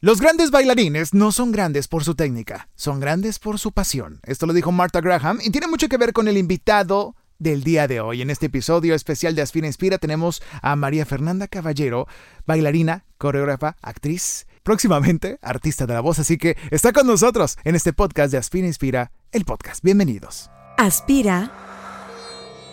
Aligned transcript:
Los 0.00 0.20
grandes 0.20 0.52
bailarines 0.52 1.12
no 1.12 1.32
son 1.32 1.50
grandes 1.50 1.88
por 1.88 2.04
su 2.04 2.14
técnica, 2.14 2.68
son 2.76 3.00
grandes 3.00 3.40
por 3.40 3.58
su 3.58 3.72
pasión. 3.72 4.20
Esto 4.22 4.46
lo 4.46 4.52
dijo 4.52 4.70
Martha 4.70 5.00
Graham 5.00 5.40
y 5.42 5.50
tiene 5.50 5.66
mucho 5.66 5.88
que 5.88 5.96
ver 5.96 6.12
con 6.12 6.28
el 6.28 6.38
invitado 6.38 7.16
del 7.40 7.64
día 7.64 7.88
de 7.88 8.00
hoy. 8.00 8.22
En 8.22 8.30
este 8.30 8.46
episodio 8.46 8.94
especial 8.94 9.34
de 9.34 9.42
Aspira 9.42 9.66
Inspira 9.66 9.98
tenemos 9.98 10.40
a 10.62 10.76
María 10.76 11.04
Fernanda 11.04 11.48
Caballero, 11.48 12.06
bailarina, 12.46 13.06
coreógrafa, 13.18 13.76
actriz, 13.82 14.46
próximamente 14.62 15.40
artista 15.42 15.84
de 15.84 15.94
la 15.94 16.00
voz, 16.00 16.20
así 16.20 16.38
que 16.38 16.56
está 16.70 16.92
con 16.92 17.08
nosotros 17.08 17.58
en 17.64 17.74
este 17.74 17.92
podcast 17.92 18.30
de 18.30 18.38
Aspira 18.38 18.68
Inspira, 18.68 19.10
el 19.32 19.44
podcast. 19.44 19.82
Bienvenidos. 19.82 20.48
Aspira, 20.76 21.50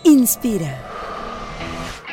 inspira. 0.04 1.05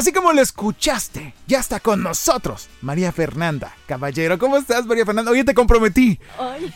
Así 0.00 0.12
como 0.12 0.32
lo 0.32 0.40
escuchaste, 0.40 1.34
ya 1.46 1.58
está 1.60 1.78
con 1.78 2.02
nosotros 2.02 2.70
María 2.80 3.12
Fernanda 3.12 3.76
Caballero. 3.86 4.38
¿Cómo 4.38 4.56
estás, 4.56 4.86
María 4.86 5.04
Fernanda? 5.04 5.30
Oye, 5.30 5.44
te 5.44 5.52
comprometí. 5.52 6.18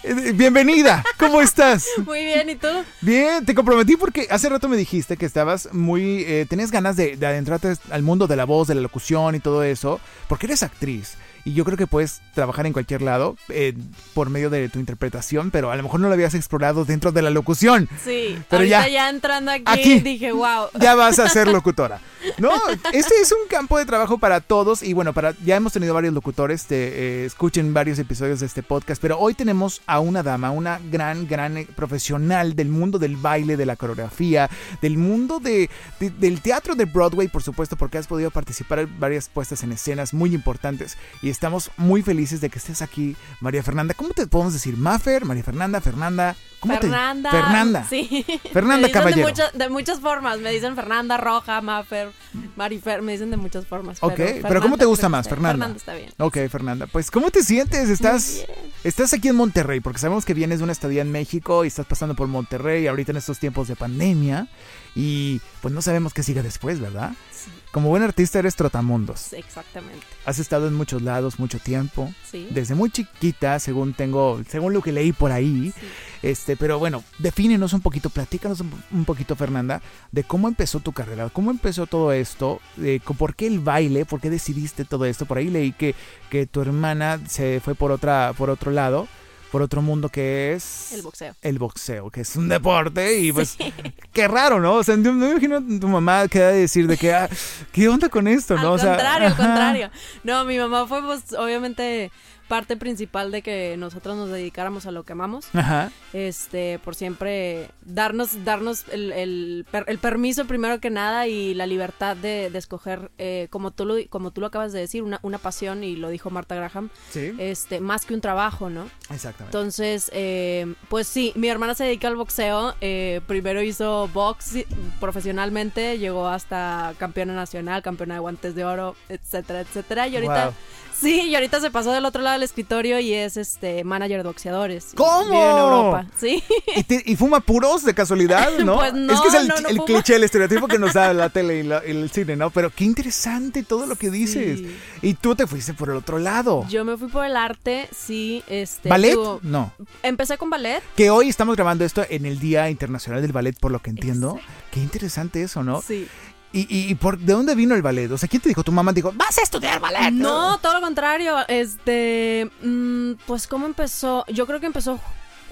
Eh, 0.02 0.32
Bienvenida. 0.34 1.02
¿Cómo 1.18 1.40
estás? 1.40 1.86
Muy 2.04 2.22
bien, 2.22 2.50
¿y 2.50 2.56
tú? 2.56 2.68
Bien, 3.00 3.42
te 3.46 3.54
comprometí 3.54 3.96
porque 3.96 4.26
hace 4.30 4.50
rato 4.50 4.68
me 4.68 4.76
dijiste 4.76 5.16
que 5.16 5.24
estabas 5.24 5.72
muy... 5.72 6.22
eh, 6.26 6.44
tenías 6.46 6.70
ganas 6.70 6.96
de, 6.96 7.16
de 7.16 7.26
adentrarte 7.26 7.72
al 7.90 8.02
mundo 8.02 8.26
de 8.26 8.36
la 8.36 8.44
voz, 8.44 8.68
de 8.68 8.74
la 8.74 8.82
locución 8.82 9.34
y 9.34 9.40
todo 9.40 9.62
eso, 9.62 10.00
porque 10.28 10.44
eres 10.44 10.62
actriz. 10.62 11.16
Y 11.44 11.52
yo 11.54 11.64
creo 11.64 11.76
que 11.76 11.86
puedes 11.86 12.22
trabajar 12.34 12.66
en 12.66 12.72
cualquier 12.72 13.02
lado 13.02 13.36
eh, 13.50 13.74
por 14.14 14.30
medio 14.30 14.48
de 14.50 14.68
tu 14.68 14.78
interpretación, 14.78 15.50
pero 15.50 15.70
a 15.70 15.76
lo 15.76 15.82
mejor 15.82 16.00
no 16.00 16.08
lo 16.08 16.14
habías 16.14 16.34
explorado 16.34 16.84
dentro 16.84 17.12
de 17.12 17.20
la 17.22 17.30
locución. 17.30 17.88
Sí, 18.02 18.38
Pero 18.48 18.64
ya. 18.64 18.88
ya, 18.88 19.10
entrando 19.10 19.50
aquí, 19.50 19.62
Aquí. 19.66 20.00
dije, 20.00 20.32
wow. 20.32 20.68
ya 20.80 20.94
vas 20.94 21.18
a 21.18 21.28
ser 21.28 21.48
locutora. 21.48 22.00
No, 22.38 22.50
este 22.94 23.16
es 23.20 23.30
un 23.32 23.46
campo 23.50 23.76
de 23.76 23.84
trabajo 23.84 24.16
para 24.16 24.40
todos 24.40 24.82
y 24.82 24.94
bueno, 24.94 25.12
para 25.12 25.34
ya 25.44 25.56
hemos 25.56 25.74
tenido 25.74 25.92
varios 25.92 26.14
locutores, 26.14 26.64
te, 26.64 26.76
eh, 26.76 27.24
escuchen 27.26 27.74
varios 27.74 27.98
episodios 27.98 28.40
de 28.40 28.46
este 28.46 28.62
podcast, 28.62 28.98
pero 29.02 29.18
hoy 29.18 29.34
tenemos 29.34 29.82
a 29.86 30.00
una 30.00 30.22
dama, 30.22 30.50
una 30.50 30.80
gran, 30.90 31.28
gran 31.28 31.58
eh, 31.58 31.68
profesional 31.76 32.56
del 32.56 32.70
mundo 32.70 32.98
del 32.98 33.16
baile, 33.16 33.58
de 33.58 33.66
la 33.66 33.76
coreografía, 33.76 34.48
del 34.80 34.96
mundo 34.96 35.38
de, 35.38 35.68
de- 36.00 36.08
del 36.08 36.40
teatro 36.40 36.74
de 36.74 36.86
Broadway, 36.86 37.28
por 37.28 37.42
supuesto, 37.42 37.76
porque 37.76 37.98
has 37.98 38.06
podido 38.06 38.30
participar 38.30 38.78
en 38.78 38.98
varias 38.98 39.28
puestas 39.28 39.62
en 39.62 39.72
escenas 39.72 40.14
muy 40.14 40.34
importantes 40.34 40.96
y 41.20 41.28
estamos 41.34 41.70
muy 41.76 42.02
felices 42.02 42.40
de 42.40 42.48
que 42.48 42.58
estés 42.58 42.80
aquí, 42.80 43.16
María 43.40 43.62
Fernanda. 43.62 43.92
¿Cómo 43.94 44.10
te 44.10 44.26
podemos 44.26 44.52
decir? 44.54 44.76
Mafer, 44.76 45.24
María 45.24 45.42
Fernanda, 45.42 45.80
Fernanda. 45.80 46.34
¿Cómo 46.60 46.74
te- 46.74 46.80
Fernanda. 46.82 47.30
Fernanda. 47.30 47.86
Sí. 47.90 48.24
Fernanda 48.52 48.76
me 48.76 48.86
dicen 48.88 48.92
Caballero. 48.92 49.26
De, 49.26 49.32
muchas- 49.32 49.52
de 49.52 49.68
muchas 49.68 50.00
formas. 50.00 50.38
Me 50.40 50.50
dicen 50.50 50.74
Fernanda 50.76 51.16
Roja, 51.18 51.60
Mafer, 51.60 52.10
Marifer. 52.56 53.02
Me 53.02 53.12
dicen 53.12 53.30
de 53.30 53.36
muchas 53.36 53.66
formas. 53.66 53.98
Ok, 54.00 54.14
pero, 54.16 54.48
pero 54.48 54.62
¿cómo 54.62 54.78
te 54.78 54.84
gusta 54.86 55.08
más, 55.08 55.28
Fernanda? 55.28 55.66
Fernanda 55.66 55.76
está 55.76 55.94
bien. 55.94 56.10
Ok, 56.18 56.38
Fernanda, 56.50 56.86
pues 56.86 57.10
¿cómo 57.10 57.30
te 57.30 57.42
sientes? 57.42 57.90
Estás, 57.90 58.44
estás 58.84 59.12
aquí 59.12 59.28
en 59.28 59.36
Monterrey, 59.36 59.80
porque 59.80 59.98
sabemos 59.98 60.24
que 60.24 60.32
vienes 60.34 60.58
de 60.58 60.64
una 60.64 60.72
estadía 60.72 61.02
en 61.02 61.12
México 61.12 61.64
y 61.64 61.68
estás 61.68 61.86
pasando 61.86 62.14
por 62.14 62.28
Monterrey 62.28 62.86
ahorita 62.86 63.10
en 63.12 63.18
estos 63.18 63.38
tiempos 63.38 63.68
de 63.68 63.76
pandemia 63.76 64.48
y 64.94 65.40
pues 65.60 65.72
no 65.74 65.82
sabemos 65.82 66.12
qué 66.14 66.22
sigue 66.22 66.42
después, 66.42 66.80
¿verdad? 66.80 67.12
Sí, 67.32 67.50
Como 67.72 67.88
buen 67.88 68.02
artista 68.04 68.38
eres 68.38 68.54
trotamundos. 68.54 69.18
sí, 69.20 69.36
exactamente. 69.36 70.06
Has 70.24 70.38
estado 70.38 70.68
en 70.68 70.74
muchos 70.74 71.02
lados 71.02 71.38
mucho 71.40 71.58
tiempo, 71.58 72.12
Sí. 72.30 72.46
desde 72.50 72.74
muy 72.76 72.90
chiquita, 72.90 73.58
según 73.58 73.92
tengo, 73.94 74.40
según 74.48 74.72
lo 74.72 74.80
que 74.82 74.92
leí 74.92 75.12
por 75.12 75.32
ahí. 75.32 75.72
sí. 75.78 75.86
Este, 76.22 76.56
pero 76.56 76.78
bueno, 76.78 77.02
defínenos 77.18 77.72
un 77.74 77.80
poquito, 77.82 78.08
platícanos 78.08 78.60
un, 78.60 78.72
un 78.92 79.04
poquito, 79.04 79.36
Fernanda, 79.36 79.82
de 80.12 80.24
cómo 80.24 80.48
empezó 80.48 80.80
tu 80.80 80.92
carrera, 80.92 81.28
cómo 81.30 81.50
empezó 81.50 81.86
todo 81.86 82.12
esto, 82.12 82.60
de 82.76 83.00
co- 83.00 83.12
por 83.14 83.34
qué 83.34 83.46
el 83.46 83.58
baile, 83.60 84.06
por 84.06 84.20
qué 84.22 84.30
decidiste 84.30 84.84
todo 84.86 85.04
esto. 85.04 85.26
Por 85.26 85.36
ahí 85.38 85.48
leí 85.50 85.72
que, 85.72 85.94
que 86.30 86.46
tu 86.46 86.62
hermana 86.62 87.20
se 87.28 87.60
fue 87.62 87.74
por 87.74 87.90
otra, 87.90 88.32
por 88.38 88.48
otro 88.48 88.70
lado, 88.70 89.06
por 89.54 89.62
otro 89.62 89.82
mundo 89.82 90.08
que 90.08 90.52
es 90.54 90.90
El 90.94 91.02
boxeo. 91.02 91.32
el 91.40 91.60
boxeo, 91.60 92.10
que 92.10 92.22
es 92.22 92.34
un 92.34 92.48
deporte 92.48 93.20
y 93.20 93.32
pues 93.32 93.50
Sí. 93.50 93.72
qué 94.12 94.26
raro, 94.26 94.58
¿no? 94.58 94.74
O 94.74 94.82
sea, 94.82 94.96
no 94.96 95.12
me 95.12 95.30
imagino 95.30 95.58
a 95.58 95.60
tu 95.60 95.86
mamá 95.86 96.26
que 96.26 96.40
de 96.40 96.54
decir 96.62 96.88
de 96.88 96.96
que, 96.96 97.14
ah, 97.14 97.28
¿qué 97.70 97.88
onda 97.88 98.08
con 98.08 98.26
esto, 98.26 98.56
no? 98.56 98.60
Al 98.62 98.66
O 98.74 98.78
sea, 98.80 98.88
contrario, 98.96 99.28
al 99.28 99.36
contrario. 99.36 99.90
No, 100.24 100.44
mi 100.44 100.58
mamá 100.58 100.88
fue, 100.88 101.02
pues, 101.02 101.32
obviamente, 101.34 102.10
parte 102.48 102.76
principal 102.76 103.30
de 103.30 103.42
que 103.42 103.76
nosotros 103.78 104.16
nos 104.16 104.30
dedicáramos 104.30 104.86
a 104.86 104.90
lo 104.90 105.04
que 105.04 105.12
amamos. 105.12 105.46
Ajá. 105.54 105.90
este 106.12 106.78
por 106.84 106.94
siempre 106.94 107.70
darnos 107.84 108.44
darnos 108.44 108.84
el, 108.92 109.12
el, 109.12 109.66
per- 109.70 109.84
el 109.88 109.98
permiso 109.98 110.44
primero 110.46 110.78
que 110.80 110.90
nada 110.90 111.26
y 111.26 111.54
la 111.54 111.66
libertad 111.66 112.16
de, 112.16 112.50
de 112.50 112.58
escoger 112.58 113.10
eh, 113.18 113.48
como 113.50 113.70
tú 113.70 113.84
lo 113.84 113.94
como 114.10 114.30
tú 114.30 114.40
lo 114.40 114.46
acabas 114.48 114.72
de 114.72 114.80
decir 114.80 115.02
una, 115.02 115.18
una 115.22 115.38
pasión 115.38 115.82
y 115.84 115.96
lo 115.96 116.08
dijo 116.10 116.30
Marta 116.30 116.54
Graham 116.54 116.90
Sí, 117.10 117.32
este 117.38 117.80
más 117.80 118.04
que 118.06 118.14
un 118.14 118.20
trabajo 118.20 118.70
no 118.70 118.88
exactamente. 119.10 119.44
entonces 119.56 120.10
eh, 120.14 120.74
pues 120.88 121.06
sí 121.06 121.32
mi 121.36 121.48
hermana 121.48 121.74
se 121.74 121.84
dedica 121.84 122.08
al 122.08 122.16
boxeo 122.16 122.74
eh, 122.80 123.20
primero 123.26 123.62
hizo 123.62 124.08
box 124.08 124.56
profesionalmente 125.00 125.98
llegó 125.98 126.26
hasta 126.28 126.94
campeona 126.98 127.34
nacional 127.34 127.82
campeona 127.82 128.14
de 128.14 128.20
guantes 128.20 128.54
de 128.54 128.64
oro 128.64 128.96
etcétera 129.08 129.60
etcétera 129.60 130.08
y 130.08 130.16
ahorita 130.16 130.44
Wow. 130.44 130.54
Sí 130.98 131.22
y 131.22 131.34
ahorita 131.34 131.60
se 131.60 131.70
pasó 131.70 131.92
del 131.92 132.04
otro 132.04 132.22
lado 132.22 132.34
del 132.34 132.42
escritorio 132.44 132.98
y 133.00 133.12
es 133.12 133.36
este 133.36 133.84
manager 133.84 134.18
de 134.22 134.28
boxeadores 134.28 134.92
¿Cómo? 134.94 135.24
vive 135.30 135.50
en 135.50 135.58
Europa 135.58 136.06
sí 136.18 136.42
¿Y, 136.76 136.84
te- 136.84 137.02
y 137.04 137.16
fuma 137.16 137.40
puros 137.40 137.84
de 137.84 137.94
casualidad, 137.94 138.50
¿no? 138.64 138.76
Pues 138.76 138.94
no, 138.94 139.12
es 139.12 139.20
que 139.20 139.28
es 139.28 139.34
el, 139.34 139.48
no, 139.48 139.56
no 139.60 139.68
el 139.68 139.76
fuma. 139.76 139.86
cliché, 139.86 140.16
el 140.16 140.24
estereotipo 140.24 140.66
que 140.68 140.78
nos 140.78 140.92
da 140.94 141.12
la 141.12 141.28
tele 141.30 141.58
y, 141.58 141.62
la- 141.62 141.78
el 141.78 142.08
cine, 142.10 142.36
¿no? 142.36 142.50
Pero 142.50 142.70
qué 142.70 142.84
interesante 142.84 143.62
todo 143.62 143.86
lo 143.86 143.96
que 143.96 144.10
dices. 144.10 144.58
Sí. 144.60 144.76
Y 145.02 145.14
tú 145.14 145.34
te 145.36 145.46
fuiste 145.46 145.74
por 145.74 145.90
el 145.90 145.96
otro 145.96 146.18
lado. 146.18 146.64
Yo 146.68 146.84
me 146.84 146.96
fui 146.96 147.08
por 147.08 147.24
el 147.24 147.36
arte, 147.36 147.88
sí, 147.96 148.42
este. 148.48 148.88
¿Ballet? 148.88 149.10
digo, 149.10 149.40
No. 149.42 149.72
empecé 150.02 150.38
con 150.38 150.50
ballet. 150.50 150.82
Que 150.96 151.10
hoy 151.10 151.28
estamos 151.28 151.56
grabando 151.56 151.84
esto 151.84 152.04
en 152.08 152.26
el 152.26 152.38
Día 152.38 152.70
Internacional 152.70 153.20
del 153.22 153.32
Ballet, 153.32 153.58
por 153.58 153.70
lo 153.72 153.80
que 153.80 153.90
entiendo. 153.90 154.38
Qué 154.70 154.80
interesante 154.80 155.42
eso, 155.42 155.62
¿no? 155.62 155.82
Sí. 155.82 156.06
Y, 156.54 156.60
y, 156.72 156.88
y 156.90 156.94
por, 156.94 157.18
¿de 157.18 157.32
dónde 157.32 157.54
vino 157.56 157.74
el 157.74 157.82
ballet? 157.82 158.08
O 158.12 158.16
sea, 158.16 158.28
¿quién 158.28 158.40
te 158.40 158.48
dijo? 158.48 158.62
Tu 158.62 158.70
mamá 158.70 158.92
dijo, 158.92 159.12
vas 159.16 159.36
a 159.38 159.42
estudiar 159.42 159.80
ballet. 159.80 160.12
No, 160.12 160.58
todo 160.58 160.74
lo 160.74 160.80
contrario. 160.80 161.36
Este, 161.48 162.48
mm, 162.62 163.14
pues 163.26 163.48
cómo 163.48 163.66
empezó. 163.66 164.24
Yo 164.28 164.46
creo 164.46 164.60
que 164.60 164.66
empezó 164.66 165.00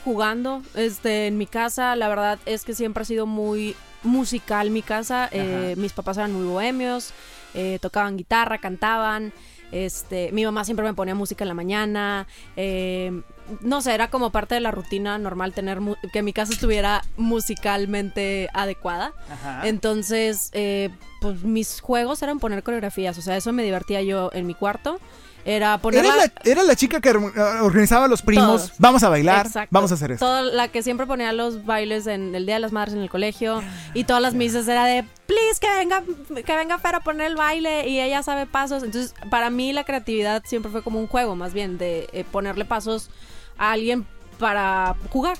jugando. 0.04 0.62
Este, 0.74 1.26
en 1.26 1.38
mi 1.38 1.46
casa, 1.46 1.96
la 1.96 2.08
verdad 2.08 2.38
es 2.46 2.64
que 2.64 2.74
siempre 2.74 3.02
ha 3.02 3.04
sido 3.04 3.26
muy 3.26 3.74
musical 4.04 4.70
mi 4.70 4.82
casa. 4.82 5.28
Eh, 5.32 5.74
mis 5.76 5.92
papás 5.92 6.18
eran 6.18 6.32
muy 6.32 6.46
bohemios, 6.46 7.12
eh, 7.54 7.78
tocaban 7.82 8.16
guitarra, 8.16 8.58
cantaban. 8.58 9.32
Este, 9.72 10.30
mi 10.32 10.44
mamá 10.44 10.64
siempre 10.64 10.84
me 10.84 10.94
ponía 10.94 11.14
música 11.16 11.42
en 11.44 11.48
la 11.48 11.54
mañana. 11.54 12.26
eh, 12.56 13.22
no 13.60 13.80
sé, 13.82 13.94
era 13.94 14.08
como 14.10 14.30
parte 14.30 14.54
de 14.54 14.60
la 14.60 14.70
rutina 14.70 15.18
normal 15.18 15.52
tener 15.52 15.80
mu- 15.80 15.96
que 16.12 16.22
mi 16.22 16.32
casa 16.32 16.52
estuviera 16.52 17.02
musicalmente 17.16 18.48
adecuada. 18.54 19.12
Ajá. 19.30 19.66
Entonces, 19.68 20.50
eh, 20.52 20.90
pues 21.20 21.42
mis 21.44 21.80
juegos 21.80 22.22
eran 22.22 22.38
poner 22.38 22.62
coreografías, 22.62 23.16
o 23.18 23.22
sea, 23.22 23.36
eso 23.36 23.52
me 23.52 23.62
divertía 23.62 24.02
yo 24.02 24.30
en 24.32 24.46
mi 24.46 24.54
cuarto. 24.54 24.98
Era 25.44 25.76
poner 25.78 26.04
¿Eres 26.44 26.64
la, 26.64 26.76
chica 26.76 27.00
que 27.00 27.10
or- 27.10 27.32
organizaba 27.62 28.04
a 28.04 28.08
los 28.08 28.22
primos? 28.22 28.46
Todos. 28.68 28.72
Vamos 28.78 29.02
a 29.02 29.08
bailar, 29.08 29.46
Exacto. 29.46 29.70
vamos 29.72 29.90
a 29.90 29.94
hacer. 29.94 30.16
Toda 30.16 30.40
la 30.42 30.68
que 30.68 30.84
siempre 30.84 31.04
ponía 31.04 31.32
los 31.32 31.64
bailes 31.66 32.06
en 32.06 32.32
el 32.36 32.46
Día 32.46 32.54
de 32.54 32.60
las 32.60 32.70
Madres 32.70 32.94
en 32.94 33.00
el 33.00 33.10
colegio 33.10 33.60
y 33.92 34.04
todas 34.04 34.22
las 34.22 34.34
misas 34.34 34.68
era 34.68 34.84
de, 34.84 35.02
please, 35.26 35.58
que 35.60 35.68
venga, 35.68 36.04
que 36.46 36.54
venga 36.56 36.78
Fer 36.78 36.94
a 36.94 37.00
poner 37.00 37.26
el 37.26 37.34
baile 37.34 37.88
y 37.88 38.00
ella 38.00 38.22
sabe 38.22 38.46
pasos. 38.46 38.84
Entonces, 38.84 39.16
para 39.30 39.50
mí 39.50 39.72
la 39.72 39.82
creatividad 39.82 40.44
siempre 40.46 40.70
fue 40.70 40.84
como 40.84 41.00
un 41.00 41.08
juego, 41.08 41.34
más 41.34 41.52
bien, 41.54 41.76
de 41.76 42.08
eh, 42.12 42.24
ponerle 42.30 42.64
pasos 42.64 43.10
a 43.58 43.72
alguien 43.72 44.06
para 44.38 44.94
jugar. 45.10 45.36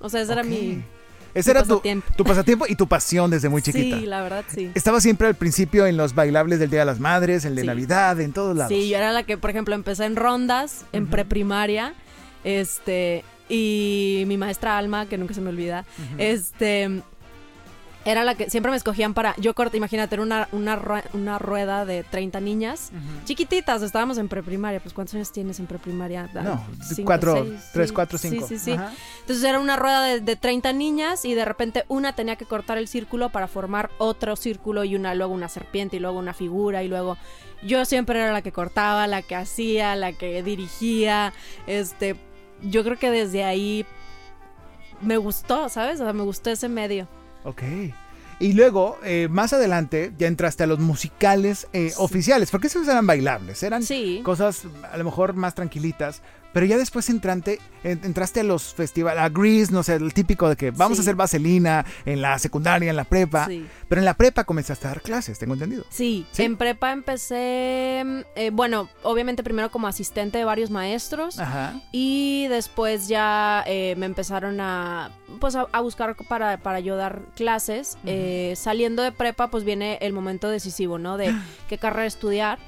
O 0.00 0.08
sea, 0.08 0.20
ese 0.22 0.32
era 0.32 0.42
mi... 0.42 0.82
Ese 1.34 1.50
era 1.50 1.62
tu, 1.64 1.68
pasatiempo. 1.68 2.06
tu 2.16 2.24
pasatiempo 2.24 2.64
y 2.66 2.74
tu 2.76 2.86
pasión 2.88 3.30
desde 3.30 3.50
muy 3.50 3.60
chiquita. 3.62 3.98
Sí, 3.98 4.06
la 4.06 4.22
verdad, 4.22 4.44
sí. 4.48 4.70
Estaba 4.74 5.02
siempre 5.02 5.26
al 5.26 5.34
principio 5.34 5.86
en 5.86 5.98
los 5.98 6.14
bailables 6.14 6.58
del 6.58 6.70
Día 6.70 6.80
de 6.80 6.86
las 6.86 6.98
Madres, 6.98 7.44
el 7.44 7.54
de 7.54 7.60
Sí. 7.60 7.66
Navidad, 7.66 8.18
en 8.22 8.32
todos 8.32 8.56
lados. 8.56 8.72
Sí, 8.72 8.88
yo 8.88 8.96
era 8.96 9.12
la 9.12 9.24
que, 9.24 9.36
por 9.36 9.50
ejemplo, 9.50 9.74
empecé 9.74 10.06
en 10.06 10.16
rondas, 10.16 10.86
en 10.92 11.06
preprimaria, 11.08 11.92
este, 12.42 13.22
y 13.50 14.24
mi 14.28 14.38
maestra 14.38 14.78
Alma, 14.78 15.04
que 15.06 15.18
nunca 15.18 15.34
se 15.34 15.42
me 15.42 15.50
olvida, 15.50 15.84
este, 16.16 17.02
era 18.06 18.24
la 18.24 18.36
que 18.36 18.48
siempre 18.48 18.70
me 18.70 18.76
escogían 18.76 19.12
para. 19.14 19.34
Yo 19.36 19.52
corto, 19.54 19.76
imagínate, 19.76 20.14
era 20.14 20.22
una, 20.22 20.48
una, 20.52 20.80
una 21.12 21.38
rueda 21.38 21.84
de 21.84 22.04
30 22.04 22.40
niñas 22.40 22.92
chiquititas. 23.24 23.82
Estábamos 23.82 24.16
en 24.16 24.28
preprimaria. 24.28 24.80
Pues, 24.80 24.94
¿cuántos 24.94 25.16
años 25.16 25.32
tienes 25.32 25.58
en 25.58 25.66
preprimaria? 25.66 26.30
Ah, 26.34 26.42
No, 26.42 26.66
cinco, 26.82 27.06
cuatro, 27.06 27.34
seis, 27.44 27.60
tres, 27.72 27.88
sí. 27.88 27.94
cuatro, 27.94 28.16
cinco. 28.18 28.46
Sí, 28.46 28.58
sí, 28.58 28.64
sí. 28.64 28.72
Ajá. 28.72 28.92
Entonces 29.20 29.44
era 29.44 29.58
una 29.58 29.76
rueda 29.76 30.02
de, 30.04 30.20
de 30.20 30.36
30 30.36 30.72
niñas 30.72 31.24
y 31.24 31.34
de 31.34 31.44
repente 31.44 31.84
una 31.88 32.14
tenía 32.14 32.36
que 32.36 32.44
cortar 32.46 32.78
el 32.78 32.88
círculo 32.88 33.30
para 33.30 33.48
formar 33.48 33.90
otro 33.98 34.36
círculo 34.36 34.84
y 34.84 34.94
una 34.94 35.14
luego 35.14 35.34
una 35.34 35.48
serpiente 35.48 35.96
y 35.96 35.98
luego 35.98 36.18
una 36.18 36.32
figura 36.32 36.82
y 36.84 36.88
luego 36.88 37.18
yo 37.64 37.84
siempre 37.84 38.20
era 38.20 38.32
la 38.32 38.42
que 38.42 38.52
cortaba, 38.52 39.06
la 39.08 39.22
que 39.22 39.34
hacía, 39.34 39.96
la 39.96 40.12
que 40.12 40.42
dirigía. 40.44 41.32
Este, 41.66 42.14
yo 42.62 42.84
creo 42.84 42.98
que 42.98 43.10
desde 43.10 43.42
ahí 43.42 43.84
me 45.00 45.16
gustó, 45.16 45.68
¿sabes? 45.68 46.00
O 46.00 46.04
sea, 46.04 46.12
me 46.12 46.22
gustó 46.22 46.50
ese 46.50 46.68
medio. 46.68 47.08
Ok. 47.46 47.62
Y 48.38 48.52
luego, 48.52 48.98
eh, 49.02 49.28
más 49.30 49.54
adelante, 49.54 50.12
ya 50.18 50.26
entraste 50.26 50.64
a 50.64 50.66
los 50.66 50.78
musicales 50.78 51.68
eh, 51.72 51.92
oficiales, 51.96 52.50
porque 52.50 52.66
esos 52.66 52.86
eran 52.86 53.06
bailables, 53.06 53.62
eran 53.62 53.82
Sí. 53.82 54.20
cosas 54.24 54.64
a 54.92 54.96
lo 54.98 55.04
mejor 55.04 55.32
más 55.32 55.54
tranquilitas, 55.54 56.20
pero 56.56 56.64
ya 56.64 56.78
después 56.78 57.10
entrante, 57.10 57.58
en- 57.84 58.00
entraste 58.02 58.40
a 58.40 58.42
los 58.42 58.72
festivales, 58.72 59.22
a 59.22 59.28
Grease, 59.28 59.70
no 59.70 59.82
sé, 59.82 59.96
el 59.96 60.14
típico 60.14 60.48
de 60.48 60.56
que 60.56 60.70
vamos 60.70 60.96
Sí. 60.96 61.00
a 61.00 61.02
hacer 61.02 61.14
vaselina 61.14 61.84
en 62.06 62.22
la 62.22 62.38
secundaria, 62.38 62.88
en 62.88 62.96
la 62.96 63.04
prepa, 63.04 63.44
Sí. 63.44 63.66
pero 63.90 64.00
en 64.00 64.06
la 64.06 64.14
prepa 64.14 64.44
comenzaste 64.44 64.86
a 64.86 64.90
dar 64.90 65.02
clases, 65.02 65.38
tengo 65.38 65.52
entendido. 65.52 65.84
Sí, 65.90 66.24
¿Sí? 66.32 66.44
en 66.44 66.56
prepa 66.56 66.92
empecé, 66.92 68.00
eh, 68.36 68.50
bueno, 68.54 68.88
obviamente 69.02 69.42
primero 69.42 69.70
como 69.70 69.86
asistente 69.86 70.38
de 70.38 70.44
varios 70.46 70.70
maestros 70.70 71.38
Ajá. 71.38 71.74
y 71.92 72.46
después 72.48 73.06
ya 73.06 73.62
eh, 73.66 73.94
me 73.98 74.06
empezaron 74.06 74.58
a, 74.60 75.10
pues 75.40 75.54
a, 75.56 75.66
a 75.72 75.80
buscar 75.82 76.16
para, 76.28 76.56
para 76.56 76.80
yo 76.80 76.96
dar 76.96 77.20
clases. 77.36 77.98
Eh, 78.06 78.54
saliendo 78.56 79.02
de 79.02 79.12
prepa, 79.12 79.48
pues 79.50 79.64
viene 79.64 79.98
el 80.00 80.14
momento 80.14 80.48
decisivo, 80.48 80.98
¿no? 80.98 81.18
De 81.18 81.34
qué 81.68 81.76
carrera 81.76 82.06
estudiar. 82.06 82.58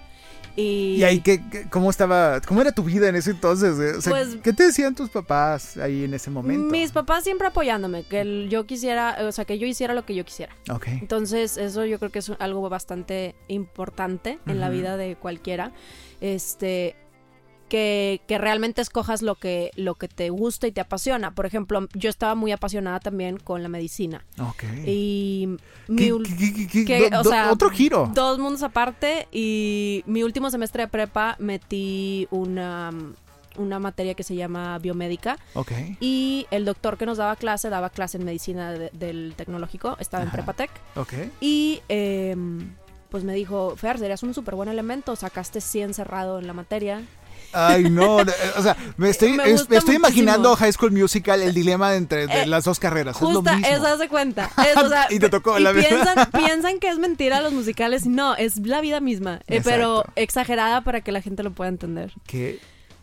Y, 0.60 0.96
¿Y 0.96 1.04
ahí 1.04 1.20
qué, 1.20 1.40
qué- 1.48 1.68
cómo 1.70 1.88
estaba, 1.88 2.40
cómo 2.40 2.60
era 2.60 2.72
tu 2.72 2.82
vida 2.82 3.08
en 3.08 3.14
ese 3.14 3.30
entonces? 3.30 3.78
eh? 3.78 3.96
O 3.96 4.00
sea, 4.00 4.10
Pues- 4.10 4.38
¿qué 4.42 4.52
te 4.52 4.64
decían 4.64 4.92
tus 4.96 5.08
papás 5.08 5.76
ahí 5.76 6.02
en 6.02 6.14
ese 6.14 6.30
momento? 6.30 6.64
mis 6.72 6.90
papás 6.90 7.22
siempre 7.22 7.46
apoyándome, 7.46 8.02
que 8.02 8.22
el- 8.22 8.48
yo 8.50 8.66
quisiera, 8.66 9.16
o 9.22 9.30
sea, 9.30 9.44
que 9.44 9.56
yo 9.60 9.68
hiciera 9.68 9.94
lo 9.94 10.04
que 10.04 10.16
yo 10.16 10.24
quisiera. 10.24 10.56
Ok. 10.68 10.88
Entonces, 10.88 11.56
eso 11.58 11.84
yo 11.84 12.00
creo 12.00 12.10
que 12.10 12.18
es 12.18 12.32
algo 12.40 12.68
bastante 12.68 13.36
importante 13.46 14.40
en 14.46 14.58
la 14.58 14.68
vida 14.68 14.96
de 14.96 15.14
cualquiera. 15.14 15.70
Este 16.20 16.96
que, 17.68 18.20
que 18.26 18.38
realmente 18.38 18.80
escojas 18.82 19.22
lo 19.22 19.34
que, 19.36 19.70
lo 19.76 19.94
que 19.94 20.08
te 20.08 20.30
gusta 20.30 20.66
y 20.66 20.72
te 20.72 20.80
apasiona. 20.80 21.34
Por 21.34 21.46
ejemplo, 21.46 21.86
yo 21.94 22.10
estaba 22.10 22.34
muy 22.34 22.50
apasionada 22.52 23.00
también 23.00 23.36
con 23.38 23.62
la 23.62 23.68
medicina. 23.68 24.24
Ok. 24.40 24.64
Y 24.86 25.56
mi 25.86 25.96
¿Qué- 26.22 26.68
qué- 26.70 26.84
qué- 26.84 27.10
do- 27.10 27.20
o 27.20 27.24
sea, 27.24 27.52
otro 27.52 27.70
giro. 27.70 28.10
Dos 28.14 28.38
mundos 28.38 28.62
aparte. 28.62 29.28
Y 29.32 30.02
mi 30.06 30.22
último 30.22 30.50
semestre 30.50 30.82
de 30.84 30.88
prepa 30.88 31.36
metí 31.38 32.26
una, 32.30 32.90
una 33.56 33.78
materia 33.78 34.14
que 34.14 34.22
se 34.22 34.34
llama 34.34 34.78
biomédica. 34.78 35.38
Ok. 35.54 35.72
Y 36.00 36.46
el 36.50 36.64
doctor 36.64 36.96
que 36.98 37.06
nos 37.06 37.18
daba 37.18 37.36
clase, 37.36 37.68
daba 37.70 37.90
clase 37.90 38.16
en 38.18 38.24
medicina 38.24 38.72
de- 38.72 38.90
del 38.92 39.34
tecnológico, 39.36 39.96
estaba 40.00 40.22
en 40.22 40.28
Ajá. 40.28 40.36
Prepatec. 40.38 40.70
Ok. 40.96 41.12
Y 41.40 41.80
eh, 41.88 42.36
pues 43.10 43.24
me 43.24 43.32
dijo, 43.34 43.74
Fer, 43.76 43.98
serías 43.98 44.22
un 44.22 44.34
súper 44.34 44.54
buen 44.54 44.68
elemento, 44.68 45.16
sacaste 45.16 45.60
100 45.62 45.94
cerrado 45.94 46.38
en 46.38 46.46
la 46.46 46.52
materia. 46.52 47.02
Ay, 47.52 47.84
no, 47.90 48.24
de- 48.24 48.32
o 48.56 48.62
sea, 48.62 48.76
me 48.96 49.08
estoy, 49.10 49.32
Me 49.32 49.50
es- 49.50 49.66
estoy 49.70 49.96
imaginando 49.96 50.54
High 50.56 50.72
School 50.72 50.92
Musical, 50.92 51.40
el 51.42 51.54
dilema 51.54 51.94
entre 51.96 52.26
de 52.26 52.42
Eh, 52.42 52.46
las 52.46 52.64
dos 52.64 52.78
carreras. 52.78 53.16
es 53.16 53.22
lo 53.22 53.28
Justa, 53.28 53.56
mismo. 53.56 53.74
eso 53.74 53.86
hace 53.86 54.08
cuenta. 54.08 54.50
Es, 54.58 54.76
o 54.76 54.88
sea, 54.88 55.06
Y 55.10 55.18
te 55.18 55.28
tocó 55.28 55.58
y 55.58 55.62
la 55.62 55.72
piensan, 55.72 56.30
piensan 56.32 56.78
que 56.78 56.88
es 56.88 56.98
mentira 56.98 57.40
los 57.40 57.52
musicales. 57.52 58.06
No, 58.06 58.34
es 58.36 58.56
la 58.58 58.80
vida 58.80 59.00
misma. 59.00 59.40
eh, 59.48 59.60
pero 59.64 60.04
exagerada 60.16 60.82
para 60.82 61.00
que 61.00 61.10
la 61.12 61.22
gente 61.22 61.42
lo 61.42 61.52
pueda 61.52 61.68
entender. 61.70 62.12
Qué 62.26 62.58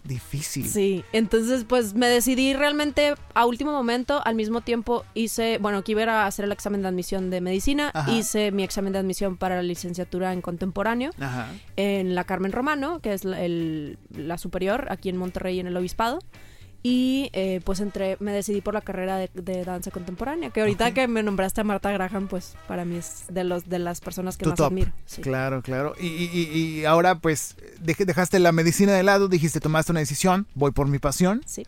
difícil. 0.07 0.67
Sí, 0.67 1.03
entonces 1.13 1.65
pues 1.67 1.93
me 1.93 2.07
decidí 2.07 2.53
realmente 2.53 3.15
a 3.33 3.45
último 3.45 3.71
momento, 3.71 4.21
al 4.25 4.35
mismo 4.35 4.61
tiempo 4.61 5.03
hice, 5.13 5.57
bueno, 5.59 5.83
que 5.83 5.91
iba 5.93 6.03
a 6.03 6.27
hacer 6.27 6.45
el 6.45 6.51
examen 6.51 6.81
de 6.81 6.87
admisión 6.87 7.29
de 7.29 7.41
medicina, 7.41 7.91
Ajá. 7.93 8.11
hice 8.11 8.51
mi 8.51 8.63
examen 8.63 8.93
de 8.93 8.99
admisión 8.99 9.37
para 9.37 9.55
la 9.55 9.63
licenciatura 9.63 10.31
en 10.33 10.41
contemporáneo 10.41 11.11
Ajá. 11.19 11.47
en 11.75 12.15
la 12.15 12.23
Carmen 12.23 12.51
Romano, 12.51 12.99
que 12.99 13.13
es 13.13 13.25
la, 13.25 13.41
el- 13.41 13.97
la 14.15 14.37
superior 14.37 14.87
aquí 14.89 15.09
en 15.09 15.17
Monterrey 15.17 15.59
en 15.59 15.67
el 15.67 15.75
Obispado. 15.77 16.19
Y 16.87 17.31
eh, 17.33 17.61
pues 17.65 17.79
entré, 17.79 18.15
me 18.19 18.31
decidí 18.31 18.61
por 18.61 18.75
la 18.75 18.81
carrera 18.81 19.17
de, 19.17 19.31
de 19.33 19.65
danza 19.65 19.89
contemporánea, 19.89 20.51
que 20.51 20.59
ahorita 20.59 20.93
que 20.93 21.07
me 21.07 21.23
nombraste 21.23 21.61
a 21.61 21.63
Marta 21.63 21.89
Graham, 21.91 22.27
pues 22.27 22.55
para 22.67 22.85
mí 22.85 22.97
es 22.97 23.23
de 23.27 23.43
los 23.43 23.67
de 23.67 23.79
las 23.79 24.01
personas 24.01 24.37
que 24.37 24.43
Tu 24.43 24.51
más 24.51 24.57
top. 24.57 24.67
admiro. 24.67 24.91
sí. 25.07 25.23
Claro, 25.23 25.63
claro. 25.63 25.95
Y, 25.99 26.05
y- 26.05 26.85
ahora, 26.85 27.15
pues, 27.17 27.55
dej- 27.83 28.05
dejaste 28.05 28.37
la 28.37 28.51
medicina 28.51 28.93
de 28.93 29.01
lado, 29.01 29.27
dijiste, 29.27 29.59
tomaste 29.59 29.93
una 29.93 30.01
decisión, 30.01 30.45
voy 30.53 30.73
por 30.73 30.87
mi 30.87 30.99
pasión, 30.99 31.41
Sí, 31.47 31.65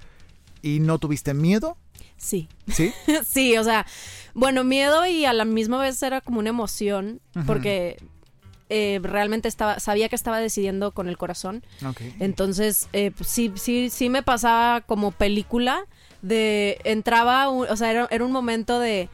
y 0.61 0.81
no 0.81 0.99
tuviste 0.99 1.33
miedo, 1.33 1.77
sí. 2.15 2.47
¿sí? 2.71 2.93
sí, 3.25 3.57
o 3.57 3.63
sea, 3.63 3.87
bueno, 4.35 4.63
miedo 4.63 5.07
y 5.07 5.25
a 5.25 5.33
la 5.33 5.45
misma 5.45 5.81
vez 5.81 5.99
era 6.03 6.21
como 6.21 6.37
una 6.37 6.49
emoción, 6.49 7.21
porque 7.47 7.97
eh, 8.69 8.99
realmente 9.01 9.47
estaba, 9.47 9.79
sabía 9.79 10.09
que 10.09 10.15
estaba 10.15 10.39
decidiendo 10.39 10.91
con 10.91 11.07
el 11.07 11.17
corazón. 11.17 11.63
Entonces, 12.19 12.89
eh, 12.93 13.11
pues, 13.15 13.29
sí, 13.29 13.51
sí, 13.55 13.89
sí 13.89 14.09
me 14.09 14.23
pasaba 14.23 14.81
como 14.81 15.11
película 15.11 15.85
de 16.21 16.79
entraba, 16.83 17.49
un- 17.49 17.67
o 17.69 17.75
sea, 17.77 17.91
era, 17.91 18.07
era 18.11 18.23
un 18.25 18.31
momento 18.31 18.79
de 18.79 19.09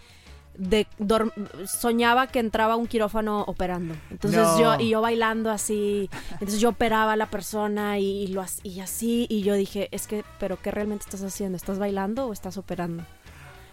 de 0.56 0.86
dor- 1.00 1.34
soñaba 1.68 2.28
que 2.28 2.38
entraba 2.38 2.76
un 2.76 2.86
quirófano 2.86 3.42
operando. 3.48 3.96
Entonces 4.12 4.40
No. 4.40 4.60
yo 4.60 4.80
y 4.80 4.90
yo 4.90 5.02
bailando 5.02 5.50
así, 5.50 6.12
entonces 6.34 6.60
yo 6.60 6.70
operaba 6.70 7.14
a 7.14 7.16
la 7.16 7.26
persona 7.26 7.98
y, 7.98 8.28
lo 8.28 8.46
y 8.62 8.80
así 8.80 9.26
y 9.32 9.42
yo 9.42 9.56
dije, 9.56 9.88
es 9.92 10.06
que 10.06 10.24
pero 10.40 10.62
qué 10.62 10.70
realmente 10.70 11.06
estás 11.06 11.24
haciendo? 11.24 11.58
¿Estás 11.58 11.80
bailando 11.80 12.28
o 12.28 12.34
estás 12.34 12.58
operando? 12.58 13.04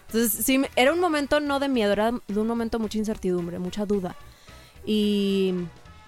Entonces, 0.07 0.43
sí, 0.43 0.59
era 0.75 0.91
un 0.91 0.99
momento 0.99 1.39
no 1.39 1.59
de 1.59 1.69
miedo, 1.69 1.93
era 1.93 2.11
de 2.27 2.39
un 2.39 2.47
momento 2.47 2.79
mucha 2.79 2.97
incertidumbre, 2.97 3.59
mucha 3.59 3.85
duda. 3.85 4.15
Y 4.85 5.53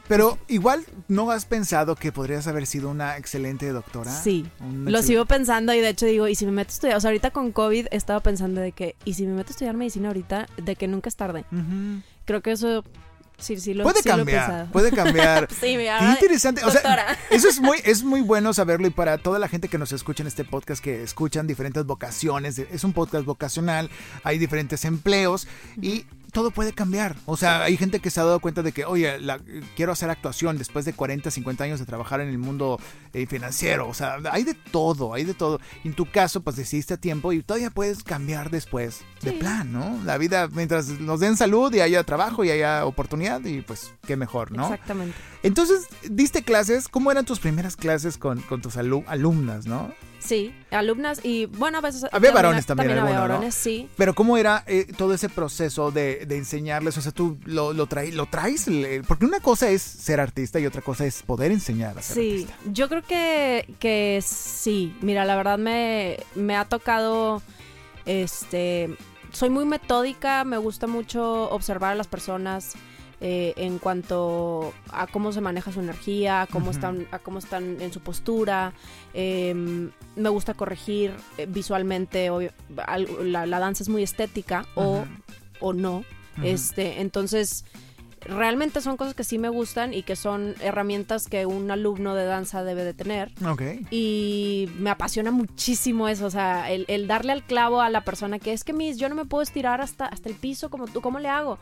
Pero 0.07 0.37
igual, 0.47 0.85
¿no 1.07 1.31
has 1.31 1.45
pensado 1.45 1.95
que 1.95 2.11
podrías 2.11 2.47
haber 2.47 2.65
sido 2.67 2.89
una 2.89 3.17
excelente 3.17 3.69
doctora? 3.69 4.11
Sí, 4.11 4.45
Un 4.59 4.85
Lo 4.91 4.99
excel- 4.99 5.03
sigo 5.03 5.25
pensando 5.25 5.73
y 5.73 5.79
de 5.79 5.89
hecho 5.89 6.05
digo, 6.05 6.27
¿y 6.27 6.35
si 6.35 6.45
me 6.45 6.51
meto 6.51 6.69
a 6.69 6.73
estudiar? 6.73 6.97
O 6.97 7.01
sea, 7.01 7.09
ahorita 7.09 7.31
con 7.31 7.51
COVID 7.51 7.87
he 7.91 7.95
estado 7.95 8.21
pensando 8.21 8.61
de 8.61 8.71
que, 8.71 8.95
¿y 9.05 9.13
si 9.13 9.25
me 9.25 9.33
meto 9.33 9.49
a 9.49 9.51
estudiar 9.51 9.75
medicina 9.77 10.09
ahorita? 10.09 10.47
De 10.57 10.75
que 10.75 10.87
nunca 10.87 11.09
es 11.09 11.15
tarde. 11.15 11.45
Creo 12.25 12.41
que 12.41 12.51
eso 12.51 12.83
sí, 13.37 13.59
sí 13.59 13.73
lo, 13.73 13.83
Puede 13.83 14.01
sí 14.01 14.09
lo 14.09 14.15
he 14.15 14.17
cambiar, 14.17 14.71
puede 14.71 14.91
cambiar. 14.91 15.47
Sí, 15.59 15.75
mira, 15.77 15.99
Qué 15.99 16.05
interesante. 16.25 16.63
O 16.65 16.71
sea, 16.71 17.17
eso 17.29 17.47
es 17.49 17.59
muy, 17.61 17.77
es 17.83 18.03
muy 18.03 18.21
bueno 18.21 18.53
saberlo 18.53 18.87
y 18.87 18.91
para 18.91 19.17
toda 19.17 19.39
la 19.39 19.47
gente 19.47 19.67
que 19.69 19.77
nos 19.77 19.91
escucha 19.91 20.23
en 20.23 20.27
este 20.27 20.43
podcast, 20.43 20.83
que 20.83 21.03
escuchan 21.03 21.47
diferentes 21.47 21.85
vocaciones, 21.85 22.57
es 22.59 22.83
un 22.83 22.93
podcast 22.93 23.25
vocacional, 23.25 23.89
hay 24.23 24.37
diferentes 24.37 24.85
empleos 24.85 25.47
y 25.81 26.05
todo 26.33 26.51
puede 26.51 26.73
cambiar. 26.73 27.15
O 27.25 27.37
sea, 27.37 27.63
hay 27.63 27.77
gente 27.77 27.99
que 27.99 28.09
se 28.09 28.19
ha 28.19 28.23
dado 28.23 28.39
cuenta 28.41 28.61
de 28.63 28.71
que, 28.73 28.83
oye, 28.85 29.19
la- 29.19 29.39
quiero 29.75 29.91
hacer 29.93 30.09
actuación 30.09 30.57
después 30.57 30.83
de 30.83 30.91
40, 30.93 31.31
50 31.31 31.63
años 31.63 31.79
de 31.79 31.85
trabajar 31.85 32.19
en 32.19 32.27
el 32.29 32.37
mundo 32.37 32.79
eh, 33.13 33.25
financiero. 33.27 33.87
O 33.87 33.93
sea, 33.93 34.17
hay 34.31 34.43
de 34.43 34.53
todo, 34.55 35.13
hay 35.13 35.23
de 35.23 35.33
todo. 35.33 35.59
En 35.83 35.93
tu 35.93 36.09
caso, 36.09 36.41
pues 36.41 36.55
decidiste 36.55 36.95
a 36.95 36.97
tiempo 36.97 37.31
y 37.31 37.41
todavía 37.43 37.69
puedes 37.69 38.03
cambiar 38.03 38.49
después 38.49 39.01
de 39.21 39.31
Sí. 39.31 39.37
plan, 39.37 39.71
¿no? 39.71 39.99
La 40.03 40.17
vida, 40.17 40.49
mientras 40.51 40.87
nos 40.99 41.19
den 41.21 41.37
salud 41.37 41.73
y 41.73 41.79
haya 41.81 42.03
trabajo 42.03 42.43
y 42.43 42.49
haya 42.51 42.85
oportunidad, 42.85 43.43
y 43.45 43.61
pues 43.61 43.93
qué 44.05 44.17
mejor, 44.17 44.51
¿no? 44.51 44.63
Exactamente. 44.63 45.15
Entonces, 45.43 45.87
diste 46.09 46.43
clases, 46.43 46.87
¿cómo 46.89 47.11
eran 47.11 47.25
tus 47.25 47.39
primeras 47.39 47.75
clases 47.75 48.17
con, 48.17 48.41
con 48.41 48.61
tus 48.61 48.75
alu- 48.77 49.03
alumnas, 49.07 49.65
no? 49.65 49.93
Sí, 50.33 50.55
alumnas 50.71 51.19
y 51.23 51.45
bueno, 51.45 51.77
a 51.77 51.81
veces... 51.81 52.05
Había 52.11 52.31
varones 52.31 52.65
también, 52.65 52.89
había 52.91 53.03
alguno, 53.03 53.21
¿no? 53.21 53.27
varones, 53.33 53.53
sí. 53.53 53.87
Pero 53.97 54.15
¿cómo 54.15 54.35
era 54.37 54.63
eh, 54.65 54.87
todo 54.97 55.13
ese 55.13 55.29
proceso 55.29 55.91
de, 55.91 56.25
de 56.25 56.37
enseñarles? 56.37 56.97
O 56.97 57.01
sea, 57.01 57.11
tú 57.11 57.37
lo, 57.45 57.71
lo, 57.73 57.85
traes, 57.85 58.15
lo 58.15 58.25
traes, 58.25 58.65
porque 59.07 59.25
una 59.25 59.39
cosa 59.41 59.69
es 59.69 59.81
ser 59.83 60.19
artista 60.19 60.59
y 60.59 60.65
otra 60.65 60.81
cosa 60.81 61.05
es 61.05 61.21
poder 61.21 61.51
enseñar 61.51 61.97
a 61.97 62.01
ser 62.01 62.15
Sí, 62.15 62.31
artista. 62.31 62.55
yo 62.71 62.89
creo 62.89 63.03
que, 63.03 63.75
que 63.79 64.23
sí. 64.25 64.95
Mira, 65.01 65.23
la 65.25 65.35
verdad 65.35 65.59
me, 65.59 66.17
me 66.33 66.55
ha 66.55 66.65
tocado, 66.65 67.43
este, 68.05 68.97
soy 69.31 69.49
muy 69.51 69.65
metódica, 69.65 70.43
me 70.45 70.57
gusta 70.57 70.87
mucho 70.87 71.49
observar 71.51 71.91
a 71.91 71.95
las 71.95 72.07
personas 72.07 72.73
eh, 73.25 73.53
en 73.55 73.79
cuanto 73.79 74.73
a 74.91 75.07
cómo 75.07 75.31
se 75.31 75.39
maneja 75.39 75.71
su 75.71 75.79
energía, 75.79 76.41
a 76.41 76.47
cómo 76.47 76.71
están, 76.71 77.07
a 77.11 77.19
cómo 77.19 77.39
están 77.39 77.79
en 77.79 77.93
su 77.93 78.01
postura. 78.01 78.73
em, 79.13 79.91
me 80.17 80.27
gusta 80.27 80.53
corregir 80.53 81.13
eh, 81.37 81.45
visualmente. 81.47 82.29
obvio, 82.29 82.51
la, 83.23 83.45
la 83.45 83.59
danza 83.59 83.81
es 83.81 83.87
muy 83.87 84.03
estética 84.03 84.65
o, 84.75 85.05
o 85.61 85.71
no. 85.71 86.03
Este, 86.43 86.99
entonces 86.99 87.63
realmente 88.25 88.81
son 88.81 88.97
cosas 88.97 89.13
que 89.13 89.23
sí 89.23 89.37
me 89.37 89.49
gustan 89.49 89.93
y 89.93 90.03
que 90.03 90.15
son 90.15 90.55
herramientas 90.61 91.27
que 91.27 91.45
un 91.45 91.71
alumno 91.71 92.15
de 92.15 92.25
danza 92.25 92.63
debe 92.65 92.83
de 92.83 92.93
tener. 92.93 93.31
Ok. 93.45 93.61
Y 93.89 94.69
me 94.79 94.89
apasiona 94.89 95.31
muchísimo 95.31 96.09
eso, 96.09 96.25
o 96.25 96.29
sea, 96.29 96.71
el, 96.71 96.83
el 96.89 97.07
darle 97.07 97.31
al 97.31 97.43
clavo 97.43 97.79
a 97.79 97.89
la 97.89 98.01
persona 98.01 98.39
que 98.39 98.51
es 98.51 98.65
que, 98.65 98.73
Miss, 98.73 98.97
yo 98.97 99.07
no 99.07 99.15
me 99.15 99.23
puedo 99.25 99.43
estirar 99.43 99.79
hasta, 99.79 100.07
hasta 100.07 100.27
el 100.27 100.35
piso 100.35 100.69
como 100.69 100.87
tú, 100.87 100.99
¿cómo 101.01 101.19
le 101.19 101.29
hago? 101.29 101.57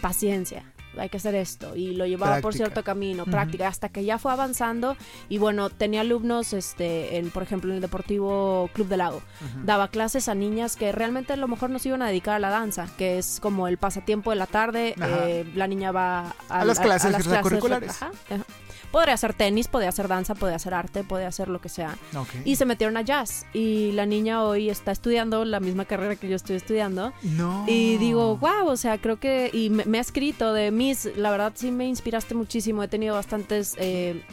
Paciencia. 0.00 0.64
Hay 0.98 1.08
que 1.08 1.18
hacer 1.18 1.36
esto. 1.36 1.76
Y 1.76 1.94
lo 1.94 2.04
llevaba 2.04 2.40
por 2.40 2.52
cierto 2.52 2.82
camino, 2.82 3.24
práctica, 3.24 3.68
hasta 3.68 3.90
que 3.90 4.04
ya 4.04 4.18
fue 4.18 4.32
avanzando. 4.32 4.96
Y 5.28 5.38
bueno, 5.38 5.70
tenía 5.70 6.00
alumnos, 6.00 6.52
este, 6.52 7.16
en, 7.18 7.30
por 7.30 7.44
ejemplo, 7.44 7.70
en 7.70 7.76
el 7.76 7.80
Deportivo 7.80 8.68
Club 8.72 8.88
del 8.88 8.98
Lago. 8.98 9.22
Daba 9.64 9.88
clases 9.88 10.28
a 10.28 10.34
niñas 10.34 10.74
que 10.74 10.90
realmente 10.90 11.32
a 11.32 11.36
lo 11.36 11.46
mejor 11.46 11.70
no 11.70 11.78
se 11.78 11.90
iban 11.90 12.02
a 12.02 12.08
dedicar 12.08 12.34
a 12.34 12.38
la 12.40 12.50
danza, 12.50 12.88
que 12.98 13.18
es 13.18 13.38
como 13.40 13.68
el 13.68 13.78
pasatiempo 13.78 14.30
de 14.30 14.36
la 14.36 14.46
tarde. 14.46 14.94
Eh, 15.00 15.50
la 15.54 15.68
niña 15.68 15.92
va 15.92 16.34
A 16.48 16.64
las 16.64 16.80
clases 16.80 17.14
extracurriculares. 17.14 17.90
ajá, 17.90 18.10
ajá. 18.28 18.44
Podría 18.90 19.14
hacer 19.14 19.34
tenis, 19.34 19.68
podría 19.68 19.90
hacer 19.90 20.08
danza, 20.08 20.34
podría 20.34 20.56
hacer 20.56 20.74
arte, 20.74 21.04
podría 21.04 21.28
hacer 21.28 21.48
lo 21.48 21.60
que 21.60 21.68
sea. 21.68 21.96
Y 22.44 22.56
se 22.56 22.64
metieron 22.64 22.96
a 22.96 23.02
jazz. 23.02 23.46
Y 23.52 23.92
la 23.92 24.04
niña 24.04 24.42
hoy 24.42 24.68
está 24.68 24.90
estudiando 24.90 25.44
la 25.44 25.60
misma 25.60 25.84
carrera 25.84 26.16
que 26.16 26.28
yo 26.28 26.36
estoy 26.36 26.56
estudiando. 26.56 27.12
No. 27.22 27.64
Y 27.68 27.98
digo, 27.98 28.36
wow, 28.36 28.66
o 28.66 28.76
sea, 28.76 28.98
creo 28.98 29.20
que. 29.20 29.50
Y 29.52 29.70
me, 29.70 29.84
me 29.84 29.98
ha 29.98 30.00
escrito 30.00 30.52
de 30.52 30.70
Miss, 30.70 31.08
la 31.16 31.30
verdad 31.30 31.52
sí 31.54 31.70
me 31.70 31.86
inspiraste 31.86 32.34
muchísimo. 32.34 32.82
He 32.82 32.88
tenido 32.88 33.14
bastantes 33.14 33.76
eh, 33.78 34.24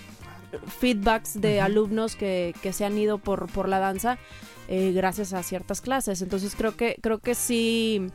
feedbacks 0.80 1.40
de 1.40 1.62
alumnos 1.62 2.16
que, 2.16 2.56
que 2.62 2.74
se 2.74 2.86
han 2.86 2.98
ido 2.98 3.18
por, 3.18 3.52
por 3.52 3.70
la 3.70 3.80
danza 3.80 4.18
eh, 4.68 4.92
gracias 4.94 5.34
a 5.34 5.44
ciertas 5.44 5.82
clases. 5.82 6.22
Entonces 6.22 6.56
creo 6.56 6.76
que, 6.76 6.98
creo 7.02 7.20
que 7.20 7.36
sí. 7.36 8.08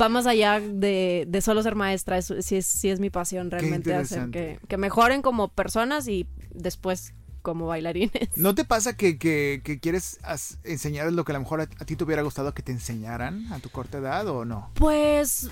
Va 0.00 0.08
más 0.08 0.26
allá 0.26 0.60
de, 0.60 1.24
de 1.28 1.40
solo 1.40 1.62
ser 1.62 1.74
maestra, 1.74 2.18
eso 2.18 2.40
sí 2.42 2.56
es, 2.56 2.66
sí 2.66 2.90
es 2.90 3.00
mi 3.00 3.10
pasión 3.10 3.50
realmente 3.50 3.90
hacer 3.94 4.30
que, 4.30 4.58
que 4.68 4.76
mejoren 4.76 5.22
como 5.22 5.48
personas 5.48 6.06
y 6.08 6.26
después 6.50 7.14
como 7.42 7.66
bailarines. 7.66 8.30
¿No 8.36 8.54
te 8.54 8.64
pasa 8.64 8.96
que, 8.96 9.18
que, 9.18 9.60
que 9.64 9.78
quieres 9.78 10.18
enseñar 10.64 11.12
lo 11.12 11.24
que 11.24 11.32
a 11.32 11.34
lo 11.34 11.40
mejor 11.40 11.60
a, 11.60 11.64
a 11.64 11.84
ti 11.84 11.94
te 11.96 12.02
hubiera 12.04 12.22
gustado 12.22 12.52
que 12.52 12.62
te 12.62 12.72
enseñaran 12.72 13.52
a 13.52 13.58
tu 13.60 13.70
corta 13.70 13.98
edad 13.98 14.26
o 14.28 14.44
no? 14.44 14.70
Pues, 14.74 15.50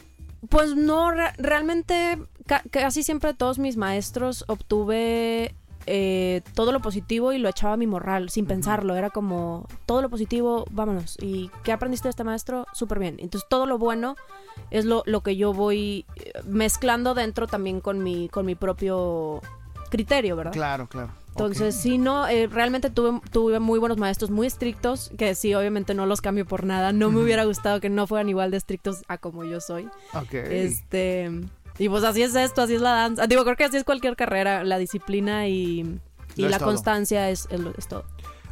pues 0.48 0.74
no, 0.74 1.10
re- 1.12 1.32
realmente 1.38 2.18
ca- 2.46 2.64
casi 2.70 3.02
siempre 3.04 3.32
todos 3.32 3.58
mis 3.60 3.76
maestros 3.76 4.44
obtuve 4.48 5.54
eh, 5.86 6.42
todo 6.54 6.72
lo 6.72 6.80
positivo 6.80 7.32
y 7.32 7.38
lo 7.38 7.48
echaba 7.48 7.74
a 7.74 7.76
mi 7.76 7.86
morral 7.86 8.30
sin 8.30 8.46
pensarlo. 8.46 8.94
Era 8.96 9.10
como 9.10 9.66
todo 9.86 10.02
lo 10.02 10.08
positivo, 10.10 10.64
vámonos. 10.70 11.16
¿Y 11.20 11.50
qué 11.62 11.72
aprendiste 11.72 12.08
de 12.08 12.10
este 12.10 12.24
maestro? 12.24 12.66
Súper 12.72 12.98
bien. 12.98 13.16
Entonces 13.18 13.48
todo 13.48 13.66
lo 13.66 13.78
bueno 13.78 14.16
es 14.70 14.84
lo, 14.84 15.02
lo 15.06 15.22
que 15.22 15.36
yo 15.36 15.52
voy 15.52 16.04
eh, 16.16 16.32
mezclando 16.46 17.14
dentro 17.14 17.46
también 17.46 17.80
con 17.80 18.02
mi, 18.02 18.28
con 18.28 18.46
mi 18.46 18.54
propio 18.54 19.40
criterio, 19.90 20.36
¿verdad? 20.36 20.52
Claro, 20.52 20.86
claro. 20.88 21.10
Entonces, 21.30 21.74
Ok. 21.74 21.80
sí, 21.82 21.98
no, 21.98 22.28
eh, 22.28 22.46
realmente 22.46 22.90
tuve, 22.90 23.20
tuve 23.32 23.58
muy 23.58 23.80
buenos 23.80 23.98
maestros, 23.98 24.30
muy 24.30 24.46
estrictos, 24.46 25.10
que 25.18 25.34
sí, 25.34 25.52
obviamente 25.54 25.92
no 25.92 26.06
los 26.06 26.20
cambio 26.20 26.46
por 26.46 26.62
nada. 26.64 26.92
No 26.92 27.10
me 27.10 27.20
hubiera 27.20 27.44
gustado 27.44 27.80
que 27.80 27.90
no 27.90 28.06
fueran 28.06 28.28
igual 28.28 28.52
de 28.52 28.56
estrictos 28.56 29.02
a 29.08 29.18
como 29.18 29.44
yo 29.44 29.60
soy. 29.60 29.88
Ok. 30.14 30.32
Este, 30.34 31.30
y 31.78 31.88
pues 31.88 32.04
así 32.04 32.22
es 32.22 32.34
esto, 32.34 32.62
así 32.62 32.74
es 32.74 32.80
la 32.80 32.92
danza. 32.92 33.26
Digo, 33.26 33.44
creo 33.44 33.56
que 33.56 33.64
así 33.64 33.76
es 33.76 33.84
cualquier 33.84 34.16
carrera, 34.16 34.64
la 34.64 34.78
disciplina 34.78 35.48
y, 35.48 36.00
y 36.36 36.42
la 36.48 36.58
todo. 36.58 36.68
constancia 36.68 37.30
es, 37.30 37.48
es 37.76 37.88
todo. 37.88 38.04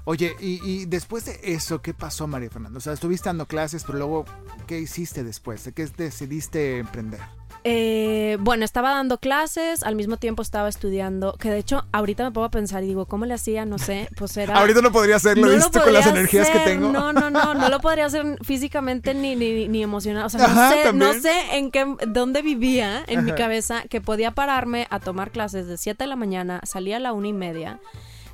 Oye, 0.04 0.34
y, 0.40 0.60
y 0.68 0.86
después 0.86 1.24
de 1.26 1.38
eso, 1.44 1.80
¿qué 1.80 1.94
pasó, 1.94 2.26
María 2.26 2.50
Fernanda? 2.50 2.78
O 2.78 2.80
sea, 2.80 2.92
estuviste 2.92 3.28
dando 3.28 3.46
clases, 3.46 3.84
pero 3.84 3.98
luego, 3.98 4.24
¿qué 4.66 4.80
hiciste 4.80 5.22
después? 5.22 5.64
¿De 5.64 5.72
qué 5.72 5.86
decidiste 5.86 6.78
emprender? 6.78 7.20
Eh, 7.64 8.38
bueno, 8.40 8.64
estaba 8.64 8.90
dando 8.90 9.18
clases, 9.18 9.84
al 9.84 9.94
mismo 9.94 10.16
tiempo 10.16 10.42
estaba 10.42 10.68
estudiando, 10.68 11.34
que 11.38 11.48
de 11.48 11.58
hecho 11.58 11.84
ahorita 11.92 12.24
me 12.24 12.32
pongo 12.32 12.46
a 12.46 12.50
pensar 12.50 12.82
y 12.82 12.88
digo, 12.88 13.06
¿cómo 13.06 13.24
le 13.24 13.34
hacía? 13.34 13.64
No 13.64 13.78
sé, 13.78 14.08
pues 14.16 14.36
era... 14.36 14.56
Ahorita 14.58 14.82
no 14.82 14.90
podría 14.90 15.16
hacerlo, 15.16 15.46
No 15.46 15.54
¿viste? 15.54 15.80
Con 15.80 15.92
las 15.92 16.06
energías 16.06 16.50
que 16.50 16.58
hacer, 16.58 16.72
tengo. 16.72 16.90
No, 16.90 17.12
no, 17.12 17.30
no, 17.30 17.54
no 17.54 17.68
lo 17.68 17.80
podría 17.80 18.06
hacer 18.06 18.38
físicamente 18.44 19.14
ni, 19.14 19.36
ni, 19.36 19.68
ni 19.68 19.82
emocional. 19.82 20.24
O 20.26 20.28
sea, 20.28 20.40
no 20.40 20.46
Ajá, 20.46 20.70
sé, 20.70 20.92
no 20.92 21.12
sé 21.14 21.56
en 21.56 21.70
qué, 21.70 21.86
dónde 22.08 22.42
vivía 22.42 23.04
en 23.06 23.24
mi 23.24 23.32
cabeza 23.32 23.84
que 23.88 24.00
podía 24.00 24.32
pararme 24.32 24.88
a 24.90 24.98
tomar 24.98 25.30
clases 25.30 25.66
de 25.66 25.78
7 25.78 26.02
de 26.02 26.08
la 26.08 26.16
mañana, 26.16 26.60
salía 26.64 26.96
a 26.96 27.00
la 27.00 27.12
una 27.12 27.28
y 27.28 27.32
media, 27.32 27.78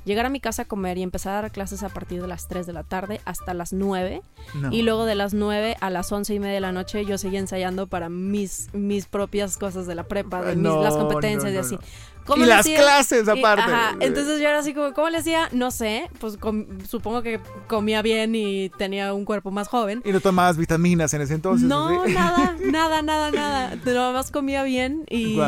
llegar 0.09 0.25
a 0.25 0.29
mi 0.29 0.41
casa 0.41 0.63
a 0.63 0.65
comer 0.65 0.97
y 0.97 1.03
empezar 1.03 1.37
a 1.37 1.41
dar 1.43 1.51
clases 1.51 1.83
a 1.83 1.89
partir 1.89 2.21
de 2.21 2.27
las 2.27 2.47
3 2.49 2.67
de 2.67 2.73
la 2.73 2.83
tarde 2.83 3.21
hasta 3.23 3.53
las 3.53 3.71
9. 3.71 4.21
No. 4.55 4.71
Y 4.73 4.81
luego 4.81 5.05
de 5.05 5.15
las 5.15 5.33
9 5.33 5.77
a 5.79 5.89
las 5.89 6.11
11 6.11 6.33
y 6.33 6.39
media 6.39 6.55
de 6.55 6.59
la 6.61 6.71
noche 6.73 7.05
yo 7.05 7.17
seguía 7.17 7.39
ensayando 7.39 7.87
para 7.87 8.09
mis, 8.09 8.67
mis 8.73 9.05
propias 9.05 9.57
cosas 9.57 9.87
de 9.87 9.95
la 9.95 10.03
prepa, 10.03 10.41
de 10.41 10.55
mis- 10.55 10.63
No, 10.63 10.83
las 10.83 10.95
competencias 10.97 11.51
no, 11.53 11.57
y 11.57 11.61
así. 11.61 11.75
no. 11.75 11.81
¿Cómo 12.25 12.43
Y 12.45 12.47
las 12.47 12.59
hacía? 12.59 12.77
clases, 12.77 13.25
Y- 13.25 13.29
aparte. 13.39 13.63
ajá, 13.71 13.95
entonces 14.01 14.39
yo 14.39 14.47
era 14.49 14.59
así 14.59 14.75
como, 14.75 14.93
¿cómo 14.93 15.09
le 15.09 15.17
hacía? 15.17 15.49
No 15.51 15.71
sé, 15.71 16.11
pues 16.19 16.37
com- 16.37 16.67
supongo 16.87 17.23
que 17.23 17.39
comía 17.67 18.03
bien 18.03 18.35
y 18.35 18.69
tenía 18.77 19.15
un 19.15 19.25
cuerpo 19.25 19.49
más 19.49 19.67
joven. 19.67 20.03
Y 20.05 20.11
no 20.11 20.19
tomabas 20.19 20.55
vitaminas 20.55 21.11
en 21.15 21.21
ese 21.21 21.33
entonces. 21.33 21.67
no, 21.67 22.05
¿sí? 22.05 22.13
nada, 22.13 22.55
nada, 22.71 23.01
nada, 23.01 23.31
nada. 23.31 23.75
Nada 23.83 24.11
más 24.13 24.29
comía 24.29 24.61
bien 24.61 25.05
y 25.09 25.39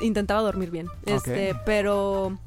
intentaba 0.00 0.40
dormir 0.42 0.70
bien. 0.70 0.86
Este, 1.06 1.56
pero 1.66 2.38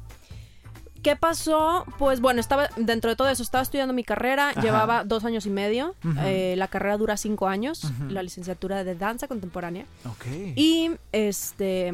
¿qué 1.02 1.16
pasó? 1.16 1.84
Pues 1.98 2.20
bueno, 2.20 2.40
estaba 2.40 2.68
dentro 2.76 3.10
de 3.10 3.16
todo 3.16 3.28
eso, 3.28 3.42
estaba 3.42 3.62
estudiando 3.62 3.92
mi 3.94 4.04
carrera, 4.04 4.50
Ajá. 4.50 4.60
llevaba 4.62 5.04
dos 5.04 5.24
años 5.24 5.46
y 5.46 5.50
medio. 5.50 5.94
Eh, 6.24 6.54
la 6.56 6.68
carrera 6.68 6.96
dura 6.96 7.16
cinco 7.16 7.48
años, 7.48 7.82
la 8.08 8.22
licenciatura 8.22 8.84
de 8.84 8.94
danza 8.94 9.28
contemporánea. 9.28 9.84
Ok. 10.06 10.26
Y 10.56 10.90
este 11.12 11.92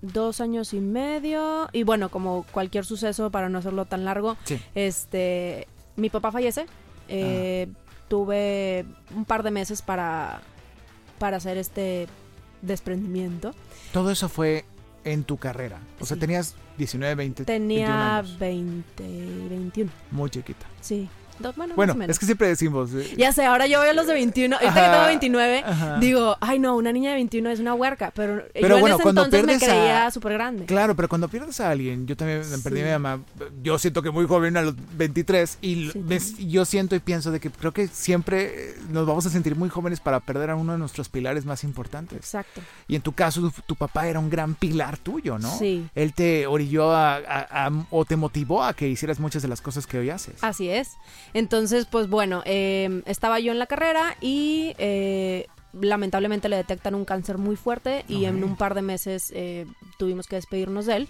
dos 0.00 0.40
años 0.40 0.72
y 0.74 0.80
medio. 0.80 1.68
Y 1.72 1.82
bueno, 1.82 2.08
como 2.08 2.44
cualquier 2.52 2.84
suceso, 2.84 3.30
para 3.30 3.48
no 3.48 3.58
hacerlo 3.58 3.84
tan 3.84 4.04
largo, 4.04 4.36
Sí. 4.44 4.60
este 4.74 5.66
mi 5.96 6.08
papá 6.10 6.32
fallece. 6.32 6.66
Eh, 7.08 7.68
Tuve 8.08 8.86
un 9.14 9.26
par 9.26 9.42
de 9.42 9.50
meses 9.50 9.82
para, 9.82 10.40
para 11.18 11.36
hacer 11.36 11.58
este 11.58 12.06
desprendimiento. 12.62 13.52
Todo 13.92 14.10
eso 14.10 14.30
fue 14.30 14.64
en 15.12 15.24
tu 15.24 15.36
carrera. 15.36 15.78
O 16.00 16.06
sea, 16.06 16.16
Sí. 16.16 16.20
tenías 16.20 16.54
19, 16.76 17.14
20, 17.14 17.44
21 17.44 17.46
Tenía 17.46 18.16
años. 18.18 18.38
20, 18.38 19.04
21. 19.50 19.90
Muy 20.10 20.30
chiquita. 20.30 20.66
Sí. 20.80 21.08
Do- 21.38 21.52
bueno, 21.54 21.74
Bueno, 21.76 21.90
más 21.92 21.96
o 21.96 21.98
menos. 21.98 22.14
es 22.14 22.18
que 22.18 22.26
siempre 22.26 22.48
decimos. 22.48 22.90
eh, 22.94 23.14
Ya 23.16 23.32
sé, 23.32 23.44
ahora 23.44 23.66
yo 23.66 23.80
veo 23.80 23.92
los 23.94 24.06
de 24.06 24.14
21. 24.14 24.56
Ahorita 24.56 24.74
que 24.74 24.90
tengo 24.90 25.06
29, 25.06 25.62
ajá. 25.64 25.98
digo, 25.98 26.36
ay 26.40 26.58
no, 26.58 26.76
una 26.76 26.92
niña 26.92 27.10
de 27.10 27.16
21 27.16 27.50
es 27.50 27.60
una 27.60 27.74
huerca. 27.74 28.12
Pero, 28.14 28.42
Pero 28.52 28.68
yo 28.68 28.74
en 28.76 28.80
bueno, 28.80 28.96
ese 28.96 29.02
cuando 29.02 29.24
entonces 29.24 29.46
me 29.46 29.58
pierdes 29.58 29.68
a- 29.68 29.72
creía 29.72 30.10
súper 30.10 30.32
grande. 30.32 30.64
Claro, 30.66 30.96
pero 30.96 31.08
cuando 31.08 31.28
pierdes 31.28 31.60
a 31.60 31.70
alguien, 31.70 32.06
yo 32.06 32.16
también 32.16 32.40
me 32.50 32.58
perdí 32.58 32.80
a 32.80 32.84
mi 32.84 32.88
Sí. 32.90 32.92
mamá, 32.98 33.20
yo 33.62 33.78
siento 33.78 34.02
que 34.02 34.10
muy 34.10 34.26
joven 34.26 34.56
a 34.56 34.62
los 34.62 34.74
23 34.96 35.58
y 35.60 35.90
Sí, 35.92 35.98
me- 35.98 36.18
yo 36.48 36.64
siento 36.64 36.96
y 36.96 37.00
pienso 37.00 37.30
de 37.30 37.40
que 37.40 37.50
creo 37.50 37.72
que 37.72 37.88
siempre 37.88 38.70
eh, 38.70 38.74
nos 38.90 39.06
vamos 39.06 39.24
a 39.26 39.30
sentir 39.30 39.54
muy 39.56 39.68
jóvenes 39.68 40.00
para 40.00 40.20
perder 40.20 40.50
a 40.50 40.56
uno 40.56 40.72
de 40.72 40.78
nuestros 40.78 41.08
pilares 41.08 41.44
más 41.44 41.64
importantes. 41.64 42.18
Exacto. 42.18 42.60
Y 42.86 42.96
en 42.96 43.02
tu 43.02 43.12
caso, 43.12 43.40
tu, 43.40 43.50
tu 43.62 43.76
papá 43.76 44.06
era 44.08 44.18
un 44.18 44.30
gran 44.30 44.54
pilar 44.54 44.96
tuyo, 44.98 45.38
¿no? 45.38 45.56
Sí. 45.58 45.86
Él 45.94 46.12
te 46.14 46.46
orilló 46.46 46.90
a, 46.92 47.16
a- 47.16 47.66
a- 47.66 47.86
o 47.90 48.04
te 48.04 48.16
motivó 48.16 48.62
a 48.64 48.74
que 48.74 48.88
hicieras 48.88 49.20
muchas 49.20 49.42
de 49.42 49.48
las 49.48 49.60
cosas 49.60 49.86
que 49.86 49.98
hoy 49.98 50.10
haces. 50.10 50.34
Así 50.42 50.68
es. 50.68 50.92
Entonces, 51.34 51.86
pues 51.86 52.08
bueno, 52.08 52.42
eh, 52.46 53.02
estaba 53.06 53.40
yo 53.40 53.52
en 53.52 53.58
la 53.58 53.66
carrera 53.66 54.16
y 54.20 54.74
eh, 54.78 55.46
lamentablemente 55.80 56.48
le 56.48 56.56
detectan 56.56 56.94
un 56.94 57.04
cáncer 57.04 57.36
muy 57.38 57.54
fuerte 57.54 58.04
y 58.08 58.24
en 58.24 58.42
un 58.42 58.56
par 58.56 58.74
de 58.74 58.80
meses 58.82 59.30
eh, 59.36 59.66
tuvimos 59.98 60.26
que 60.26 60.36
despedirnos 60.36 60.86
de 60.86 60.96
él 60.96 61.08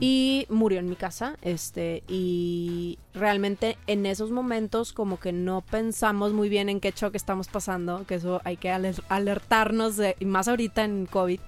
y 0.00 0.46
murió 0.48 0.78
en 0.80 0.88
mi 0.88 0.96
casa. 0.96 1.36
Este, 1.42 2.02
y 2.08 2.98
realmente 3.14 3.76
en 3.86 4.06
esos 4.06 4.30
momentos 4.30 4.92
como 4.94 5.20
que 5.20 5.32
no 5.32 5.60
pensamos 5.60 6.32
muy 6.32 6.48
bien 6.48 6.68
en 6.70 6.80
qué 6.80 6.90
choque 6.92 7.18
estamos 7.18 7.48
pasando, 7.48 8.06
que 8.06 8.14
eso 8.16 8.40
hay 8.44 8.56
que 8.56 8.70
aler- 8.70 9.02
alertarnos, 9.10 9.96
de, 9.98 10.16
y 10.18 10.24
más 10.24 10.48
ahorita 10.48 10.84
en 10.84 11.04
COVID, 11.06 11.40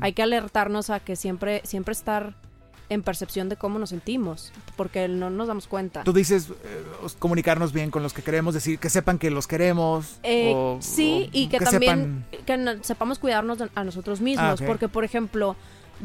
hay 0.00 0.12
que 0.12 0.22
alertarnos 0.22 0.90
a 0.90 1.00
que 1.00 1.16
siempre, 1.16 1.62
siempre 1.64 1.92
estar 1.92 2.34
en 2.88 3.02
percepción 3.02 3.48
de 3.48 3.56
cómo 3.56 3.78
nos 3.78 3.90
sentimos, 3.90 4.52
porque 4.76 5.08
no 5.08 5.30
nos 5.30 5.48
damos 5.48 5.66
cuenta. 5.66 6.04
Tú 6.04 6.12
dices 6.12 6.50
eh, 6.50 6.84
os- 7.02 7.14
comunicarnos 7.14 7.72
bien 7.72 7.90
con 7.90 8.02
los 8.02 8.12
que 8.12 8.22
queremos, 8.22 8.54
decir 8.54 8.78
que 8.78 8.90
sepan 8.90 9.18
que 9.18 9.30
los 9.30 9.46
queremos. 9.46 10.18
Eh, 10.22 10.52
o- 10.54 10.78
sí, 10.80 11.24
o 11.28 11.30
y 11.32 11.48
que, 11.48 11.58
que 11.58 11.64
también 11.64 12.24
sepan- 12.30 12.44
que 12.44 12.56
no- 12.58 12.84
sepamos 12.84 13.18
cuidarnos 13.18 13.58
de- 13.58 13.70
a 13.74 13.84
nosotros 13.84 14.20
mismos, 14.20 14.60
Ah, 14.60 14.64
porque 14.66 14.88
por 14.88 15.04
ejemplo, 15.04 15.56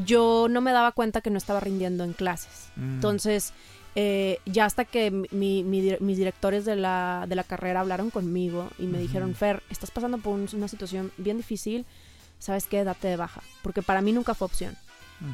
yo 0.06 0.48
no 0.50 0.62
me 0.62 0.72
daba 0.72 0.92
cuenta 0.94 1.22
que 1.22 1.30
no 1.30 1.38
estaba 1.38 1.60
rindiendo 1.60 2.04
en 2.04 2.14
clases. 2.14 2.70
Mm. 2.76 2.96
Entonces, 2.96 3.54
eh, 3.96 4.38
ya 4.46 4.66
hasta 4.66 4.86
que 4.86 5.10
mi- 5.12 5.64
mi 5.64 5.98
mis 6.00 6.18
directores 6.18 6.64
de 6.64 6.76
la, 6.76 7.26
de 7.28 7.36
la 7.36 7.44
carrera 7.44 7.82
hablaron 7.82 8.10
conmigo 8.12 8.70
y 8.78 8.84
me 8.86 9.00
dijeron, 9.00 9.36
Fer, 9.36 9.64
estás 9.70 9.92
pasando 9.92 10.18
por 10.20 10.34
un- 10.36 10.48
una 10.54 10.68
situación 10.68 11.12
bien 11.18 11.38
difícil, 11.38 11.86
¿sabes 12.38 12.68
qué? 12.68 12.84
Date 12.84 13.08
de 13.10 13.18
baja, 13.18 13.42
porque 13.64 13.82
para 13.82 14.02
mí 14.02 14.14
nunca 14.14 14.34
fue 14.36 14.46
opción. 14.46 14.78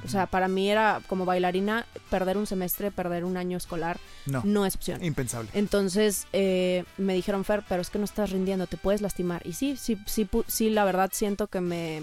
O 0.03 0.07
sea, 0.07 0.25
para 0.25 0.47
mí 0.47 0.69
era 0.69 1.01
como 1.07 1.25
bailarina, 1.25 1.85
perder 2.09 2.37
un 2.37 2.47
semestre, 2.47 2.91
perder 2.91 3.23
un 3.23 3.37
año 3.37 3.57
escolar, 3.57 3.99
no, 4.25 4.41
no 4.43 4.65
es 4.65 4.75
opción. 4.75 5.03
impensable. 5.03 5.49
Entonces 5.53 6.27
eh, 6.33 6.85
me 6.97 7.13
dijeron, 7.13 7.45
Fer, 7.45 7.63
pero 7.67 7.81
es 7.81 7.89
que 7.89 7.99
no 7.99 8.05
estás 8.05 8.31
rindiendo, 8.31 8.67
te 8.67 8.77
puedes 8.77 9.01
lastimar. 9.01 9.45
Y 9.45 9.53
sí, 9.53 9.77
sí, 9.77 9.97
sí, 10.05 10.27
sí, 10.47 10.69
la 10.69 10.85
verdad 10.85 11.11
siento 11.13 11.47
que 11.47 11.61
me, 11.61 12.01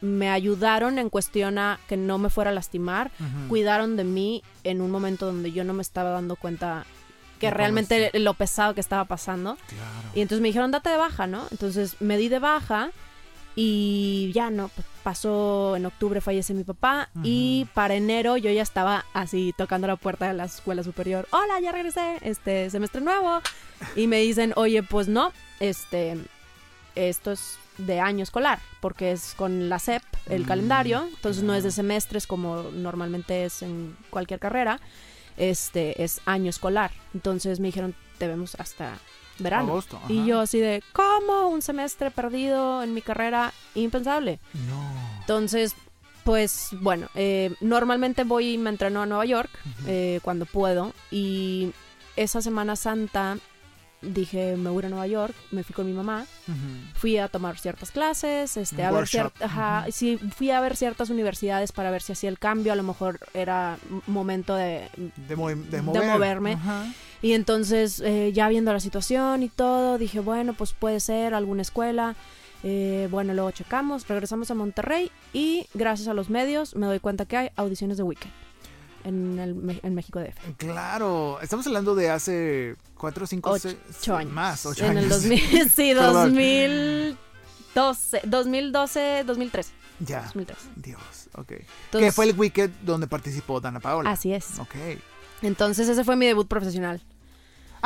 me 0.00 0.30
ayudaron 0.30 0.98
en 0.98 1.10
cuestión 1.10 1.58
a 1.58 1.78
que 1.88 1.96
no 1.96 2.18
me 2.18 2.28
fuera 2.28 2.50
a 2.50 2.54
lastimar, 2.54 3.10
cuidaron 3.48 3.96
de 3.96 4.04
mí 4.04 4.42
en 4.64 4.80
un 4.80 4.90
momento 4.90 5.26
donde 5.26 5.52
yo 5.52 5.64
no 5.64 5.74
me 5.74 5.82
estaba 5.82 6.10
dando 6.10 6.36
cuenta 6.36 6.86
que 7.38 7.50
realmente 7.50 8.10
lo 8.18 8.34
pesado 8.34 8.74
que 8.74 8.80
estaba 8.80 9.04
pasando. 9.04 9.56
Claro. 9.68 10.08
Y 10.14 10.20
entonces 10.20 10.40
me 10.40 10.48
dijeron, 10.48 10.70
date 10.70 10.90
de 10.90 10.96
baja, 10.96 11.26
¿no? 11.26 11.46
Entonces 11.50 12.00
me 12.00 12.16
di 12.16 12.28
de 12.28 12.38
baja 12.38 12.90
y 13.56 14.32
ya 14.34 14.50
no, 14.50 14.68
pues, 14.68 14.86
pasó 15.02 15.76
en 15.76 15.86
octubre, 15.86 16.20
fallece 16.20 16.54
mi 16.54 16.64
papá 16.64 17.10
y 17.22 17.66
para 17.74 17.94
enero 17.94 18.36
yo 18.36 18.50
ya 18.50 18.62
estaba 18.62 19.04
así 19.12 19.54
tocando 19.56 19.86
la 19.86 19.96
puerta 19.96 20.26
de 20.26 20.34
la 20.34 20.44
escuela 20.44 20.82
superior. 20.82 21.28
Hola, 21.30 21.60
ya 21.60 21.72
regresé, 21.72 22.18
este 22.22 22.70
semestre 22.70 23.00
nuevo. 23.00 23.40
Y 23.96 24.06
me 24.06 24.20
dicen, 24.20 24.52
oye, 24.56 24.82
pues 24.82 25.08
no, 25.08 25.32
este, 25.60 26.16
esto 26.94 27.32
es 27.32 27.58
de 27.78 28.00
año 28.00 28.22
escolar, 28.22 28.60
porque 28.80 29.12
es 29.12 29.34
con 29.36 29.68
la 29.68 29.78
SEP, 29.78 30.02
el 30.30 30.44
Mm, 30.44 30.46
calendario, 30.46 31.08
entonces 31.14 31.42
no 31.42 31.54
es 31.54 31.64
de 31.64 31.70
semestres 31.70 32.26
como 32.26 32.62
normalmente 32.72 33.44
es 33.44 33.62
en 33.62 33.96
cualquier 34.10 34.40
carrera, 34.40 34.80
este 35.36 36.02
es 36.02 36.20
año 36.24 36.50
escolar. 36.50 36.92
Entonces 37.12 37.60
me 37.60 37.68
dijeron, 37.68 37.94
te 38.18 38.28
vemos 38.28 38.54
hasta 38.58 38.98
verano. 39.38 39.68
Agosto. 39.72 40.00
Y 40.08 40.24
yo 40.26 40.40
así 40.40 40.58
de, 40.58 40.82
¿cómo? 40.92 41.48
Un 41.48 41.62
semestre 41.62 42.10
perdido 42.10 42.82
en 42.82 42.94
mi 42.94 43.02
carrera, 43.02 43.52
impensable. 43.74 44.38
No. 44.68 44.90
Entonces, 45.20 45.74
pues 46.24 46.68
bueno, 46.80 47.08
eh, 47.14 47.54
normalmente 47.60 48.24
voy 48.24 48.54
y 48.54 48.58
me 48.58 48.70
entreno 48.70 49.02
a 49.02 49.06
Nueva 49.06 49.24
York 49.26 49.50
eh, 49.86 50.20
cuando 50.22 50.46
puedo. 50.46 50.92
Y 51.10 51.72
esa 52.16 52.40
Semana 52.40 52.76
Santa 52.76 53.36
dije, 54.00 54.56
me 54.56 54.68
voy 54.68 54.76
a 54.76 54.80
ir 54.80 54.86
a 54.86 54.88
Nueva 54.90 55.06
York, 55.06 55.34
me 55.50 55.64
fui 55.64 55.74
con 55.74 55.86
mi 55.86 55.94
mamá, 55.94 56.26
fui 56.94 57.16
a 57.16 57.28
tomar 57.28 57.58
ciertas 57.58 57.90
clases, 57.90 58.58
este, 58.58 58.84
a 58.84 58.90
ver 58.90 59.08
ajá, 59.40 59.86
sí, 59.90 60.18
fui 60.36 60.50
a 60.50 60.60
ver 60.60 60.76
ciertas 60.76 61.08
universidades 61.08 61.72
para 61.72 61.90
ver 61.90 62.02
si 62.02 62.12
hacía 62.12 62.28
el 62.28 62.38
cambio, 62.38 62.74
a 62.74 62.76
lo 62.76 62.82
mejor 62.82 63.18
era 63.32 63.78
momento 64.06 64.54
de 64.56 64.90
De, 65.26 65.38
movi- 65.38 65.54
de 65.64 65.78
De 65.78 65.82
mover. 65.82 66.04
moverme. 66.12 66.52
Ajá. 66.52 66.84
Y 67.24 67.32
entonces, 67.32 68.00
eh, 68.04 68.32
ya 68.34 68.48
viendo 68.48 68.72
la 68.72 68.80
situación 68.80 69.42
y 69.42 69.48
todo, 69.48 69.96
dije, 69.96 70.20
bueno, 70.20 70.52
pues 70.52 70.72
puede 70.74 71.00
ser 71.00 71.32
alguna 71.32 71.62
escuela. 71.62 72.14
Eh, 72.62 73.08
bueno, 73.10 73.32
luego 73.34 73.50
checamos, 73.50 74.06
regresamos 74.08 74.50
a 74.50 74.54
Monterrey 74.54 75.10
y 75.32 75.66
gracias 75.74 76.08
a 76.08 76.14
los 76.14 76.28
medios 76.30 76.74
me 76.76 76.86
doy 76.86 76.98
cuenta 77.00 77.24
que 77.26 77.36
hay 77.36 77.50
audiciones 77.56 77.96
de 77.98 78.02
Wicked 78.02 78.28
en, 79.04 79.38
el, 79.38 79.80
en 79.82 79.94
México 79.94 80.18
DF. 80.20 80.36
Claro, 80.56 81.38
estamos 81.42 81.66
hablando 81.66 81.94
de 81.94 82.08
hace 82.10 82.76
cuatro, 82.96 83.26
cinco, 83.26 83.50
Ocho 83.50 83.68
seis- 83.70 84.08
años. 84.08 84.32
más, 84.32 84.64
ocho 84.66 84.84
en 84.86 84.92
años. 84.98 85.02
el 85.04 85.08
2000, 85.10 85.70
sí, 85.70 85.92
Perdón. 85.94 86.34
2012, 87.74 88.20
2012, 88.24 89.24
2013. 89.26 89.72
Ya, 90.00 90.22
2013. 90.22 90.60
Dios, 90.76 91.00
ok. 91.36 91.52
Que 91.92 92.12
fue 92.12 92.26
el 92.26 92.38
Wicked 92.38 92.70
donde 92.82 93.06
participó 93.06 93.60
Dana 93.60 93.80
Paola. 93.80 94.10
Así 94.10 94.32
es. 94.32 94.58
Ok. 94.58 94.74
Entonces 95.42 95.88
ese 95.88 96.02
fue 96.04 96.16
mi 96.16 96.26
debut 96.26 96.48
profesional. 96.48 97.02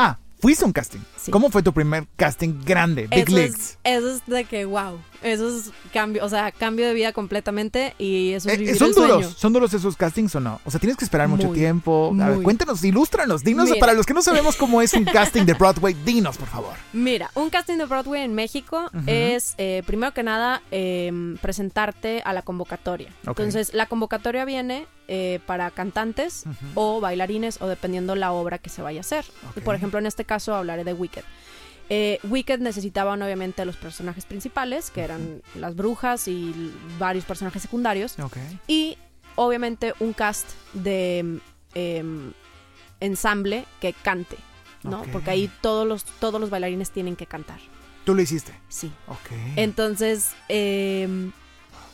Ah, 0.00 0.16
fuiste 0.40 0.64
a 0.64 0.66
un 0.66 0.72
casting. 0.72 1.00
Sí. 1.16 1.30
¿Cómo 1.30 1.50
fue 1.50 1.62
tu 1.62 1.72
primer 1.72 2.06
casting 2.16 2.60
grande? 2.64 3.06
Big 3.08 3.20
eso 3.28 3.36
Leagues. 3.36 3.78
es, 3.84 3.98
eso 3.98 4.10
es 4.16 4.26
de 4.26 4.44
que, 4.44 4.64
wow, 4.64 4.98
eso 5.22 5.48
es 5.48 5.70
cambio, 5.92 6.24
o 6.24 6.28
sea, 6.28 6.52
cambio 6.52 6.86
de 6.86 6.94
vida 6.94 7.12
completamente 7.12 7.94
y 7.98 8.32
eso 8.32 8.48
es 8.48 8.54
Eh, 8.54 8.58
vivir 8.58 8.76
¿Son 8.76 8.88
el 8.88 8.94
duros? 8.94 9.10
sueño. 9.24 9.30
¿Son 9.36 9.52
duros 9.52 9.74
esos 9.74 9.96
castings 9.96 10.34
o 10.36 10.40
no? 10.40 10.60
O 10.64 10.70
sea, 10.70 10.78
tienes 10.80 10.96
que 10.96 11.04
esperar 11.04 11.28
mucho 11.28 11.48
tiempo. 11.50 12.14
A 12.20 12.28
ver, 12.30 12.42
cuéntanos, 12.42 12.82
ilústranos, 12.84 13.42
dinos, 13.42 13.68
Mira. 13.68 13.80
para 13.80 13.92
los 13.94 14.06
que 14.06 14.14
no 14.14 14.22
sabemos 14.22 14.56
cómo 14.56 14.80
es 14.82 14.94
un 14.94 15.04
casting 15.04 15.44
de 15.44 15.54
Broadway, 15.54 15.94
dinos, 16.04 16.36
por 16.38 16.48
favor. 16.48 16.74
Mira, 16.92 17.30
un 17.34 17.50
casting 17.50 17.76
de 17.78 17.86
Broadway 17.86 18.22
en 18.22 18.34
México 18.34 18.90
es, 19.06 19.54
eh, 19.58 19.82
primero 19.86 20.12
que 20.14 20.22
nada, 20.22 20.62
eh, 20.70 21.10
presentarte 21.42 22.22
a 22.24 22.32
la 22.32 22.42
convocatoria. 22.42 23.12
Entonces, 23.26 23.74
la 23.74 23.86
convocatoria 23.86 24.44
viene 24.44 24.86
eh, 25.10 25.40
para 25.46 25.70
cantantes 25.70 26.44
o 26.74 27.00
bailarines 27.00 27.62
o 27.62 27.66
dependiendo 27.66 28.14
la 28.14 28.30
obra 28.32 28.58
que 28.58 28.68
se 28.68 28.82
vaya 28.82 29.00
a 29.00 29.02
hacer. 29.02 29.24
Ok. 29.56 29.62
Por 29.64 29.74
ejemplo, 29.74 29.98
en 29.98 30.04
este 30.06 30.24
caso 30.28 30.54
hablaré 30.54 30.84
de 30.84 30.92
Wicked. 30.92 31.24
Eh, 31.90 32.20
Wicked 32.22 32.60
necesitaban 32.60 33.20
obviamente 33.22 33.62
a 33.62 33.64
los 33.64 33.76
personajes 33.76 34.26
principales, 34.26 34.90
que 34.90 35.00
eran 35.00 35.42
las 35.54 35.74
brujas 35.74 36.28
y 36.28 36.72
varios 36.98 37.24
personajes 37.24 37.62
secundarios, 37.62 38.16
y 38.66 38.98
obviamente 39.34 39.94
un 39.98 40.12
cast 40.12 40.50
de 40.74 41.40
em, 41.74 42.32
ensamble 43.00 43.64
que 43.80 43.94
cante, 43.94 44.36
¿no? 44.82 45.02
Porque 45.12 45.30
ahí 45.30 45.50
todos 45.62 45.88
los, 45.88 46.04
todos 46.04 46.40
los 46.40 46.50
bailarines 46.50 46.90
tienen 46.90 47.16
que 47.16 47.26
cantar. 47.26 47.58
Tú 48.04 48.14
lo 48.14 48.22
hiciste. 48.22 48.52
Sí. 48.68 48.92
Ok. 49.06 49.30
Entonces, 49.56 50.32
em, 50.48 51.32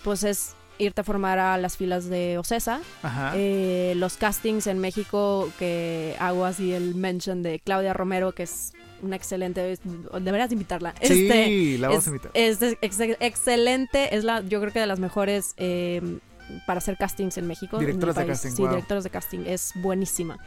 pues 0.03 0.25
es 0.25 0.55
irte 0.79 1.01
a 1.03 1.05
formar 1.05 1.39
a 1.39 1.57
las 1.59 1.77
filas 1.77 2.09
de 2.09 2.39
Ocesa. 2.39 2.81
Ajá. 3.03 3.33
Eh, 3.37 3.95
los 3.97 4.17
castings 4.17 4.67
en 4.67 4.79
México 4.79 5.49
que 5.59 6.17
hago 6.19 6.45
así 6.45 6.73
el 6.73 6.95
mention 6.95 7.43
de 7.43 7.61
Claudia 7.61 7.93
Romero, 7.93 8.33
que 8.33 8.43
es 8.45 8.73
una 9.03 9.17
excelente, 9.17 9.79
deberías 10.21 10.51
invitarla. 10.53 10.95
sí, 11.03 11.27
Este, 11.29 11.79
la 11.79 11.89
vamos 11.89 12.03
es, 12.03 12.07
a 12.07 12.11
invitar. 12.11 12.31
es 12.35 12.63
ex- 12.81 13.17
excelente, 13.21 14.17
es 14.17 14.25
la, 14.25 14.41
yo 14.41 14.61
creo 14.61 14.73
que 14.73 14.81
de 14.81 14.87
las 14.87 14.99
mejores 14.99 15.55
em, 15.59 16.21
para 16.67 16.79
hacer 16.79 16.97
castings 16.97 17.37
en 17.39 17.47
México. 17.47 17.77
en 17.77 17.81
mi 17.81 17.87
Directoras 17.87 18.17
de 18.17 18.27
casting, 18.27 18.51
Sí, 18.51 18.63
wow. 18.63 18.71
directoras 18.71 19.05
de 19.05 19.11
casting, 19.11 19.41
es 19.47 19.73
buenísima. 19.77 20.39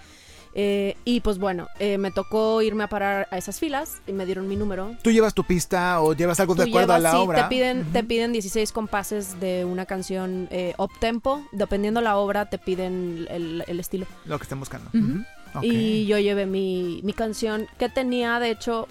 Eh, 0.60 0.98
y 1.06 1.20
pues 1.20 1.38
bueno, 1.38 1.68
eh, 1.78 2.00
me 2.00 2.10
tocó 2.10 2.64
irme 2.64 2.84
a 2.84 2.88
parar 2.90 3.28
a 3.30 3.38
esas 3.38 3.60
filas 3.60 4.02
y 4.08 4.12
me 4.12 4.26
dieron 4.26 4.48
mi 4.48 4.56
número. 4.56 4.96
¿Tú 5.04 5.12
llevas 5.12 5.36
tu 5.36 5.44
pista 5.44 6.02
o 6.02 6.14
llevas 6.16 6.40
algo 6.40 6.56
de 6.56 6.64
acuerdo 6.64 6.94
a 6.94 6.98
llevas, 6.98 7.04
la 7.04 7.20
sí, 7.20 7.26
obra? 7.26 7.44
Te 7.44 7.50
piden, 7.56 7.86
te 7.94 8.00
Ujú. 8.00 8.08
piden 8.08 8.32
16 8.34 8.72
compases 8.72 9.40
de 9.40 9.66
una 9.66 9.86
canción 9.86 10.48
eh, 10.50 10.74
up 10.80 10.90
tempo. 11.00 11.44
Dependiendo 11.52 12.02
la 12.02 12.18
obra, 12.18 12.50
te 12.50 12.58
piden 12.58 13.28
el, 13.30 13.64
el 13.68 13.80
estilo. 13.80 14.08
Lo 14.26 14.40
que 14.40 14.44
estén 14.44 14.60
buscando. 14.60 14.90
Ujú. 14.96 15.06
Ujú. 15.06 15.24
Ok. 15.60 15.64
Y 15.64 16.08
yo 16.08 16.18
llevé 16.18 16.48
mi, 16.48 17.02
mi 17.04 17.14
canción 17.14 17.68
que 17.78 17.88
tenía, 17.88 18.40
de 18.40 18.50
hecho, 18.50 18.88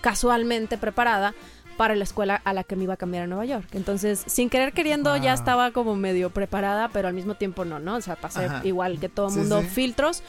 casualmente 0.00 0.78
preparada 0.78 1.34
para 1.76 1.96
la 1.96 2.04
escuela 2.04 2.40
a 2.44 2.52
la 2.52 2.62
que 2.62 2.76
me 2.76 2.84
iba 2.84 2.94
a 2.94 2.96
cambiar 2.96 3.24
a 3.24 3.26
Nueva 3.26 3.44
York. 3.46 3.66
Entonces, 3.72 4.22
sin 4.26 4.48
querer 4.48 4.72
queriendo, 4.72 5.16
ya 5.16 5.32
Wow. 5.32 5.40
estaba 5.40 5.70
como 5.72 5.96
medio 5.96 6.30
preparada, 6.30 6.88
pero 6.88 7.08
al 7.08 7.14
mismo 7.14 7.34
tiempo 7.34 7.64
no, 7.64 7.78
¿no? 7.80 7.96
O 7.96 8.00
sea, 8.00 8.14
pasé 8.16 8.44
Ajá. 8.46 8.60
igual 8.64 9.00
que 9.00 9.08
todo 9.08 9.26
el 9.26 9.32
Sí, 9.32 9.38
mundo 9.40 9.60
sí. 9.62 9.68
filtros. 9.68 10.22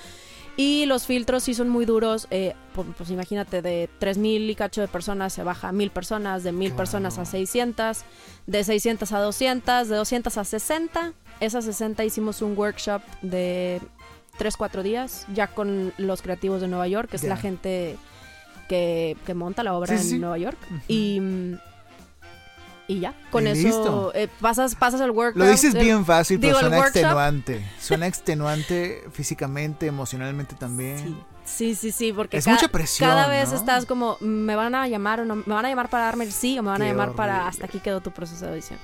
Y 0.58 0.86
los 0.86 1.06
filtros 1.06 1.44
sí 1.44 1.54
son 1.54 1.68
muy 1.70 1.86
duros. 1.86 2.28
eh, 2.32 2.56
pues, 2.74 2.88
pues 2.98 3.10
imagínate, 3.10 3.62
de 3.62 3.90
3.000 4.00 4.50
y 4.50 4.56
cacho 4.56 4.82
de 4.82 4.88
personas 4.88 5.34
se 5.34 5.44
baja 5.44 5.70
a 5.70 5.72
1.000 5.74 5.92
personas, 5.92 6.44
de 6.44 6.52
1.000 6.54 6.68
Claro. 6.70 6.76
personas 6.78 7.18
a 7.18 7.26
600, 7.26 8.04
de 8.48 8.64
600 8.64 9.12
a 9.12 9.20
200, 9.20 9.88
de 9.90 9.96
200 9.96 10.38
a 10.38 10.44
60. 10.46 11.14
Esas 11.42 11.66
60 11.66 12.06
hicimos 12.06 12.42
un 12.42 12.58
workshop 12.58 13.02
de 13.22 13.82
3, 14.38 14.56
4 14.58 14.84
días, 14.84 15.26
ya 15.34 15.48
con 15.48 15.94
los 15.98 16.22
creativos 16.22 16.62
de 16.62 16.68
Nueva 16.70 16.88
York, 16.88 17.10
que 17.10 17.18
es 17.18 17.22
Ya. 17.24 17.30
la 17.30 17.38
gente 17.38 17.98
que, 18.70 19.18
que 19.26 19.34
monta 19.34 19.62
la 19.64 19.74
obra 19.76 19.98
Sí, 19.98 20.04
en 20.04 20.10
sí. 20.12 20.20
Nueva 20.20 20.38
York. 20.38 20.58
Ujú. 20.70 20.80
Y... 20.88 21.22
Y 22.88 23.00
ya, 23.00 23.16
con 23.32 23.48
eso 23.48 23.64
listo. 23.68 24.12
eh, 24.14 24.28
pasas, 24.40 24.76
pasas 24.76 25.02
el 25.02 25.10
workshop. 25.12 25.40
Lo 25.40 25.48
dices 25.50 25.74
el- 25.74 25.82
bien 25.82 26.06
fácil, 26.06 26.40
pero 26.40 26.50
digo, 26.50 26.60
suena 26.60 26.78
extenuante. 26.80 27.66
Suena 27.80 28.06
extenuante 28.08 29.04
físicamente, 29.12 29.88
emocionalmente 29.88 30.56
también. 30.56 31.00
Sí, 31.00 31.16
sí, 31.46 31.76
sí, 31.76 31.92
sí, 31.92 32.14
porque 32.14 32.38
Es 32.38 32.46
ca- 32.46 32.52
mucha 32.52 32.68
presión, 32.68 33.10
cada 33.10 33.28
vez 33.28 33.50
¿no? 33.50 33.56
estás 33.58 33.86
como, 33.88 34.18
me 34.20 34.56
van 34.56 34.76
a 34.76 34.88
llamar 34.88 35.20
o 35.22 35.26
no, 35.26 35.36
me 35.36 35.44
van 35.54 35.66
a 35.66 35.70
llamar 35.70 35.90
para 35.90 36.06
darme 36.06 36.26
el 36.26 36.32
sí 36.32 36.60
o 36.60 36.64
me 36.64 36.70
van 36.70 36.82
a 36.84 36.86
llamar 36.86 37.14
para 37.14 37.48
hasta 37.48 37.66
aquí 37.66 37.80
quedó 37.80 38.02
tu 38.02 38.12
proceso 38.12 38.46
de 38.46 38.52
audición. 38.52 38.78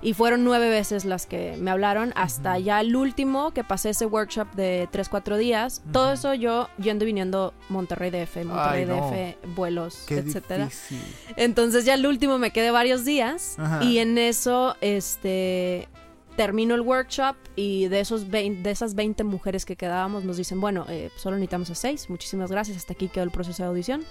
Y 0.00 0.14
fueron 0.14 0.44
nueve 0.44 0.70
veces 0.70 1.04
las 1.04 1.26
que 1.26 1.56
me 1.58 1.70
hablaron, 1.72 2.12
hasta 2.14 2.58
ya 2.58 2.80
el 2.80 2.94
último 2.94 3.52
que 3.52 3.64
pasé 3.64 3.90
ese 3.90 4.06
workshop 4.06 4.52
de 4.54 4.88
tres, 4.92 5.08
cuatro 5.08 5.36
días. 5.36 5.82
Todo 5.92 6.12
eso 6.12 6.34
yo 6.34 6.68
yendo 6.78 7.04
y 7.04 7.06
viniendo 7.06 7.52
Monterrey 7.68 8.10
DF, 8.10 8.44
Monterrey 8.44 8.82
Ay, 8.82 8.86
no. 8.86 9.10
DF, 9.10 9.54
vuelos, 9.56 10.04
Qué 10.06 10.18
etcétera. 10.18 10.66
difícil. 10.66 11.02
Entonces 11.36 11.84
ya 11.84 11.94
el 11.94 12.06
último 12.06 12.38
me 12.38 12.52
quedé 12.52 12.70
varios 12.70 13.04
días 13.04 13.56
Ajá. 13.58 13.82
y 13.82 13.98
en 13.98 14.18
eso 14.18 14.76
este 14.80 15.88
termino 16.36 16.76
el 16.76 16.82
workshop 16.82 17.34
y 17.56 17.88
de 17.88 17.98
esos 17.98 18.28
20 18.28 18.62
de 18.62 18.70
esas 18.70 18.94
20 18.94 19.24
mujeres 19.24 19.64
que 19.64 19.74
quedábamos 19.74 20.22
nos 20.22 20.36
dicen, 20.36 20.60
bueno, 20.60 20.86
eh, 20.88 21.10
solo 21.16 21.34
necesitamos 21.34 21.70
a 21.70 21.74
6, 21.74 22.08
muchísimas 22.10 22.52
gracias, 22.52 22.76
hasta 22.76 22.92
aquí 22.92 23.08
quedó 23.08 23.24
el 23.24 23.32
proceso 23.32 23.64
de 23.64 23.68
audición. 23.70 24.04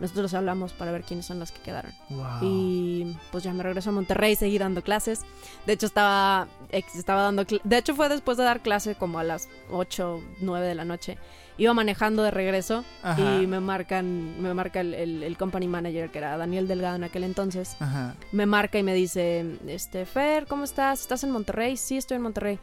Nosotros 0.00 0.32
hablamos 0.34 0.72
para 0.72 0.92
ver 0.92 1.02
quiénes 1.02 1.26
son 1.26 1.38
las 1.38 1.50
que 1.52 1.60
quedaron. 1.60 1.92
Wow. 2.10 2.26
Y 2.42 3.16
pues 3.32 3.44
ya 3.44 3.52
me 3.52 3.62
regreso 3.62 3.90
a 3.90 3.92
Monterrey, 3.92 4.36
seguí 4.36 4.58
dando 4.58 4.82
clases. 4.82 5.22
De 5.66 5.72
hecho 5.74 5.86
estaba 5.86 6.48
estaba 6.70 7.22
dando 7.22 7.44
de 7.64 7.76
hecho 7.78 7.94
fue 7.94 8.08
después 8.08 8.36
de 8.38 8.44
dar 8.44 8.60
clase 8.60 8.94
como 8.94 9.18
a 9.18 9.24
las 9.24 9.48
8, 9.70 10.20
9 10.40 10.66
de 10.66 10.74
la 10.74 10.84
noche. 10.84 11.18
Iba 11.60 11.74
manejando 11.74 12.22
de 12.22 12.30
regreso 12.30 12.84
Ajá. 13.02 13.40
y 13.42 13.46
me 13.48 13.58
marcan 13.58 14.40
me 14.40 14.54
marca 14.54 14.80
el, 14.80 14.94
el- 14.94 15.22
el 15.24 15.36
company 15.36 15.66
manager 15.66 16.08
que 16.10 16.18
era 16.18 16.36
Daniel 16.36 16.68
Delgado 16.68 16.94
en 16.96 17.04
aquel 17.04 17.24
entonces. 17.24 17.76
Ajá. 17.80 18.14
Me 18.30 18.46
marca 18.46 18.78
y 18.78 18.84
me 18.84 18.94
dice, 18.94 19.44
este, 19.66 20.06
Fer, 20.06 20.46
¿cómo 20.46 20.62
estás? 20.62 21.00
¿Estás 21.00 21.24
en 21.24 21.32
Monterrey? 21.32 21.76
Sí, 21.76 21.96
estoy 21.96 22.16
en 22.16 22.22
Monterrey. 22.22 22.60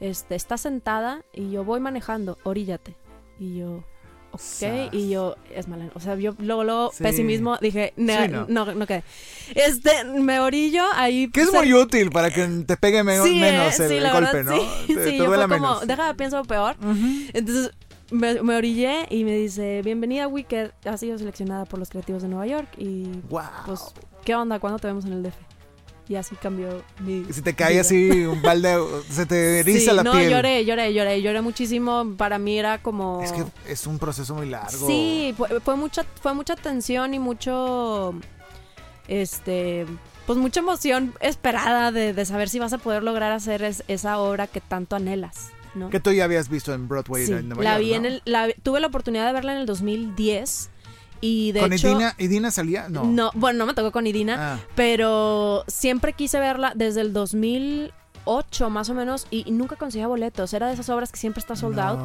Este, 0.00 0.34
¿estás 0.34 0.62
sentada? 0.62 1.22
Y 1.34 1.50
yo 1.50 1.62
voy 1.64 1.80
manejando, 1.80 2.38
oríllate. 2.44 2.96
Y 3.38 3.58
yo, 3.58 3.84
ok. 4.32 4.40
Sas. 4.40 4.88
Y 4.92 5.10
yo, 5.10 5.36
es 5.54 5.68
mala. 5.68 5.88
O 5.94 6.00
sea, 6.00 6.14
yo 6.16 6.34
luego, 6.38 6.64
luego 6.64 6.90
Sí. 6.92 7.02
pesimismo, 7.02 7.56
dije, 7.60 7.92
"Ne- 7.96 8.26
Sí, 8.26 8.32
no. 8.32 8.46
no. 8.48 8.74
no, 8.74 8.86
quedé. 8.86 9.02
Este, 9.54 10.04
me 10.04 10.40
orillo 10.40 10.82
ahí. 10.94 11.28
Que 11.30 11.42
es 11.42 11.52
muy 11.52 11.72
útil 11.74 12.10
para 12.10 12.30
que 12.30 12.46
te 12.66 12.76
pegue 12.76 13.02
me- 13.04 13.20
Sí, 13.22 13.38
menos 13.40 13.78
el, 13.80 13.92
el 13.92 14.10
golpe, 14.12 14.32
verdad, 14.32 14.54
¿no? 14.56 14.60
Sí, 14.86 14.94
Te, 14.94 15.04
sí, 15.04 15.10
te 15.10 15.16
yo 15.18 15.26
fue 15.26 15.36
como, 15.36 15.48
menos. 15.48 15.86
deja, 15.86 16.14
pienso 16.14 16.42
peor. 16.44 16.76
Entonces 17.32 17.70
me, 18.10 18.42
me 18.42 18.56
orillé 18.56 19.06
y 19.10 19.24
me 19.24 19.36
dice, 19.36 19.82
bienvenida 19.82 20.28
Wicked, 20.28 20.70
has 20.86 21.00
sido 21.00 21.18
seleccionada 21.18 21.64
por 21.66 21.78
los 21.78 21.90
creativos 21.90 22.22
de 22.22 22.28
Nueva 22.28 22.46
York 22.46 22.68
y 22.78 23.04
Wow. 23.28 23.42
pues, 23.66 23.80
¿qué 24.24 24.34
onda? 24.34 24.58
¿Cuándo 24.58 24.78
te 24.78 24.86
vemos 24.86 25.04
en 25.04 25.12
el 25.12 25.22
DF? 25.22 25.36
Y 26.08 26.14
así 26.16 26.36
cambió 26.36 26.82
mi 27.00 27.26
si 27.30 27.42
te 27.42 27.54
cae 27.54 27.72
vida. 27.72 27.80
así 27.82 28.10
un 28.24 28.40
balde, 28.40 28.76
se 29.10 29.26
te 29.26 29.60
eriza 29.60 29.90
Sí, 29.90 29.96
la 29.96 30.02
no, 30.02 30.12
piel. 30.12 30.30
lloré, 30.30 30.64
lloré, 30.64 30.94
lloré, 30.94 31.20
lloré 31.20 31.42
muchísimo. 31.42 32.14
Para 32.16 32.38
mí 32.38 32.58
era 32.58 32.78
como... 32.82 33.20
Es 33.22 33.32
que 33.32 33.44
es 33.66 33.86
un 33.86 33.98
proceso 33.98 34.34
muy 34.34 34.48
largo. 34.48 34.86
Sí, 34.86 35.34
fue, 35.36 35.60
fue 35.60 35.76
mucha, 35.76 36.04
fue 36.22 36.32
mucha 36.32 36.56
tensión 36.56 37.12
y 37.12 37.18
mucho, 37.18 38.14
este, 39.06 39.86
pues 40.26 40.38
mucha 40.38 40.60
emoción 40.60 41.14
esperada 41.20 41.92
de, 41.92 42.12
de 42.12 42.24
saber 42.24 42.48
si 42.48 42.58
vas 42.58 42.72
a 42.72 42.78
poder 42.78 43.02
lograr 43.02 43.32
hacer 43.32 43.62
es- 43.62 43.84
esa 43.88 44.18
obra 44.18 44.46
que 44.46 44.60
tanto 44.60 44.96
anhelas, 44.96 45.50
¿no? 45.74 45.90
Que 45.90 46.00
tú 46.00 46.12
ya 46.12 46.24
habías 46.24 46.48
visto 46.48 46.72
en 46.74 46.88
Broadway 46.88 47.26
Sí, 47.26 47.32
en 47.32 47.48
Nueva 47.48 47.64
la 47.64 47.70
York, 47.72 47.82
vi 47.84 47.90
¿no? 47.90 47.96
en 47.96 48.04
el, 48.06 48.22
la- 48.24 48.48
tuve 48.62 48.80
la 48.80 48.86
oportunidad 48.88 49.26
de 49.26 49.32
verla 49.32 49.52
en 49.52 49.58
el 49.60 49.66
2010 49.66 50.70
y 51.20 51.52
de 51.52 51.60
¿Con 51.60 51.72
hecho, 51.72 51.88
Idina? 51.90 52.14
¿Idina 52.18 52.50
salía? 52.50 52.88
No. 52.88 53.04
no, 53.04 53.30
bueno, 53.34 53.58
no 53.60 53.66
me 53.66 53.74
tocó 53.74 53.92
con 53.92 54.06
Idina, 54.06 54.36
Ah, 54.54 54.58
pero 54.74 55.64
siempre 55.66 56.12
quise 56.12 56.38
verla 56.38 56.72
desde 56.74 57.00
el 57.00 57.12
2008 57.12 58.70
más 58.70 58.88
o 58.90 58.94
menos 58.94 59.26
y, 59.30 59.50
nunca 59.50 59.76
conseguía 59.76 60.06
boletos. 60.06 60.52
Era 60.52 60.66
de 60.68 60.74
esas 60.74 60.88
obras 60.90 61.10
que 61.12 61.18
siempre 61.18 61.40
está 61.40 61.56
sold 61.56 61.78
out. 61.80 62.00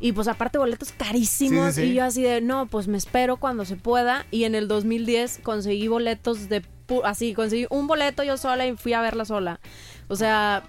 Y 0.00 0.12
pues 0.12 0.28
aparte 0.28 0.58
boletos 0.58 0.92
carísimos. 0.92 1.74
Sí, 1.74 1.80
sí, 1.82 1.86
sí. 1.86 1.92
Y 1.92 1.94
yo 1.96 2.04
así 2.04 2.22
de, 2.22 2.40
no, 2.40 2.66
pues 2.66 2.88
me 2.88 2.98
espero 2.98 3.36
cuando 3.36 3.64
se 3.64 3.76
pueda. 3.76 4.26
Y 4.30 4.44
en 4.44 4.54
el 4.54 4.68
2010 4.68 5.40
conseguí 5.42 5.88
boletos 5.88 6.48
de... 6.48 6.62
pu- 6.88 7.02
Así, 7.04 7.34
conseguí 7.34 7.66
un 7.70 7.86
boleto 7.86 8.22
yo 8.22 8.36
sola 8.36 8.66
y 8.66 8.76
fui 8.76 8.92
a 8.94 9.00
verla 9.00 9.24
sola. 9.24 9.60
O 10.08 10.16
sea, 10.16 10.62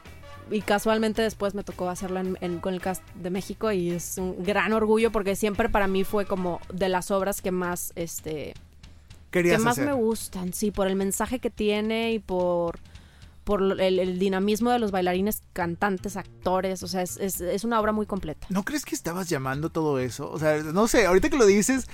y 0.52 0.62
casualmente 0.62 1.22
después 1.22 1.54
me 1.56 1.64
tocó 1.64 1.90
hacerla 1.90 2.22
en- 2.22 2.38
en- 2.42 2.60
con 2.60 2.74
el 2.74 2.82
cast 2.82 3.04
de 3.16 3.30
México 3.30 3.72
y 3.72 3.92
es 3.92 4.18
un 4.18 4.44
gran 4.44 4.74
orgullo 4.74 5.12
porque 5.12 5.36
siempre 5.36 5.70
para 5.70 5.88
mí 5.88 6.04
fue 6.04 6.26
como 6.26 6.60
de 6.74 6.90
las 6.90 7.12
obras 7.12 7.42
que 7.42 7.52
más, 7.52 7.92
este, 7.96 8.54
que 9.32 9.40
Querías 9.40 9.62
más 9.62 9.74
hacer. 9.74 9.86
me 9.88 9.94
gustan, 9.94 10.54
sí, 10.54 10.72
por 10.72 10.88
el 10.88 10.96
mensaje 10.96 11.40
que 11.40 11.50
tiene 11.50 12.14
y 12.14 12.20
por 12.20 12.80
por 13.46 13.64
el, 13.64 13.98
el 13.98 14.20
dinamismo 14.20 14.70
de 14.70 14.78
los 14.78 14.92
bailarines, 14.92 15.42
cantantes, 15.54 16.18
actores, 16.18 16.84
o 16.84 16.88
sea, 16.88 17.02
es, 17.02 17.18
es, 17.18 17.42
es 17.42 17.64
una 17.64 17.80
obra 17.80 17.92
muy 17.92 18.06
completa. 18.06 18.46
¿No 18.52 18.64
crees 18.64 18.86
que 18.86 18.94
estabas 18.94 19.28
llamando 19.28 19.72
todo 19.72 19.98
eso? 19.98 20.30
O 20.30 20.38
sea, 20.38 20.62
no 20.62 20.88
sé, 20.88 21.08
ahorita 21.08 21.32
que 21.32 21.38
lo 21.38 21.48
dices, 21.48 21.88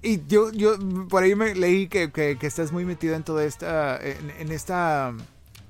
y 0.00 0.24
yo, 0.28 0.52
yo 0.52 0.76
por 1.08 1.24
ahí 1.24 1.34
me 1.34 1.56
leí 1.56 1.88
que, 1.88 2.12
que, 2.12 2.38
que 2.38 2.46
estás 2.46 2.70
muy 2.70 2.84
metido 2.84 3.16
en 3.16 3.24
toda 3.24 3.44
esta, 3.44 3.96
en, 4.00 4.30
en 4.38 4.52
esta 4.52 5.12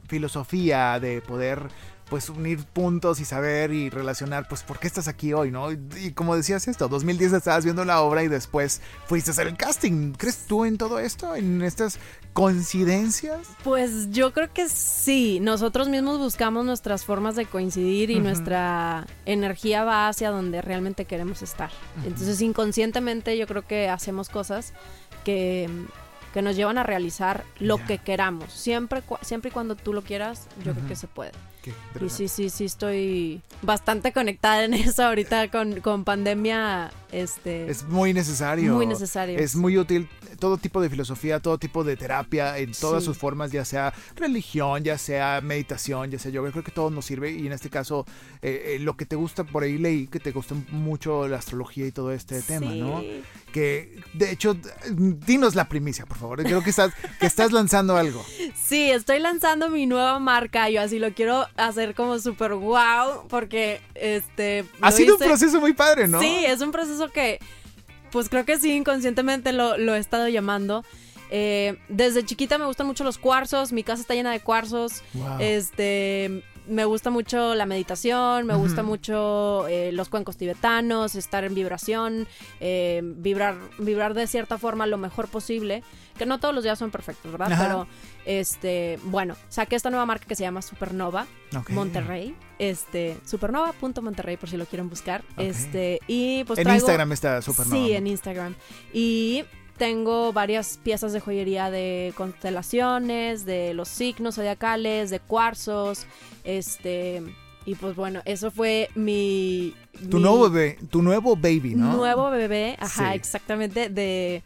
filosofía 0.06 1.00
de 1.00 1.22
poder 1.22 1.68
pues 2.08 2.28
unir 2.28 2.64
puntos 2.64 3.20
y 3.20 3.24
saber 3.24 3.72
y 3.72 3.90
relacionar, 3.90 4.46
pues 4.48 4.62
por 4.62 4.78
qué 4.78 4.86
estás 4.86 5.08
aquí 5.08 5.32
hoy, 5.32 5.50
¿no? 5.50 5.72
Y, 5.72 5.78
y 5.96 6.12
como 6.12 6.36
decías 6.36 6.68
esto, 6.68 6.88
2010 6.88 7.32
estabas 7.32 7.64
viendo 7.64 7.84
la 7.84 8.02
obra 8.02 8.22
y 8.22 8.28
después 8.28 8.80
fuiste 9.06 9.30
a 9.30 9.32
hacer 9.32 9.46
el 9.46 9.56
casting. 9.56 10.12
¿Crees 10.12 10.46
tú 10.46 10.64
en 10.64 10.78
todo 10.78 10.98
esto? 10.98 11.34
¿En 11.34 11.62
estas 11.62 11.98
coincidencias? 12.32 13.40
Pues 13.64 14.10
yo 14.10 14.32
creo 14.32 14.52
que 14.52 14.68
sí, 14.68 15.38
nosotros 15.40 15.88
mismos 15.88 16.18
buscamos 16.18 16.64
nuestras 16.64 17.04
formas 17.04 17.36
de 17.36 17.46
coincidir 17.46 18.10
y 18.10 18.20
nuestra 18.20 19.06
energía 19.26 19.84
va 19.84 20.08
hacia 20.08 20.30
donde 20.30 20.62
realmente 20.62 21.04
queremos 21.04 21.42
estar. 21.42 21.70
Entonces 22.04 22.40
inconscientemente 22.40 23.36
yo 23.36 23.46
creo 23.46 23.62
que 23.66 23.88
hacemos 23.88 24.28
cosas 24.28 24.72
que, 25.24 25.68
que 26.32 26.42
nos 26.42 26.56
llevan 26.56 26.78
a 26.78 26.82
realizar 26.82 27.44
lo 27.58 27.78
que 27.84 27.98
queramos. 27.98 28.52
Siempre, 28.52 29.02
siempre 29.20 29.50
y 29.50 29.52
cuando 29.52 29.76
tú 29.76 29.92
lo 29.92 30.02
quieras, 30.02 30.46
yo 30.64 30.72
creo 30.72 30.86
que 30.86 30.96
se 30.96 31.06
puede. 31.06 31.32
Y 32.00 32.08
sí, 32.08 32.28
sí, 32.28 32.50
sí 32.50 32.64
estoy 32.64 33.40
bastante 33.62 34.12
conectada 34.12 34.64
en 34.64 34.74
eso 34.74 35.04
ahorita 35.04 35.50
con, 35.50 35.80
con 35.80 36.04
pandemia. 36.04 36.90
Este, 37.12 37.70
Es 37.70 37.84
muy 37.84 38.12
necesario. 38.14 38.74
muy 38.74 38.86
necesario. 38.86 39.38
Es 39.38 39.54
muy 39.54 39.76
útil 39.78 40.08
todo 40.38 40.56
tipo 40.56 40.80
de 40.80 40.88
filosofía, 40.90 41.40
todo 41.40 41.58
tipo 41.58 41.84
de 41.84 41.96
terapia, 41.96 42.56
en 42.58 42.72
todas 42.72 43.02
Sí. 43.02 43.06
sus 43.06 43.18
formas, 43.18 43.52
ya 43.52 43.64
sea 43.64 43.92
religión, 44.16 44.82
ya 44.82 44.96
sea 44.98 45.40
meditación, 45.42 46.10
ya 46.10 46.18
sea 46.18 46.30
yoga. 46.32 46.50
Creo 46.50 46.64
que 46.64 46.70
todo 46.72 46.90
nos 46.90 47.04
sirve 47.04 47.30
y 47.32 47.46
en 47.46 47.52
este 47.52 47.68
caso 47.70 48.06
eh, 48.40 48.74
eh, 48.74 48.78
lo 48.80 48.96
que 48.96 49.04
te 49.06 49.14
gusta, 49.14 49.44
por 49.44 49.62
ahí 49.62 49.78
leí 49.78 50.06
que 50.06 50.18
te 50.20 50.32
gusta 50.32 50.54
mucho 50.70 51.28
la 51.28 51.36
astrología 51.36 51.86
y 51.86 51.92
todo 51.92 52.12
este 52.12 52.40
tema, 52.42 52.74
¿no? 52.74 53.02
Que 53.52 54.00
de 54.14 54.30
hecho, 54.30 54.56
dinos 54.96 55.54
la 55.54 55.68
primicia, 55.68 56.06
por 56.06 56.16
favor. 56.16 56.42
Creo 56.42 56.62
que 56.62 56.70
estás, 56.70 56.92
que 57.20 57.26
estás 57.26 57.52
lanzando 57.52 57.96
algo. 57.96 58.24
Sí, 58.54 58.90
estoy 58.90 59.18
lanzando 59.18 59.68
mi 59.68 59.84
nueva 59.86 60.18
marca. 60.18 60.70
Yo 60.70 60.80
así 60.80 60.98
lo 60.98 61.12
quiero 61.12 61.46
hacer 61.56 61.94
como 61.94 62.18
súper 62.18 62.54
wow. 62.54 63.26
Porque 63.28 63.82
este. 63.94 64.64
Ha 64.80 64.90
sido 64.90 65.16
un 65.16 65.20
proceso 65.20 65.60
muy 65.60 65.74
padre, 65.74 66.08
¿no? 66.08 66.18
Sí, 66.20 66.44
es 66.46 66.62
un 66.62 66.72
proceso 66.72 67.01
que. 67.10 67.38
Pues 68.10 68.28
creo 68.28 68.44
que 68.44 68.58
sí, 68.58 68.72
inconscientemente 68.72 69.52
lo, 69.52 69.78
lo 69.78 69.94
he 69.94 69.98
estado 69.98 70.28
llamando. 70.28 70.84
Eh, 71.30 71.78
desde 71.88 72.26
chiquita 72.26 72.58
me 72.58 72.66
gustan 72.66 72.86
mucho 72.86 73.04
los 73.04 73.16
cuarzos. 73.16 73.72
Mi 73.72 73.82
casa 73.82 74.02
está 74.02 74.14
llena 74.14 74.32
de 74.32 74.40
cuarzos. 74.40 75.02
Wow. 75.14 75.36
Este. 75.40 76.44
Me 76.68 76.84
gusta 76.84 77.10
mucho 77.10 77.54
la 77.56 77.66
meditación, 77.66 78.46
me 78.46 78.54
gusta 78.54 78.82
mucho 78.84 79.66
eh, 79.68 79.90
los 79.92 80.08
cuencos 80.08 80.36
tibetanos, 80.36 81.14
estar 81.16 81.42
en 81.44 81.54
vibración, 81.54 82.28
eh, 82.60 83.00
vibrar, 83.02 83.56
vibrar 83.78 84.14
de 84.14 84.26
cierta 84.28 84.58
forma 84.58 84.86
lo 84.86 84.96
mejor 84.98 85.26
posible. 85.28 85.82
Que 86.16 86.26
no 86.26 86.38
todos 86.38 86.54
los 86.54 86.62
días 86.62 86.78
son 86.78 86.90
perfectos, 86.90 87.32
¿verdad? 87.32 87.52
Ajá. 87.52 87.62
Pero, 87.66 87.86
este, 88.26 88.98
bueno, 89.04 89.34
saqué 89.48 89.76
esta 89.76 89.88
nueva 89.90 90.04
marca 90.06 90.26
que 90.26 90.36
se 90.36 90.42
llama 90.44 90.60
Supernova. 90.62 91.26
Monterrey. 91.70 92.36
Este, 92.58 93.16
supernova.monterrey 93.24 94.36
por 94.36 94.48
si 94.48 94.56
lo 94.56 94.66
quieren 94.66 94.88
buscar. 94.88 95.24
Este, 95.36 96.00
y 96.06 96.44
pues 96.44 96.58
en 96.58 96.64
traigo- 96.66 96.74
Instagram 96.80 97.12
está 97.12 97.42
súper 97.42 97.66
Sí, 97.66 97.92
en 97.92 98.06
Instagram. 98.06 98.54
Y 98.92 99.44
tengo 99.76 100.32
varias 100.32 100.78
piezas 100.82 101.12
de 101.12 101.20
joyería 101.20 101.70
de 101.70 102.12
constelaciones, 102.16 103.44
de 103.44 103.74
los 103.74 103.88
signos 103.88 104.36
zodiacales, 104.36 105.10
de 105.10 105.20
cuarzos, 105.20 106.06
este, 106.44 107.22
y 107.64 107.74
pues 107.74 107.96
bueno, 107.96 108.20
eso 108.24 108.50
fue 108.50 108.88
mi 108.94 109.74
Tu 110.10 110.16
mi 110.18 110.22
nuevo, 110.22 110.50
bebé, 110.50 110.78
tu 110.90 111.02
nuevo 111.02 111.36
baby, 111.36 111.74
¿no? 111.74 111.96
nuevo 111.96 112.30
bebé, 112.30 112.76
ajá, 112.80 113.10
Sí. 113.10 113.16
exactamente 113.16 113.88
de 113.88 114.42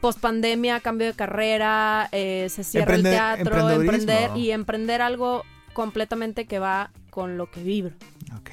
post 0.00 0.20
pandemia, 0.20 0.80
cambio 0.80 1.06
de 1.08 1.14
carrera, 1.14 2.08
eh, 2.12 2.48
se 2.50 2.62
cierra 2.64 2.94
Emprende- 2.96 3.10
el 3.10 3.16
teatro, 3.44 3.70
emprender 3.70 4.36
y 4.36 4.50
emprender 4.50 5.00
algo 5.02 5.42
completamente 5.72 6.46
que 6.46 6.58
va 6.58 6.90
con 7.10 7.36
lo 7.38 7.50
que 7.50 7.62
vibro. 7.62 7.94
Ok. 8.38 8.50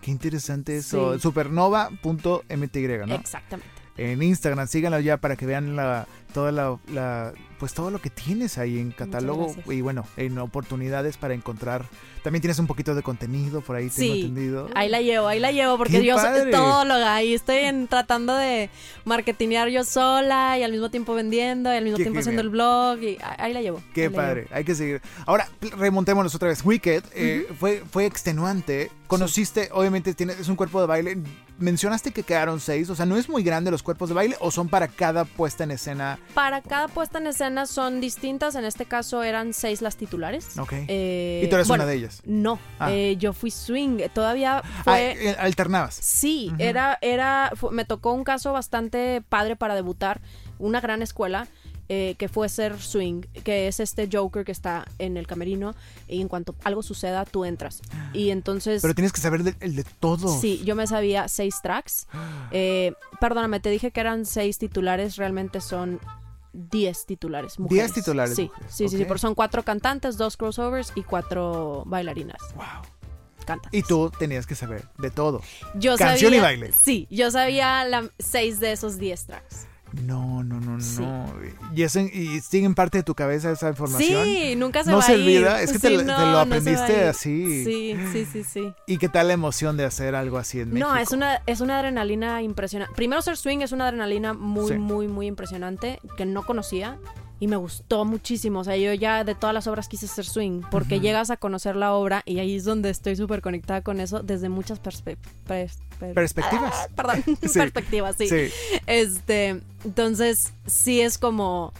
Qué 0.00 0.10
interesante 0.10 0.76
eso. 0.76 1.14
Sí. 1.14 1.20
Supernova.mty, 1.20 2.88
¿no? 3.06 3.14
Exactamente. 3.14 3.73
En 3.96 4.22
Instagram, 4.22 4.66
síganlo 4.68 5.00
ya 5.00 5.16
para 5.18 5.36
que 5.36 5.46
vean 5.46 5.76
la, 5.76 6.06
toda 6.32 6.50
la, 6.52 6.76
la- 6.92 7.32
pues 7.58 7.72
todo 7.72 7.90
lo 7.90 8.00
que 8.00 8.10
tienes 8.10 8.58
ahí 8.58 8.78
en 8.78 8.90
catálogo 8.90 9.54
y 9.66 9.80
bueno, 9.80 10.04
en 10.16 10.36
oportunidades 10.38 11.16
para 11.16 11.32
encontrar. 11.34 11.86
También 12.22 12.40
tienes 12.42 12.58
un 12.58 12.66
poquito 12.66 12.94
de 12.94 13.02
contenido 13.02 13.60
por 13.60 13.76
ahí, 13.76 13.88
tengo 13.90 14.14
Sí, 14.14 14.20
entendido. 14.22 14.68
Ahí 14.74 14.88
la 14.88 15.00
llevo, 15.00 15.28
ahí 15.28 15.38
la 15.40 15.52
llevo, 15.52 15.78
porque 15.78 16.00
¡Qué 16.00 16.04
yo 16.04 16.16
padre! 16.16 16.42
soy 16.42 16.50
todóloga 16.50 17.22
y 17.22 17.32
estoy 17.34 17.58
en- 17.58 17.86
tratando 17.86 18.34
de 18.34 18.68
marketinear 19.04 19.68
yo 19.68 19.84
sola 19.84 20.58
y 20.58 20.62
al 20.62 20.72
mismo 20.72 20.90
tiempo 20.90 21.14
vendiendo 21.14 21.72
y 21.72 21.76
al 21.76 21.84
mismo 21.84 21.96
Qué 21.98 22.04
tiempo 22.04 22.20
haciendo 22.20 22.42
el 22.42 22.48
blog 22.50 22.98
y 23.02 23.18
ahí 23.38 23.52
la 23.54 23.62
llevo. 23.62 23.82
Qué 23.94 24.02
llevo. 24.02 24.16
padre, 24.16 24.46
hay 24.50 24.64
que 24.64 24.74
seguir. 24.74 25.00
Ahora, 25.26 25.48
remontémonos 25.78 26.34
otra 26.34 26.48
vez. 26.48 26.64
Wicked 26.64 27.04
eh, 27.14 27.46
fue, 27.58 27.82
fue 27.90 28.04
extenuante. 28.06 28.90
Conociste, 29.06 29.68
obviamente, 29.72 30.12
tienes, 30.14 30.38
es 30.40 30.48
un 30.48 30.56
cuerpo 30.56 30.80
de 30.80 30.86
baile. 30.86 31.18
Mencionaste 31.58 32.10
que 32.10 32.24
quedaron 32.24 32.58
seis, 32.58 32.90
o 32.90 32.96
sea, 32.96 33.06
¿no 33.06 33.16
es 33.16 33.28
muy 33.28 33.44
grande 33.44 33.70
los 33.70 33.82
cuerpos 33.84 34.08
de 34.08 34.14
baile 34.16 34.36
o 34.40 34.50
son 34.50 34.68
para 34.68 34.88
cada 34.88 35.24
puesta 35.24 35.62
en 35.62 35.70
escena? 35.70 36.18
Para 36.34 36.60
cada 36.62 36.88
puesta 36.88 37.18
en 37.18 37.28
escena 37.28 37.66
son 37.66 38.00
distintas, 38.00 38.56
en 38.56 38.64
este 38.64 38.86
caso 38.86 39.22
eran 39.22 39.52
seis 39.54 39.80
las 39.80 39.96
titulares. 39.96 40.58
Ok. 40.58 40.72
Eh, 40.88 41.42
y 41.44 41.48
tú 41.48 41.54
eres 41.54 41.68
bueno, 41.68 41.84
una 41.84 41.90
de 41.92 41.96
ellas. 41.96 42.22
No, 42.24 42.58
Ah. 42.80 42.90
eh, 42.92 43.16
yo 43.18 43.32
fui 43.32 43.52
swing, 43.52 43.98
todavía 44.12 44.58
Ah, 44.64 44.82
fue... 44.82 45.12
eh, 45.30 45.36
alternabas. 45.38 45.94
Sí, 45.94 46.52
era, 46.58 46.98
era, 47.00 47.52
me 47.70 47.84
tocó 47.84 48.12
un 48.12 48.24
caso 48.24 48.52
bastante 48.52 49.22
padre 49.28 49.54
para 49.54 49.76
debutar, 49.76 50.20
una 50.58 50.80
gran 50.80 51.02
escuela. 51.02 51.46
Eh, 51.88 52.14
que 52.18 52.28
fue 52.28 52.48
ser 52.48 52.80
swing, 52.80 53.22
que 53.44 53.68
es 53.68 53.80
este 53.80 54.08
Joker 54.10 54.44
que 54.44 54.52
está 54.52 54.86
en 54.98 55.16
el 55.16 55.26
camerino 55.26 55.74
y 56.08 56.20
en 56.20 56.28
cuanto 56.28 56.54
algo 56.64 56.82
suceda 56.82 57.24
tú 57.24 57.44
entras. 57.44 57.82
Y 58.12 58.30
entonces, 58.30 58.82
Pero 58.82 58.94
tienes 58.94 59.12
que 59.12 59.20
saber 59.20 59.42
de- 59.42 59.54
el 59.60 59.76
de 59.76 59.84
todo. 59.84 60.40
sí, 60.40 60.62
yo 60.64 60.74
me 60.76 60.86
sabía 60.86 61.28
seis 61.28 61.56
tracks. 61.62 62.06
Eh, 62.56 62.92
perdóname, 63.20 63.58
te 63.60 63.68
dije 63.70 63.90
que 63.90 64.00
eran 64.00 64.24
seis 64.26 64.58
titulares, 64.58 65.16
realmente 65.16 65.60
son 65.60 65.98
diez 66.52 67.04
titulares. 67.04 67.58
Mujeres. 67.58 67.84
Diez 67.86 67.92
titulares 67.94 68.36
Sí, 68.36 68.42
mujeres, 68.44 68.72
sí, 68.74 68.88
sí, 68.88 68.98
sí, 68.98 69.06
son 69.18 69.34
cuatro 69.34 69.64
cantantes, 69.64 70.16
dos 70.16 70.36
crossovers 70.36 70.92
y 70.94 71.02
cuatro 71.02 71.82
bailarinas. 71.86 72.38
Wow. 72.54 72.64
Y 73.72 73.82
tú 73.82 74.10
tenías 74.18 74.46
que 74.46 74.54
saber 74.54 74.86
de 74.98 75.10
todo. 75.10 75.42
Yo 75.74 75.96
Canción 75.96 76.32
y 76.32 76.36
sabía, 76.36 76.42
baile. 76.42 76.72
Sí, 76.72 77.06
yo 77.10 77.30
sabía 77.30 77.84
la, 77.84 78.08
seis 78.18 78.60
de 78.60 78.72
esos 78.72 78.98
10 78.98 79.26
tracks. 79.26 79.66
No, 80.02 80.42
no, 80.42 80.60
no, 80.60 80.80
Sí. 80.80 81.00
no. 81.02 81.32
Y, 81.74 81.82
es 81.82 81.96
en- 81.96 82.10
y 82.12 82.40
sigue 82.40 82.66
en 82.66 82.74
parte 82.74 82.98
de 82.98 83.04
tu 83.04 83.14
cabeza 83.14 83.50
esa 83.50 83.68
información. 83.68 84.24
Sí, 84.24 84.54
nunca 84.56 84.84
se 84.84 84.90
No 84.90 84.98
va 84.98 85.02
se 85.02 85.12
a 85.12 85.16
ir. 85.16 85.22
olvida, 85.22 85.62
es 85.62 85.72
que 85.72 85.78
te 85.78 85.88
Sí, 85.88 85.94
lo- 85.94 86.00
te 86.00 86.06
no, 86.06 86.38
aprendiste 86.38 87.04
así. 87.08 87.64
Sí, 87.64 87.96
sí, 88.12 88.26
sí, 88.32 88.44
sí. 88.44 88.72
¿Y 88.86 88.98
qué 88.98 89.08
tal 89.08 89.28
la 89.28 89.34
emoción 89.34 89.76
de 89.76 89.84
hacer 89.84 90.14
algo 90.14 90.38
así 90.38 90.60
en 90.60 90.70
México? 90.72 90.88
No, 90.88 90.96
es 90.96 91.12
una, 91.12 91.40
es 91.46 91.60
una 91.60 91.78
adrenalina 91.78 92.42
impresionante. 92.42 92.94
Primero 92.94 93.22
ser 93.22 93.36
swing 93.36 93.60
es 93.60 93.72
una 93.72 93.84
adrenalina 93.88 94.34
muy, 94.34 94.72
Sí. 94.72 94.78
muy, 94.78 95.08
muy 95.08 95.26
impresionante 95.26 96.00
que 96.16 96.26
no 96.26 96.44
conocía 96.44 96.98
y 97.40 97.46
me 97.48 97.56
gustó 97.56 98.04
muchísimo. 98.04 98.60
O 98.60 98.64
sea, 98.64 98.76
yo 98.76 98.92
ya 98.94 99.24
de 99.24 99.34
todas 99.34 99.52
las 99.52 99.66
obras 99.66 99.88
quise 99.88 100.06
ser 100.06 100.24
swing 100.24 100.62
porque 100.70 101.00
llegas 101.00 101.30
a 101.30 101.36
conocer 101.36 101.76
la 101.76 101.92
obra 101.92 102.22
y 102.24 102.38
ahí 102.38 102.56
es 102.56 102.64
donde 102.64 102.90
estoy 102.90 103.16
súper 103.16 103.40
conectada 103.42 103.82
con 103.82 104.00
eso 104.00 104.22
desde 104.22 104.48
muchas 104.48 104.80
perspe- 104.82 105.16
pers- 105.46 105.78
per- 105.98 106.14
Perspectivas. 106.14 106.72
Ah, 106.74 106.88
perdón, 106.94 107.22
Sí. 107.42 107.58
perspectivas, 107.58 108.16
sí. 108.16 108.28
Sí. 108.28 108.50
Este, 108.86 109.60
entonces 109.84 110.52
sí 110.66 111.00
es 111.00 111.18
como... 111.18 111.72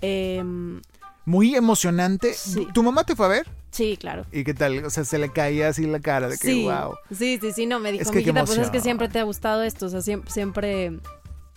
em, 0.00 0.80
Muy 1.24 1.54
emocionante. 1.54 2.32
Sí. 2.34 2.66
¿Tu 2.72 2.82
mamá 2.82 3.04
te 3.04 3.14
fue 3.16 3.26
a 3.26 3.28
ver? 3.30 3.46
sí, 3.70 3.98
claro. 4.00 4.24
¿Y 4.32 4.42
qué 4.42 4.54
tal? 4.54 4.82
O 4.86 4.88
sea, 4.90 5.04
se 5.04 5.18
le 5.18 5.30
caía 5.30 5.68
así 5.68 5.86
la 5.86 6.00
cara 6.00 6.28
de 6.30 6.38
que, 6.38 6.48
sí, 6.48 6.64
wow. 6.64 6.94
sí, 7.10 7.38
sí, 7.38 7.52
sí, 7.52 7.66
no, 7.66 7.78
me 7.78 7.92
dijo, 7.92 8.04
Es 8.04 8.10
que 8.10 8.18
"Mijita, 8.20 8.32
pues 8.46 8.50
es 8.52 8.56
que 8.56 8.62
emoción". 8.62 8.82
siempre 8.82 9.08
te 9.10 9.18
ha 9.18 9.22
gustado 9.24 9.62
esto, 9.62 9.84
o 9.84 9.88
sea, 9.90 10.00
siempre, 10.00 10.30
siempre, 10.32 10.98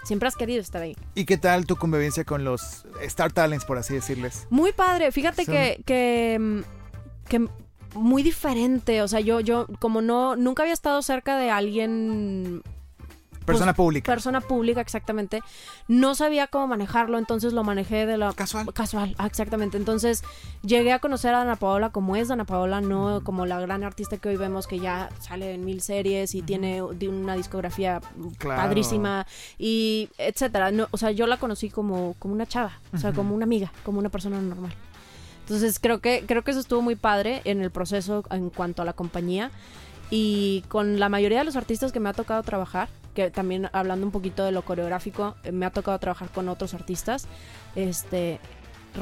siempre 0.04 0.28
has 0.28 0.36
querido 0.36 0.62
estar 0.62 0.82
ahí. 0.82 0.96
¿Y 1.16 1.26
qué 1.26 1.38
tal 1.38 1.66
tu 1.66 1.76
convivencia 1.76 2.24
con 2.24 2.44
los 2.44 2.86
Star 3.02 3.32
Talents, 3.32 3.66
por 3.66 3.78
así 3.78 3.94
decirles? 3.94 4.48
Muy 4.50 4.72
padre, 4.74 5.12
fíjate 5.12 5.46
Son- 5.46 5.54
que, 5.54 5.82
que, 5.86 6.64
que 7.28 7.48
muy 7.96 8.22
diferente, 8.24 9.02
o 9.02 9.08
sea, 9.08 9.20
yo, 9.20 9.40
yo 9.40 9.66
como 9.80 10.02
no, 10.02 10.36
nunca 10.36 10.64
había 10.64 10.74
estado 10.74 11.02
cerca 11.02 11.38
de 11.38 11.50
alguien, 11.50 12.62
Persona 13.54 13.74
pública. 13.74 14.12
persona 14.12 14.42
pública 14.42 14.82
exactamente, 14.82 15.42
no 15.88 16.16
sabía 16.16 16.48
cómo 16.48 16.68
manejarlo, 16.68 17.18
entonces 17.18 17.54
lo 17.54 17.64
manejé 17.64 18.06
de 18.06 18.18
la... 18.18 18.34
Casual. 18.34 18.72
Casual, 18.74 19.16
ah, 19.18 19.26
exactamente. 19.28 19.78
Entonces 19.78 20.24
llegué 20.64 20.92
a 20.94 21.00
conocer 21.00 21.34
a 21.34 21.40
Dana 21.40 21.56
Paola 21.56 21.90
como 21.90 22.16
es 22.16 22.28
Dana 22.28 22.46
Paola, 22.46 22.82
no 22.82 23.22
como 23.24 23.46
la 23.46 23.60
gran 23.60 23.84
artista 23.84 24.18
que 24.18 24.30
hoy 24.30 24.38
vemos 24.38 24.68
que 24.68 24.80
ya 24.80 25.10
sale 25.20 25.54
en 25.54 25.66
mil 25.66 25.82
series 25.82 26.36
y 26.36 26.42
tiene 26.42 26.82
de 26.94 27.10
una 27.10 27.36
discografía 27.36 28.02
Claro. 28.38 28.62
padrísima 28.62 29.26
y 29.58 30.10
etcétera. 30.18 30.72
No, 30.72 30.88
o 30.92 30.98
sea, 30.98 31.12
yo 31.12 31.28
la 31.28 31.38
conocí 31.38 31.70
como, 31.70 32.16
como 32.20 32.34
una 32.34 32.46
chava, 32.46 32.74
o 32.94 32.98
sea, 32.98 33.14
como 33.14 33.36
una 33.36 33.46
amiga, 33.46 33.72
como 33.84 34.00
una 34.00 34.10
persona 34.10 34.40
normal. 34.42 34.74
Entonces 35.42 35.80
creo 35.80 36.00
que, 36.00 36.24
creo 36.28 36.44
que 36.44 36.52
eso 36.52 36.60
estuvo 36.60 36.82
muy 36.82 36.96
padre 36.96 37.42
en 37.46 37.62
el 37.62 37.72
proceso 37.72 38.24
en 38.30 38.50
cuanto 38.52 38.82
a 38.82 38.86
la 38.86 38.94
compañía. 38.94 39.50
Y 40.12 40.64
con 40.70 41.00
la 41.00 41.10
mayoría 41.10 41.40
de 41.40 41.44
los 41.46 41.56
artistas 41.56 41.92
que 41.92 42.00
me 42.00 42.10
ha 42.10 42.14
tocado 42.14 42.42
trabajar, 42.44 42.90
que 43.25 43.32
también 43.32 43.69
hablando 43.73 44.05
un 44.05 44.12
poquito 44.12 44.43
de 44.45 44.51
lo 44.51 44.62
coreográfico, 44.63 45.36
eh, 45.43 45.51
me 45.51 45.65
ha 45.65 45.71
tocado 45.71 45.97
trabajar 45.99 46.29
con 46.29 46.47
otros 46.49 46.73
artistas, 46.73 47.27
este 47.75 48.39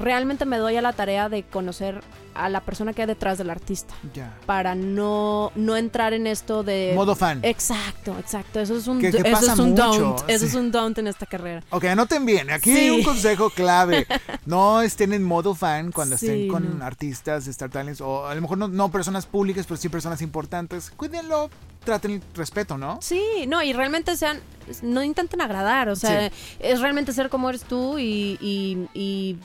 realmente 0.03 0.45
me 0.45 0.58
doy 0.58 0.75
a 0.75 0.82
la 0.82 0.91
tarea 0.91 1.30
de 1.30 1.43
conocer 1.43 2.01
a 2.36 2.49
la 2.49 2.60
persona 2.60 2.91
que 2.91 3.03
hay 3.03 3.08
detrás 3.08 3.38
del 3.38 3.49
artista 3.49 3.93
Ya. 4.13 4.36
para 4.45 4.75
no, 4.75 5.53
no 5.56 5.77
entrar 5.77 6.12
en 6.13 6.27
esto 6.27 6.62
de 6.62 6.91
Modo 6.93 7.15
fan. 7.15 7.39
Exacto, 7.41 8.13
exacto. 8.19 8.60
Eso 8.60 8.75
es 8.75 8.88
un, 8.88 8.99
Que- 8.99 9.12
que 9.12 9.17
eso 9.30 9.53
es 9.53 9.60
un 9.60 9.69
mucho, 9.71 9.84
don't. 9.86 10.23
Eso 10.30 10.45
es 10.45 10.53
un 10.56 10.71
don't 10.73 10.97
en 10.97 11.08
esta 11.08 11.25
carrera. 11.25 11.63
Ok, 11.69 11.86
anoten 11.86 12.25
bien. 12.25 12.49
Aquí 12.51 12.73
Sí. 12.73 12.80
hay 12.80 12.89
un 12.89 13.03
consejo 13.03 13.49
clave. 13.49 14.06
No 14.45 14.82
estén 14.82 15.13
en 15.13 15.23
modo 15.23 15.56
fan 15.56 15.91
cuando 15.93 16.17
Sí, 16.17 16.25
estén 16.27 16.47
con 16.49 16.80
no. 16.80 16.86
artistas, 16.86 17.47
Star 17.47 17.69
Talents, 17.69 18.01
o 18.01 18.27
a 18.27 18.36
lo 18.36 18.41
mejor 18.41 18.58
no, 18.58 18.67
no 18.67 18.91
personas 18.91 19.25
públicas, 19.25 19.65
pero 19.67 19.77
sí 19.77 19.88
personas 19.89 20.21
importantes. 20.21 20.91
Cuídenlo, 20.97 21.49
traten 21.88 22.12
el 22.12 22.21
respeto, 22.36 22.78
¿no? 22.78 23.00
Sí, 23.02 23.21
no, 23.47 23.63
y 23.63 23.73
realmente 23.73 24.15
sean, 24.15 24.39
no 24.84 25.02
intenten 25.04 25.41
agradar, 25.41 25.89
o 25.89 25.95
sea, 25.95 26.28
es 26.60 26.82
realmente 26.82 27.13
ser 27.13 27.30
como 27.30 27.50
eres 27.50 27.63
tú 27.63 27.97
y, 27.97 28.38
y- 28.41 28.88
y 28.93 29.38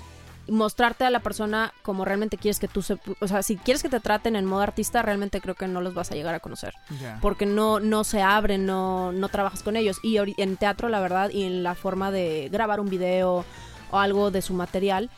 mostrarte 0.52 1.04
a 1.04 1.10
la 1.10 1.20
persona 1.20 1.72
como 1.82 2.04
realmente 2.04 2.36
quieres 2.36 2.58
que 2.58 2.66
tú 2.66 2.82
se, 2.82 2.98
o 3.20 3.28
sea, 3.28 3.44
si 3.44 3.56
quieres 3.56 3.80
que 3.82 3.88
te 3.88 4.00
traten 4.00 4.34
en 4.34 4.44
modo 4.44 4.60
artista, 4.62 5.00
realmente 5.00 5.40
creo 5.40 5.54
que 5.54 5.68
no 5.68 5.80
los 5.80 5.94
vas 5.94 6.10
a 6.10 6.14
llegar 6.16 6.34
a 6.34 6.40
conocer, 6.40 6.74
porque 7.22 7.46
no, 7.46 7.78
no 7.78 8.02
se 8.02 8.22
abren, 8.22 8.66
no, 8.66 9.12
no 9.12 9.28
trabajas 9.28 9.62
con 9.62 9.76
ellos, 9.76 9.98
y 10.02 10.18
en 10.40 10.56
teatro, 10.56 10.88
la 10.88 10.98
verdad, 11.00 11.30
y 11.30 11.44
en 11.44 11.62
la 11.62 11.74
forma 11.76 12.10
de 12.10 12.48
grabar 12.52 12.80
un 12.80 12.90
video 12.90 13.44
o 13.92 13.98
algo 13.98 14.30
de 14.32 14.42
su 14.42 14.52
material, 14.54 15.10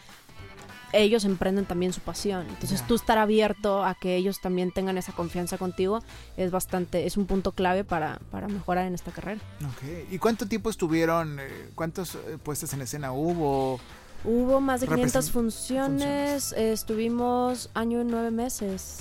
ellos 1.02 1.24
emprenden 1.24 1.64
también 1.66 1.92
su 1.92 2.00
pasión. 2.00 2.46
Entonces 2.48 2.80
Ya. 2.80 2.86
tú 2.86 2.94
estar 2.94 3.18
abierto 3.18 3.84
a 3.84 3.94
que 3.94 4.16
ellos 4.16 4.40
también 4.40 4.70
tengan 4.72 4.96
esa 4.98 5.12
confianza 5.12 5.58
contigo 5.58 6.02
es 6.36 6.50
bastante, 6.50 7.06
es 7.06 7.16
un 7.16 7.26
punto 7.26 7.52
clave 7.52 7.84
para, 7.84 8.18
para 8.30 8.48
mejorar 8.48 8.86
en 8.86 8.94
esta 8.94 9.10
carrera. 9.10 9.40
Ok. 9.64 10.10
¿Y 10.12 10.18
cuánto 10.18 10.46
tiempo 10.46 10.70
estuvieron? 10.70 11.38
eh, 11.40 11.68
¿Cuántas 11.74 12.14
eh, 12.14 12.38
puestas 12.42 12.72
en 12.74 12.82
escena 12.82 13.12
hubo? 13.12 13.80
Hubo 14.24 14.60
más 14.60 14.80
de 14.80 14.86
500 14.86 15.26
Represent- 15.28 15.32
funciones, 15.32 16.52
eh, 16.52 16.72
estuvimos 16.72 17.68
año 17.74 18.00
y 18.00 18.04
nueve 18.04 18.30
meses. 18.30 19.00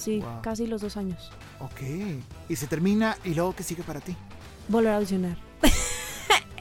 Sí, 0.00 0.20
Wow. 0.20 0.40
casi 0.42 0.66
los 0.66 0.80
dos 0.82 0.96
años. 0.96 1.30
Ok. 1.60 1.80
Y 2.48 2.56
se 2.56 2.66
termina, 2.66 3.16
¿y 3.24 3.34
luego 3.34 3.54
qué 3.54 3.62
sigue 3.62 3.82
para 3.82 4.00
ti? 4.00 4.16
Volver 4.68 4.92
a 4.92 4.96
audicionar. 4.96 5.36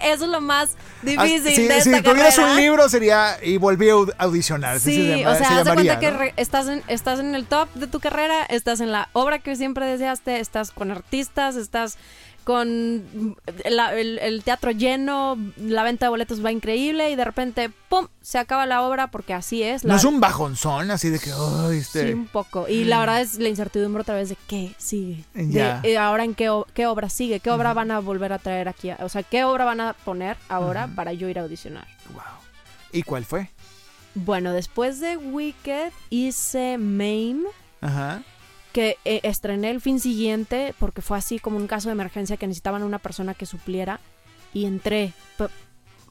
Eso 0.06 0.26
es 0.26 0.32
lo 0.32 0.42
más 0.42 0.70
Ah, 0.76 1.24
difícil 1.24 1.54
si, 1.56 1.68
de 1.68 1.82
si 1.82 1.90
esta 1.92 2.10
tuvieras 2.10 2.36
carrera. 2.36 2.54
un 2.54 2.58
libro 2.62 2.90
sería 2.90 3.38
y 3.44 3.58
volví 3.58 3.90
a 3.90 3.94
aud- 3.94 4.14
audicionar. 4.18 4.80
Sí, 4.80 4.96
se 4.96 5.18
llama- 5.20 5.32
o 5.32 5.34
se 5.34 5.40
sea, 5.40 5.58
haz 5.60 5.66
de 5.66 5.74
cuenta 5.74 6.00
que 6.00 6.10
re- 6.12 6.34
estás, 6.38 6.68
en, 6.68 6.84
estás 6.88 7.20
en 7.20 7.36
el 7.36 7.46
top 7.46 7.74
de 7.76 7.88
tu 7.88 8.00
carrera, 8.00 8.44
estás 8.46 8.80
en 8.82 8.92
la 8.92 9.10
obra 9.14 9.40
que 9.40 9.56
siempre 9.56 9.86
deseaste, 9.86 10.40
estás 10.40 10.72
con 10.72 10.92
artistas, 10.92 11.56
estás 11.56 11.98
con 12.46 13.36
la- 13.70 13.94
el, 13.94 14.20
el 14.20 14.44
teatro 14.44 14.72
lleno, 14.72 15.38
la 15.58 15.84
venta 15.84 16.06
de 16.06 16.12
boletos 16.12 16.46
va 16.46 16.52
increíble 16.52 17.10
y 17.10 17.16
de 17.16 17.26
repente, 17.26 17.70
¡pum!, 17.90 18.08
se 18.22 18.38
acaba 18.38 18.66
la 18.66 18.84
obra 18.84 19.08
porque 19.12 19.34
así 19.34 19.64
es. 19.64 19.84
No 19.84 19.90
la- 19.94 19.96
es 19.98 20.06
un 20.06 20.22
bajonzón 20.22 20.92
así 20.92 21.10
de 21.10 21.20
que, 21.20 21.32
este... 21.78 22.08
Sí, 22.08 22.14
un 22.14 22.28
poco. 22.28 22.68
Y 22.70 22.86
la 22.86 23.00
verdad 23.00 23.20
es 23.22 23.40
la 23.40 23.50
incertidumbre 23.50 24.02
otra 24.04 24.16
vez 24.16 24.30
de 24.30 24.38
qué 24.48 24.74
sigue. 24.78 25.26
De, 25.34 25.50
Ya. 25.52 25.82
eh, 25.84 25.98
ahora 25.98 26.24
en 26.24 26.36
qué, 26.36 26.50
obra 26.50 27.10
sigue, 27.10 27.40
qué 27.42 27.50
obra 27.52 27.74
van 27.74 27.92
a 27.92 28.00
volver 28.00 28.32
a 28.32 28.40
traer 28.40 28.70
aquí. 28.70 28.92
O 29.02 29.10
sea, 29.10 29.24
qué 29.24 29.44
obra 29.44 29.66
van 29.66 29.82
a 29.82 29.94
poner 29.94 30.38
ahora 30.48 30.88
para 30.96 31.12
yo 31.14 31.28
ir 31.28 31.40
a 31.40 31.42
audicionar. 31.42 31.88
Wow. 32.14 32.22
¿Y 32.92 33.02
cuál 33.04 33.26
fue? 33.26 33.50
Bueno, 34.14 34.54
después 34.54 35.00
de 35.02 35.18
Wicked 35.18 35.92
hice 36.10 36.78
Mame. 36.78 37.42
Ajá. 37.82 38.22
Que 38.76 38.98
eh, 39.06 39.22
estrené 39.24 39.70
el 39.72 39.80
fin 39.80 40.02
siguiente 40.02 40.76
porque 40.80 41.02
fue 41.02 41.18
así 41.18 41.40
como 41.40 41.56
un 41.56 41.66
caso 41.66 41.88
de 41.88 41.94
emergencia 41.94 42.36
que 42.36 42.46
necesitaban 42.46 42.84
una 42.84 43.00
persona 43.00 43.34
que 43.34 43.46
supliera 43.46 44.02
y 44.54 44.66
entré 44.66 45.14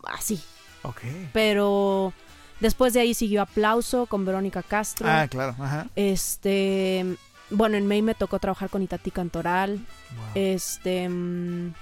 así. 0.04 0.40
Ok. 0.80 1.02
Pero 1.34 2.14
después 2.60 2.94
de 2.94 3.00
ahí 3.00 3.12
siguió 3.12 3.42
Aplauso 3.42 4.06
con 4.06 4.24
Verónica 4.24 4.62
Castro. 4.62 5.06
Ah, 5.10 5.28
claro. 5.28 5.54
Ajá. 5.60 5.88
Este, 5.94 7.04
bueno, 7.50 7.76
en 7.76 7.86
May 7.86 8.00
me 8.00 8.14
tocó 8.14 8.38
trabajar 8.38 8.70
con 8.70 8.80
Itati 8.82 9.10
Cantoral. 9.10 9.72
Wow. 10.16 10.24
Este, 10.34 11.06
mm, 11.06 11.74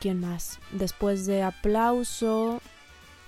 ¿quién 0.00 0.18
más? 0.18 0.58
Después 0.72 1.26
de 1.26 1.44
Aplauso, 1.44 2.60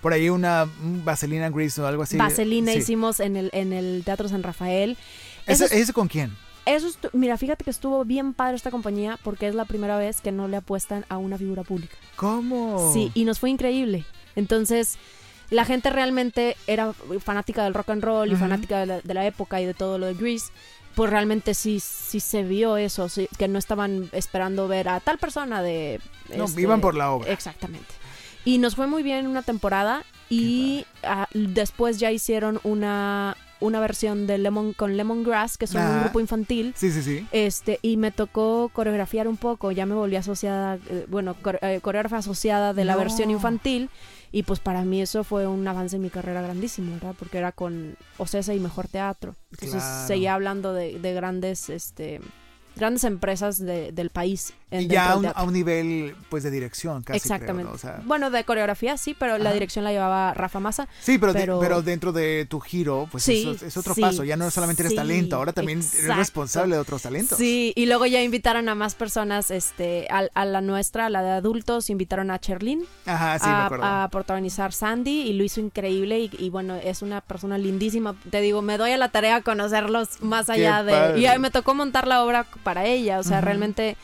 Por 0.00 0.12
ahí 0.12 0.29
una 0.29 0.66
un 0.83 1.05
Vaselina 1.05 1.50
Grease 1.50 1.81
o 1.81 1.87
algo 1.87 2.03
así. 2.03 2.16
Vaselina 2.16 2.72
Sí. 2.72 2.79
hicimos 2.79 3.20
en 3.20 3.37
el 3.37 3.50
en 3.53 3.72
el 3.72 4.03
Teatro 4.05 4.29
San 4.29 4.42
Rafael. 4.42 4.98
¿Ese, 5.46 5.66
ese 5.81 5.92
con 5.92 6.09
quién? 6.09 6.37
Eso 6.66 6.88
mira, 7.12 7.37
fíjate 7.37 7.64
que 7.64 7.70
estuvo 7.70 8.05
bien 8.05 8.35
padre 8.35 8.57
esta 8.57 8.70
compañía 8.70 9.18
porque 9.23 9.49
es 9.49 9.55
la 9.55 9.64
primera 9.64 9.96
vez 9.96 10.20
que 10.20 10.33
no 10.33 10.49
le 10.49 10.57
apuestan 10.57 11.05
a 11.09 11.18
una 11.18 11.38
figura 11.38 11.62
pública. 11.62 11.96
¿Cómo? 12.16 12.92
Sí, 12.92 13.11
y 13.14 13.25
nos 13.25 13.38
fue 13.38 13.51
increíble. 13.51 14.05
Entonces, 14.37 14.99
la 15.51 15.64
gente 15.64 15.90
realmente 15.90 16.57
era 16.66 16.92
fanática 17.20 17.64
del 17.64 17.75
rock 17.75 17.90
and 17.90 18.05
roll 18.05 18.33
y 18.33 18.37
fanática 18.37 18.81
de 18.81 18.87
la, 18.87 19.01
de 19.01 19.14
la 19.14 19.27
época 19.27 19.61
y 19.61 19.66
de 19.66 19.75
todo 19.75 19.99
lo 19.99 20.07
de 20.07 20.14
Grease. 20.14 20.53
Pues 20.94 21.09
realmente 21.09 21.55
sí, 21.55 21.81
sí 21.81 22.20
se 22.20 22.42
vio 22.42 22.77
eso, 22.77 23.09
sí, 23.09 23.29
que 23.38 23.46
no 23.49 23.59
estaban 23.59 24.11
esperando 24.12 24.66
ver 24.66 24.88
a 24.88 25.01
tal 25.01 25.18
persona 25.18 25.62
de... 25.62 26.01
No, 26.37 26.44
este, 26.44 26.62
iban 26.62 26.81
por 26.81 26.96
la 26.96 27.12
obra. 27.12 27.33
Exactamente. 27.33 27.94
Y 28.44 28.59
nos 28.59 28.75
fue 28.75 28.87
muy 28.87 29.03
bien 29.03 29.27
una 29.27 29.42
temporada 29.42 30.05
y 30.29 30.87
después 31.33 31.99
ya 31.99 32.11
hicieron 32.11 32.61
una, 32.64 33.37
una 33.61 33.79
versión 33.81 34.27
de 34.27 34.38
Lemon 34.38 34.73
con 34.73 34.96
Lemongrass, 34.96 35.59
que 35.59 35.66
son 35.66 35.83
un 35.83 36.01
grupo 36.01 36.20
infantil. 36.20 36.73
Sí, 36.77 36.90
sí, 36.90 37.03
sí. 37.03 37.27
Este, 37.31 37.79
y 37.83 37.96
me 37.96 38.11
tocó 38.11 38.70
coreografiar 38.73 39.29
un 39.29 39.37
poco, 39.37 39.70
ya 39.73 39.87
me 39.87 39.94
volví 39.94 40.16
asociada, 40.16 40.79
eh, 40.88 41.07
bueno, 41.09 41.35
core- 41.42 41.59
eh, 41.62 41.81
coreógrafa 41.81 42.18
asociada 42.18 42.73
de 42.75 42.85
la 42.85 42.94
No. 42.94 42.99
versión 43.01 43.31
infantil, 43.31 43.90
y 44.33 44.44
pues 44.44 44.61
para 44.61 44.85
mí 44.85 45.03
eso 45.03 45.25
fue 45.25 45.46
un 45.46 45.66
avance 45.68 45.96
en 45.96 46.03
mi 46.03 46.11
carrera 46.11 46.40
grandísimo, 46.42 46.92
¿verdad? 46.94 47.14
Porque 47.18 47.38
era 47.38 47.53
con 47.53 47.96
Ocesa 48.18 48.55
y 48.55 48.61
Mejor 48.61 48.88
Teatro. 48.88 49.35
Entonces 49.51 49.83
Claro. 49.83 50.07
seguía 50.07 50.35
hablando 50.35 50.73
de, 50.73 50.99
de 50.99 51.12
grandes, 51.14 51.68
este, 51.68 52.20
grandes 52.77 53.05
empresas 53.05 53.59
de- 53.59 53.92
del 53.92 54.11
país 54.11 54.55
y 54.71 54.87
ya 54.87 55.13
a 55.13 55.17
un, 55.17 55.27
a 55.27 55.43
un 55.43 55.53
nivel 55.53 56.15
pues 56.29 56.43
de 56.45 56.51
dirección 56.51 57.03
casi 57.03 57.21
creo, 57.21 57.35
Exactamente. 57.37 57.71
¿no? 57.71 57.75
O 57.75 57.79
sea, 57.79 58.01
Bueno, 58.05 58.31
de 58.31 58.45
coreografía 58.45 58.97
sí, 58.97 59.15
pero 59.19 59.39
la 59.39 59.53
dirección 59.53 59.85
la 59.85 59.93
llevaba 59.93 60.33
Rafa 60.35 60.61
Massa. 60.61 60.89
sí, 61.01 61.19
pero, 61.19 61.33
de- 61.33 61.41
pero- 61.41 61.59
pero 61.61 61.83
dentro 61.83 62.13
de 62.13 62.47
tu 62.49 62.61
giro, 62.61 63.09
pues 63.11 63.25
Sí, 63.25 63.51
es, 63.55 63.63
es 63.63 63.77
otro 63.77 63.95
sí, 63.95 64.01
paso. 64.01 64.25
Ya 64.25 64.37
no 64.37 64.51
solamente 64.51 64.83
eres 64.83 64.91
sí, 64.93 64.97
talento, 64.97 65.37
ahora 65.37 65.53
también 65.53 65.79
eres 65.81 66.17
responsable 66.17 66.75
de 66.77 66.81
otros 66.81 67.03
talentos. 67.03 67.39
Sí, 67.39 67.73
y 67.77 67.87
luego 67.87 68.07
ya 68.07 68.23
invitaron 68.23 68.69
a 68.69 68.75
más 68.75 68.95
personas, 68.95 69.51
este, 69.51 70.07
a, 70.11 70.25
a 70.35 70.45
la 70.45 70.61
nuestra, 70.61 71.07
a 71.07 71.11
la 71.11 71.23
de 71.23 71.31
adultos, 71.31 71.91
invitaron 71.91 72.31
a 72.31 72.39
Cherlyn 72.39 72.85
Ajá, 73.07 73.39
sí, 73.39 73.47
me 73.47 73.85
a, 73.85 74.05
a 74.05 74.09
protagonizar 74.11 74.73
Sandy 74.73 75.23
y 75.23 75.33
lo 75.33 75.45
hizo 75.45 75.61
increíble 75.61 76.19
y, 76.21 76.31
y 76.39 76.51
bueno, 76.51 76.77
es 76.77 77.03
una 77.03 77.21
persona 77.21 77.59
lindísima. 77.59 78.15
Te 78.31 78.41
digo, 78.41 78.63
me 78.63 78.79
doy 78.79 78.93
a 78.93 78.97
la 78.97 79.09
tarea 79.11 79.43
conocerlos 79.43 80.21
más 80.23 80.49
allá 80.51 80.83
de... 80.83 80.93
padre. 80.93 81.21
Y 81.21 81.27
ahí 81.27 81.39
me 81.39 81.51
tocó 81.51 81.75
montar 81.75 82.07
la 82.07 82.23
obra 82.25 82.47
para 82.63 82.85
ella, 82.87 83.19
o 83.19 83.23
sea, 83.23 83.41
realmente 83.41 83.97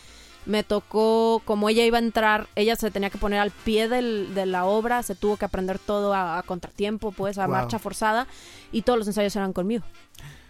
me 0.46 0.62
tocó, 0.62 1.42
como 1.44 1.68
ella 1.68 1.84
iba 1.84 1.98
a 1.98 2.00
entrar, 2.00 2.48
ella 2.54 2.76
se 2.76 2.90
tenía 2.90 3.10
que 3.10 3.18
poner 3.18 3.40
al 3.40 3.50
pie 3.50 3.88
del- 3.88 4.34
de 4.34 4.46
la 4.46 4.64
obra, 4.64 5.02
se 5.02 5.14
tuvo 5.14 5.36
que 5.36 5.44
aprender 5.44 5.78
todo 5.78 6.14
a, 6.14 6.38
a 6.38 6.42
contratiempo, 6.44 7.12
pues, 7.12 7.36
a 7.38 7.46
Wow. 7.46 7.56
marcha 7.56 7.78
forzada 7.78 8.26
y 8.72 8.82
todos 8.82 8.98
los 8.98 9.08
ensayos 9.08 9.34
eran 9.36 9.52
conmigo. 9.52 9.84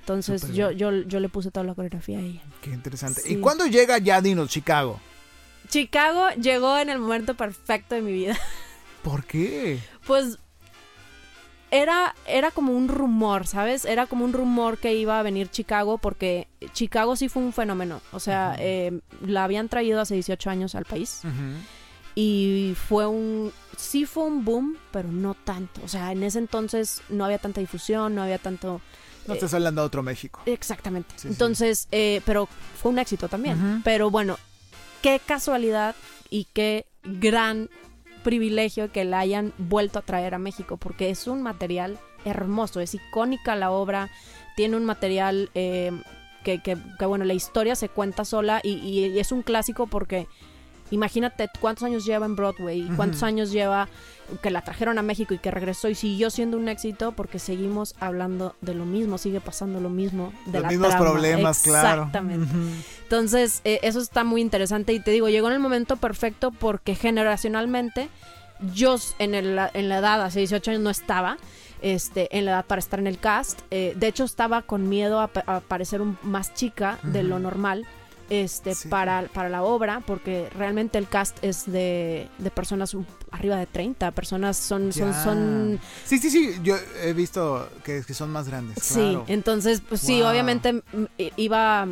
Entonces 0.01 0.53
yo, 0.53 0.71
yo, 0.71 0.93
yo 0.93 1.19
le 1.19 1.29
puse 1.29 1.51
toda 1.51 1.65
la 1.67 1.75
coreografía 1.75 2.19
a 2.19 2.23
ella. 2.23 2.41
Qué 2.63 2.71
interesante. 2.71 3.23
Sí. 3.23 3.35
¿Y 3.35 3.37
cuándo 3.41 3.67
llega 3.67 3.99
ya 3.99 4.21
Dinos 4.21 4.51
Chicago? 4.51 5.01
Chicago 5.69 6.29
llegó 6.41 6.79
en 6.79 6.91
el 6.91 6.99
momento 7.01 7.35
perfecto 7.35 7.97
de 7.97 8.03
mi 8.03 8.13
vida. 8.13 8.39
¿Por 9.03 9.25
qué? 9.25 9.81
Pues 10.07 10.39
era, 11.83 12.15
era 12.27 12.51
como 12.51 12.73
un 12.73 12.89
rumor, 12.89 13.47
¿sabes? 13.47 13.85
Era 13.85 14.07
como 14.07 14.25
un 14.25 14.33
rumor 14.33 14.79
que 14.79 14.95
iba 14.95 15.19
a 15.19 15.23
venir 15.23 15.49
Chicago 15.49 15.99
porque 15.99 16.49
Chicago 16.73 17.17
sí 17.17 17.29
fue 17.29 17.43
un 17.43 17.53
fenómeno. 17.53 18.01
O 18.13 18.21
sea, 18.21 18.57
eh, 18.59 19.01
la 19.21 19.45
habían 19.45 19.69
traído 19.69 20.01
hace 20.01 20.15
18 20.15 20.51
años 20.51 20.75
al 20.75 20.85
país 20.85 21.23
y 22.15 22.75
fue 22.89 23.07
un... 23.07 23.53
Sí 23.77 24.07
fue 24.07 24.25
un 24.25 24.45
boom, 24.45 24.77
pero 24.91 25.09
no 25.13 25.35
tanto. 25.35 25.83
O 25.85 25.89
sea, 25.89 26.13
en 26.13 26.23
ese 26.23 26.39
entonces 26.39 27.03
no 27.11 27.25
había 27.27 27.39
tanta 27.39 27.61
difusión, 27.61 28.15
no 28.15 28.23
había 28.23 28.39
tanto... 28.39 28.81
No 29.27 29.35
Eh, 29.35 29.37
estás 29.37 29.53
hablando 29.55 29.83
de 29.83 29.87
otro 29.87 30.03
México. 30.03 30.41
Exactamente. 30.47 31.11
Sí, 31.17 31.23
sí. 31.23 31.29
Entonces, 31.29 31.89
eh, 31.93 32.23
pero 32.25 32.49
fue 32.81 32.93
un 32.93 32.99
éxito 32.99 33.29
también. 33.29 33.83
Pero 33.85 34.11
bueno, 34.11 34.39
qué 35.03 35.21
casualidad 35.25 35.95
y 36.31 36.47
qué 36.55 36.87
gran 37.03 37.69
privilegio 38.27 38.91
que 38.91 39.05
la 39.05 39.21
hayan 39.21 39.53
vuelto 39.57 40.01
a 40.01 40.03
traer 40.03 40.35
a 40.35 40.39
México, 40.39 40.77
porque 40.77 41.11
es 41.11 41.29
un 41.29 41.43
material 41.43 41.97
hermoso, 42.25 42.81
es 42.81 42.93
icónica 42.95 43.55
la 43.55 43.71
obra, 43.71 44.11
tiene 44.57 44.77
un 44.77 44.85
material 44.85 45.49
eh, 45.55 45.93
que, 46.43 46.61
que- 46.61 46.77
que, 46.99 47.07
bueno, 47.07 47.25
la 47.25 47.35
historia 47.35 47.77
se 47.77 47.89
cuenta 47.89 48.25
sola 48.25 48.61
y, 48.65 48.73
y 48.79 49.19
es 49.21 49.31
un 49.31 49.43
clásico 49.43 49.87
porque 49.87 50.27
imagínate 50.91 51.49
cuántos 51.61 51.85
años 51.85 52.05
lleva 52.05 52.27
en 52.27 52.37
Broadway, 52.37 52.81
y 52.83 52.89
cuántos 52.97 53.23
años 53.23 53.51
lleva 53.51 53.89
que 54.43 54.51
la 54.51 54.63
trajeron 54.63 54.99
a 54.99 55.03
México 55.03 55.35
y 55.35 55.39
que 55.39 55.51
regresó 55.53 55.89
y 55.89 55.95
siguió 55.95 56.31
siendo 56.31 56.57
un 56.57 56.69
éxito 56.69 57.13
porque 57.13 57.39
seguimos 57.39 57.95
hablando 58.01 58.57
de 58.61 58.75
lo 58.75 58.85
mismo, 58.85 59.19
sigue 59.19 59.41
pasando 59.41 59.79
lo 59.81 59.89
mismo 59.89 60.33
de 60.47 60.55
Los 60.55 60.63
la 60.63 60.69
mismos 60.69 60.89
trama. 60.89 61.05
problemas, 61.05 61.63
claro. 61.63 61.89
Exactamente. 62.03 62.45
Ujú. 62.57 62.69
Entonces, 63.05 63.61
eh, 63.65 63.79
eso 63.83 64.01
está 64.01 64.25
muy 64.25 64.41
interesante 64.41 64.93
y 64.93 65.01
te 65.01 65.13
digo, 65.13 65.29
llegó 65.29 65.47
en 65.49 65.55
el 65.55 65.61
momento 65.61 65.97
perfecto 65.97 66.51
porque 66.51 66.95
generacionalmente 66.97 68.09
yo 68.75 68.97
en, 69.19 69.35
el- 69.35 69.61
en 69.75 69.89
la 69.89 69.99
edad, 69.99 70.23
hace 70.23 70.41
18 70.41 70.71
años 70.73 70.83
no 70.83 70.91
estaba, 70.91 71.37
este, 71.83 72.37
en 72.37 72.47
la 72.47 72.53
edad 72.53 72.65
para 72.65 72.79
estar 72.81 72.99
en 72.99 73.07
el 73.07 73.19
cast. 73.19 73.61
Eh, 73.71 73.93
de 73.97 74.07
hecho, 74.09 74.25
estaba 74.25 74.63
con 74.63 74.89
miedo 74.89 75.21
a, 75.21 75.31
a 75.47 75.61
parecer 75.61 76.01
un, 76.01 76.19
más 76.23 76.55
chica 76.55 76.99
de 77.03 77.23
lo 77.23 77.39
normal. 77.39 77.87
Este, 78.29 78.75
Sí. 78.75 78.89
para, 78.89 79.23
para 79.33 79.49
la 79.49 79.63
obra, 79.63 80.03
porque 80.05 80.49
realmente 80.57 80.99
el 80.99 81.07
cast 81.09 81.39
es 81.45 81.65
de, 81.71 82.29
de 82.39 82.51
personas 82.51 82.97
arriba 83.31 83.57
de 83.57 83.67
30, 83.67 84.11
personas 84.11 84.57
son, 84.57 84.93
son, 84.93 85.13
Ya. 85.13 85.23
son 85.25 85.81
Sí, 86.05 86.19
sí, 86.19 86.31
sí. 86.31 86.55
Yo 86.63 86.75
he 87.03 87.13
visto 87.13 87.69
que, 87.85 88.03
que 88.07 88.15
son 88.15 88.31
más 88.33 88.49
grandes. 88.49 88.79
Sí, 88.83 88.95
claro. 88.95 89.25
entonces, 89.29 89.81
pues 89.89 90.01
sí, 90.01 90.23
obviamente 90.23 90.73
mm, 90.73 90.83
iba 91.37 91.87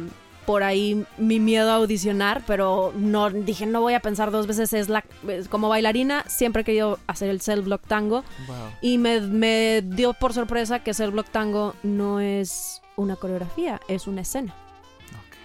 por 0.45 0.63
ahí 0.63 1.07
mi 1.17 1.41
miedo 1.41 1.71
a 1.71 1.77
audicionar, 1.77 2.43
pero 2.47 2.93
no 2.97 3.31
dije, 3.31 3.65
no 3.65 3.81
voy 3.81 3.95
a 3.95 4.01
pensar 4.01 4.31
dos 4.31 4.47
veces, 4.47 4.75
es 4.75 4.89
la 4.91 5.03
como 5.49 5.69
bailarina, 5.71 6.23
siempre 6.29 6.61
he 6.63 6.65
querido 6.67 6.99
hacer 7.07 7.31
el 7.31 7.41
self 7.41 7.65
block 7.65 7.81
tango 7.87 8.25
Wow. 8.47 8.57
y 8.83 8.99
me, 8.99 9.21
me 9.23 9.81
dio 9.83 10.13
por 10.13 10.35
sorpresa 10.35 10.81
que 10.81 10.93
self 10.93 11.13
block 11.15 11.29
tango 11.31 11.75
no 11.83 12.21
es 12.21 12.83
una 12.97 13.17
coreografía, 13.17 13.81
es 13.89 14.07
una 14.07 14.21
escena. 14.21 14.55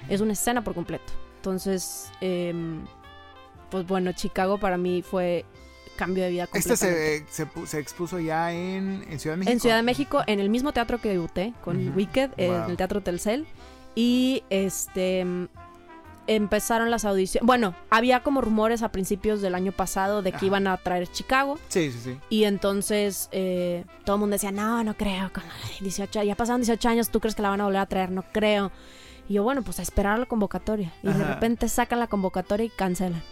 Es 0.09 0.21
una 0.21 0.33
escena 0.33 0.63
por 0.63 0.73
completo. 0.75 1.13
Entonces, 1.37 2.11
em, 2.21 2.85
pues 3.69 3.85
bueno, 3.87 4.11
Chicago 4.13 4.57
para 4.57 4.77
mí 4.77 5.01
fue 5.01 5.45
cambio 5.95 6.23
de 6.23 6.29
vida 6.31 6.43
Este 6.43 6.59
completamente. 6.69 7.25
se, 7.29 7.45
se, 7.45 7.47
pu- 7.47 7.65
se 7.65 7.79
expuso 7.79 8.19
ya 8.19 8.51
en, 8.53 9.05
en 9.09 9.19
Ciudad 9.19 9.35
de 9.35 9.39
México. 9.39 9.51
En 9.53 9.59
Ciudad 9.59 9.75
de 9.77 9.83
México, 9.83 10.21
en 10.27 10.39
el 10.39 10.49
mismo 10.49 10.71
teatro 10.73 10.99
que 10.99 11.09
debuté, 11.09 11.53
con. 11.63 11.95
Wicked, 11.95 12.31
eh, 12.37 12.47
Wow. 12.47 12.63
en 12.65 12.71
el 12.71 12.77
Teatro 12.77 13.01
Telcel. 13.01 13.45
Y 13.95 14.43
este 14.49 15.25
mm, 15.25 15.47
empezaron 16.27 16.91
las 16.91 17.05
audiciones. 17.05 17.45
Bueno, 17.45 17.75
había 17.89 18.21
como 18.23 18.39
rumores 18.41 18.81
a 18.83 18.91
principios 18.91 19.41
del 19.41 19.55
año 19.55 19.71
pasado 19.71 20.21
de 20.21 20.31
que 20.31 20.37
Ajá. 20.37 20.45
iban 20.45 20.67
a 20.67 20.77
traer 20.77 21.07
Chicago. 21.07 21.57
Sí, 21.69 21.91
sí, 21.91 21.99
sí. 22.03 22.17
Y 22.29 22.43
entonces 22.43 23.29
eh, 23.31 23.83
todo 24.05 24.15
el 24.17 24.19
mundo 24.21 24.35
decía, 24.35 24.51
no, 24.51 24.83
no 24.83 24.93
creo. 24.95 25.31
con 25.33 25.43
18, 25.81 26.23
ya 26.23 26.35
pasaron 26.35 26.61
18 26.61 26.87
años, 26.89 27.09
¿tú 27.09 27.19
crees 27.19 27.35
que 27.35 27.41
la 27.41 27.49
van 27.49 27.61
a 27.61 27.65
volver 27.65 27.81
a 27.81 27.85
traer? 27.87 28.11
No 28.11 28.23
creo. 28.31 28.71
Y 29.29 29.35
yo, 29.35 29.43
bueno, 29.43 29.61
pues 29.61 29.79
a 29.79 29.83
esperar 29.83 30.19
la 30.19 30.25
convocatoria. 30.25 30.91
Y 31.03 31.07
de 31.07 31.23
repente 31.23 31.69
sacan 31.69 31.99
la 31.99 32.07
convocatoria 32.07 32.65
y 32.65 32.69
cancelan. 32.69 33.23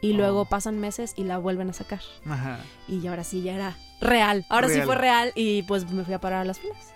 Y 0.00 0.14
Oh. 0.14 0.16
luego 0.16 0.44
pasan 0.46 0.78
meses 0.80 1.12
y 1.16 1.24
la 1.24 1.36
vuelven 1.38 1.68
a 1.70 1.72
sacar. 1.74 2.00
Ajá. 2.28 2.58
Y 2.88 3.06
ahora 3.06 3.22
sí 3.24 3.42
ya 3.42 3.52
era 3.54 3.76
real. 4.00 4.46
Ahora 4.48 4.68
sí 4.68 4.80
fue 4.82 4.94
real 4.96 5.32
y 5.34 5.62
pues 5.64 5.90
me 5.90 6.04
fui 6.04 6.14
a 6.14 6.20
parar 6.20 6.40
a 6.40 6.44
las 6.44 6.58
filas. 6.60 6.92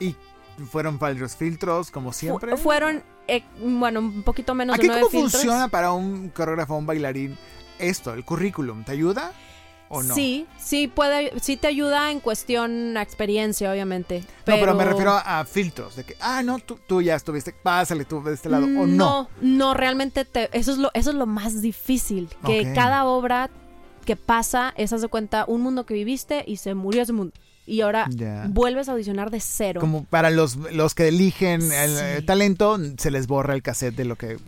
Y 0.00 0.14
fueron 0.70 0.98
varios 0.98 1.34
filtros, 1.34 1.90
como 1.90 2.12
siempre. 2.12 2.52
Fu- 2.56 2.62
fueron, 2.64 3.02
eh, 3.26 3.42
bueno, 3.60 4.00
un 4.00 4.22
poquito 4.22 4.54
menos 4.54 4.74
¿Aquí 4.76 4.82
de 4.82 4.88
nueve 4.88 5.02
cómo 5.02 5.10
filtros. 5.10 5.32
funciona 5.42 5.68
para 5.68 5.92
un 5.92 6.28
coreógrafo, 6.30 6.76
un 6.76 6.86
bailarín, 6.86 7.36
esto, 7.78 8.12
el 8.14 8.24
currículum? 8.24 8.84
¿Te 8.84 8.92
ayuda 8.92 9.32
o 9.92 10.02
no? 10.02 10.14
Sí, 10.14 10.46
sí 10.58 10.88
puede, 10.88 11.32
sí 11.40 11.56
te 11.56 11.66
ayuda 11.66 12.10
en 12.10 12.20
cuestión 12.20 12.96
a 12.96 13.02
experiencia, 13.02 13.70
obviamente. 13.70 14.20
No, 14.20 14.26
Pero, 14.44 14.58
pero 14.60 14.74
me 14.74 14.84
refiero 14.84 15.12
a, 15.12 15.40
a 15.40 15.44
filtros, 15.44 15.96
de 15.96 16.04
que, 16.04 16.16
ah, 16.20 16.42
no, 16.42 16.58
tú, 16.58 16.78
tú 16.88 17.02
ya 17.02 17.14
estuviste, 17.14 17.52
pásale 17.52 18.04
tú 18.04 18.22
de 18.22 18.34
este 18.34 18.48
lado, 18.48 18.64
o 18.64 18.68
no. 18.68 18.86
No, 18.86 19.28
no, 19.40 19.74
realmente 19.74 20.24
te, 20.24 20.48
eso 20.56 20.72
es 20.72 20.78
lo, 20.78 20.90
eso 20.94 21.10
es 21.10 21.16
lo 21.16 21.26
más 21.26 21.60
difícil. 21.62 22.28
Que 22.46 22.72
cada 22.74 23.04
obra 23.04 23.50
que 24.04 24.16
pasa 24.16 24.72
es, 24.76 24.92
haz 24.92 25.02
de 25.02 25.08
cuenta, 25.08 25.44
un 25.46 25.60
mundo 25.60 25.84
que 25.86 25.94
viviste 25.94 26.42
y 26.46 26.56
se 26.56 26.74
murió 26.74 27.02
ese 27.02 27.12
mundo. 27.12 27.32
Y 27.64 27.82
ahora 27.82 28.08
vuelves 28.48 28.88
a 28.88 28.92
audicionar 28.92 29.30
de 29.30 29.38
cero. 29.38 29.80
Como 29.80 30.04
para 30.04 30.30
los, 30.30 30.56
los 30.56 30.94
que 30.96 31.06
eligen 31.06 31.70
el 31.70 32.18
Sí. 32.20 32.26
talento, 32.26 32.76
se 32.98 33.10
les 33.12 33.28
borra 33.28 33.54
el 33.54 33.62
cassette 33.62 33.94
de 33.94 34.04
lo 34.04 34.16
que... 34.16 34.38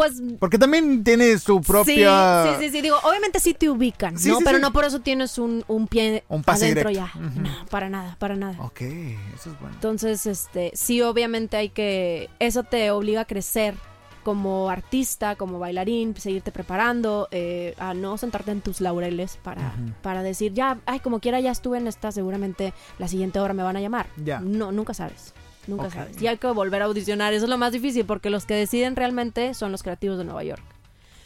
Pues 0.00 0.22
Porque 0.38 0.56
también 0.58 1.04
tiene 1.04 1.38
su 1.38 1.60
propia... 1.60 2.44
Sí, 2.44 2.48
sí, 2.58 2.64
sí, 2.66 2.70
sí, 2.76 2.80
digo, 2.82 2.96
obviamente 3.02 3.38
sí 3.38 3.52
te 3.52 3.68
ubican, 3.68 4.18
Sí, 4.18 4.30
¿no? 4.30 4.38
sí, 4.38 4.44
pero 4.44 4.58
no 4.58 4.72
por 4.72 4.84
eso 4.86 5.00
tienes 5.00 5.36
un, 5.36 5.62
un 5.68 5.86
pie 5.88 6.24
Un 6.28 6.42
pase 6.42 6.64
adentro 6.66 6.88
directo. 6.88 7.18
ya. 7.18 7.20
No, 7.42 7.66
para 7.66 7.90
nada, 7.90 8.16
para 8.18 8.34
nada. 8.34 8.56
Ok, 8.62 8.80
eso 8.80 9.50
es 9.50 9.60
bueno. 9.60 9.74
Entonces, 9.74 10.24
este, 10.24 10.70
sí, 10.74 11.02
obviamente 11.02 11.58
hay 11.58 11.68
que, 11.68 12.30
eso 12.38 12.62
te 12.62 12.90
obliga 12.90 13.20
a 13.22 13.24
crecer 13.26 13.74
como 14.22 14.70
artista, 14.70 15.36
como 15.36 15.58
bailarín, 15.58 16.14
seguirte 16.16 16.50
preparando, 16.52 17.28
eh, 17.30 17.74
a 17.78 17.92
no 17.94 18.16
sentarte 18.18 18.50
en 18.52 18.60
tus 18.62 18.80
laureles 18.80 19.38
para, 19.42 19.74
para 20.02 20.22
decir, 20.22 20.52
ya, 20.54 20.78
ay, 20.86 21.00
como 21.00 21.20
quiera 21.20 21.40
ya 21.40 21.50
estuve 21.50 21.78
en 21.78 21.86
esta, 21.86 22.10
seguramente 22.12 22.72
la 22.98 23.08
siguiente 23.08 23.38
hora 23.40 23.54
me 23.54 23.62
van 23.62 23.76
a 23.76 23.80
llamar. 23.80 24.06
Ya. 24.22 24.40
No, 24.40 24.72
nunca 24.72 24.92
sabes. 24.94 25.32
Nunca 25.66 25.90
sabes. 25.90 26.20
Y 26.20 26.26
hay 26.26 26.38
que 26.38 26.46
volver 26.48 26.82
a 26.82 26.86
audicionar. 26.86 27.32
Eso 27.34 27.44
es 27.44 27.50
lo 27.50 27.58
más 27.58 27.72
difícil 27.72 28.04
porque 28.06 28.30
los 28.30 28.44
que 28.46 28.54
deciden 28.54 28.96
realmente 28.96 29.54
son 29.54 29.72
los 29.72 29.82
creativos 29.82 30.18
de 30.18 30.24
Nueva 30.24 30.42
York. 30.44 30.62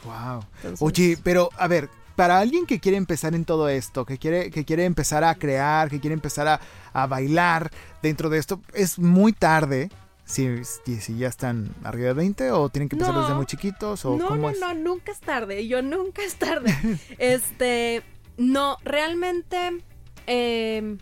Wow. 0.04 0.44
Entonces- 0.56 0.82
Oye, 0.82 1.18
pero 1.22 1.48
a 1.56 1.66
ver, 1.68 1.88
para 2.16 2.38
alguien 2.38 2.66
que 2.66 2.78
quiere 2.80 2.96
empezar 2.98 3.34
en 3.34 3.44
todo 3.44 3.68
esto, 3.68 4.04
que 4.04 4.18
quiere, 4.18 4.50
que 4.50 4.64
quiere 4.64 4.84
empezar 4.84 5.24
a 5.24 5.34
crear, 5.34 5.88
que 5.88 5.98
quiere 6.00 6.14
empezar 6.14 6.46
a, 6.46 6.60
a 6.92 7.06
bailar 7.06 7.70
dentro 8.02 8.28
de 8.28 8.38
esto, 8.38 8.60
es 8.74 8.98
muy 8.98 9.32
tarde. 9.32 9.88
Si, 10.26 10.48
si, 10.86 11.00
si 11.02 11.18
ya 11.18 11.28
están 11.28 11.74
arriba 11.84 12.08
de 12.08 12.14
20 12.14 12.50
o 12.52 12.70
tienen 12.70 12.88
que 12.88 12.94
empezar 12.96 13.14
No. 13.14 13.20
desde 13.22 13.34
muy 13.34 13.44
chiquitos 13.46 14.04
o 14.06 14.16
no, 14.16 14.26
cómo 14.28 14.42
no, 14.42 14.50
es. 14.50 14.58
no, 14.60 14.72
nunca 14.74 15.12
es 15.12 15.20
tarde. 15.20 15.66
Yo 15.68 15.82
nunca 15.82 16.22
es 16.22 16.36
tarde. 16.36 16.74
este, 17.18 18.02
no, 18.38 18.78
realmente 18.84 19.82
eh, 20.26 20.96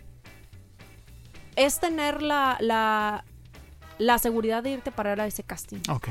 es 1.55 1.79
tener 1.79 2.21
la, 2.21 2.57
la, 2.59 3.23
la 3.97 4.17
seguridad 4.17 4.63
de 4.63 4.71
irte 4.71 4.89
a 4.89 4.95
parar 4.95 5.19
a 5.21 5.27
ese 5.27 5.43
casting. 5.43 5.79
Ok. 5.89 6.07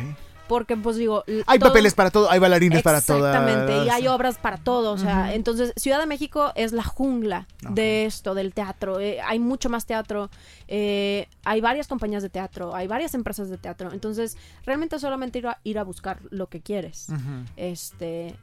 Porque, 0.49 0.77
pues 0.77 0.97
digo. 0.97 1.25
Hay 1.47 1.59
todo- 1.59 1.71
papeles 1.71 1.95
para 1.95 2.11
todo, 2.11 2.31
hay 2.31 2.39
bailarines 2.39 2.83
para 2.83 3.01
todas. 3.01 3.35
Exactamente, 3.35 3.87
y 3.87 3.89
hay 3.89 4.07
obras 4.09 4.37
para 4.37 4.59
todo. 4.59 4.93
O 4.93 4.99
sea, 4.99 5.33
entonces, 5.35 5.73
Ciudad 5.77 5.99
de 5.99 6.05
México 6.07 6.53
es 6.57 6.73
la 6.73 6.83
jungla 6.83 7.47
de 7.71 8.05
esto, 8.05 8.35
del 8.35 8.53
teatro. 8.53 9.01
Eh, 9.01 9.19
hay 9.25 9.39
mucho 9.39 9.71
más 9.71 9.87
teatro. 9.87 10.29
eh, 10.69 11.27
hay 11.45 11.61
varias 11.63 11.87
compañías 11.87 12.23
de 12.23 12.29
teatro, 12.29 12.75
hay 12.75 12.87
varias 12.87 13.15
empresas 13.15 13.49
de 13.49 13.57
teatro. 13.57 13.93
Entonces, 13.93 14.37
realmente 14.67 14.99
solamente 14.99 15.38
ir 15.38 15.47
a, 15.47 15.59
ir 15.65 15.79
a 15.79 15.85
buscar 15.85 16.19
lo 16.31 16.49
que 16.49 16.61
quieres. 16.61 17.07
Ujú. 17.09 17.47
Este. 17.57 18.35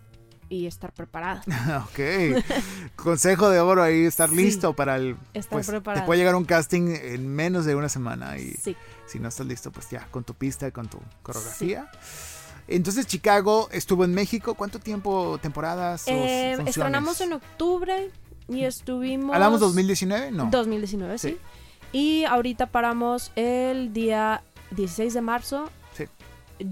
Y 0.50 0.66
estar 0.66 0.92
preparado. 0.94 1.42
Ok. 1.86 2.44
Consejo 2.96 3.50
de 3.50 3.60
oro 3.60 3.84
ahí, 3.84 4.06
estar 4.06 4.30
Sí. 4.30 4.36
listo 4.36 4.74
para 4.74 4.96
el. 4.98 5.16
Estar 5.34 5.52
pues, 5.52 5.66
te 5.68 5.74
preparado. 5.74 6.06
puede 6.06 6.20
llegar 6.20 6.36
un 6.36 6.46
casting 6.46 6.96
en 7.02 7.28
menos 7.28 7.66
de 7.66 7.76
una 7.76 7.90
semana 7.90 8.38
y 8.40 8.52
Sí. 8.54 8.76
si 9.06 9.20
no 9.20 9.30
estás 9.30 9.46
listo, 9.46 9.72
pues 9.72 9.90
ya, 9.90 10.08
con 10.12 10.24
tu 10.24 10.34
pista, 10.34 10.72
con 10.72 10.88
tu 10.88 11.00
coreografía. 11.22 11.90
Entonces, 12.68 13.08
Chicago 13.08 13.68
estuvo 13.72 14.06
en 14.06 14.14
México. 14.14 14.54
¿Cuánto 14.54 14.80
tiempo, 14.80 15.40
temporadas? 15.42 16.04
Eh, 16.08 16.54
estrenamos 16.68 17.20
en 17.22 17.34
octubre 17.34 18.12
y 18.48 18.64
estuvimos. 18.64 19.34
¿Hablamos 19.34 19.60
2019? 19.60 20.32
No. 20.32 20.50
2019, 20.52 21.18
sí. 21.18 21.30
Sí. 21.30 21.38
Y 21.92 22.24
ahorita 22.26 22.68
paramos 22.68 23.32
el 23.36 23.92
día 23.94 24.44
16 24.72 25.14
de 25.16 25.22
marzo. 25.22 25.70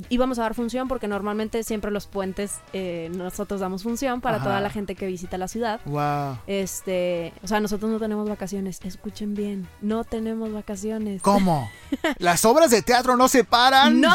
Íbamos 0.10 0.38
a 0.40 0.42
dar 0.42 0.54
función 0.54 0.88
porque 0.88 1.08
normalmente 1.08 1.64
siempre 1.64 1.92
los 1.92 2.08
puentes 2.08 2.56
eh, 2.74 3.10
nosotros 3.16 3.62
damos 3.62 3.84
función 3.84 4.20
para 4.20 4.36
Ajá. 4.38 4.44
toda 4.46 4.62
la 4.62 4.70
gente 4.70 4.96
que 4.96 5.06
visita 5.08 5.38
la 5.38 5.48
ciudad. 5.48 5.80
Wow. 5.86 6.40
Este, 6.46 7.34
o 7.42 7.48
sea, 7.48 7.60
nosotros 7.62 7.90
no 7.90 7.98
tenemos 8.00 8.28
vacaciones. 8.28 8.80
Escuchen 8.84 9.34
bien, 9.34 9.68
no 9.82 10.04
tenemos 10.04 10.52
vacaciones. 10.52 11.22
¿Cómo? 11.22 11.70
¿Las 12.18 12.44
obras 12.46 12.70
de 12.72 12.82
teatro 12.82 13.16
no 13.16 13.28
se 13.30 13.44
paran? 13.46 14.02
¡No! 14.02 14.14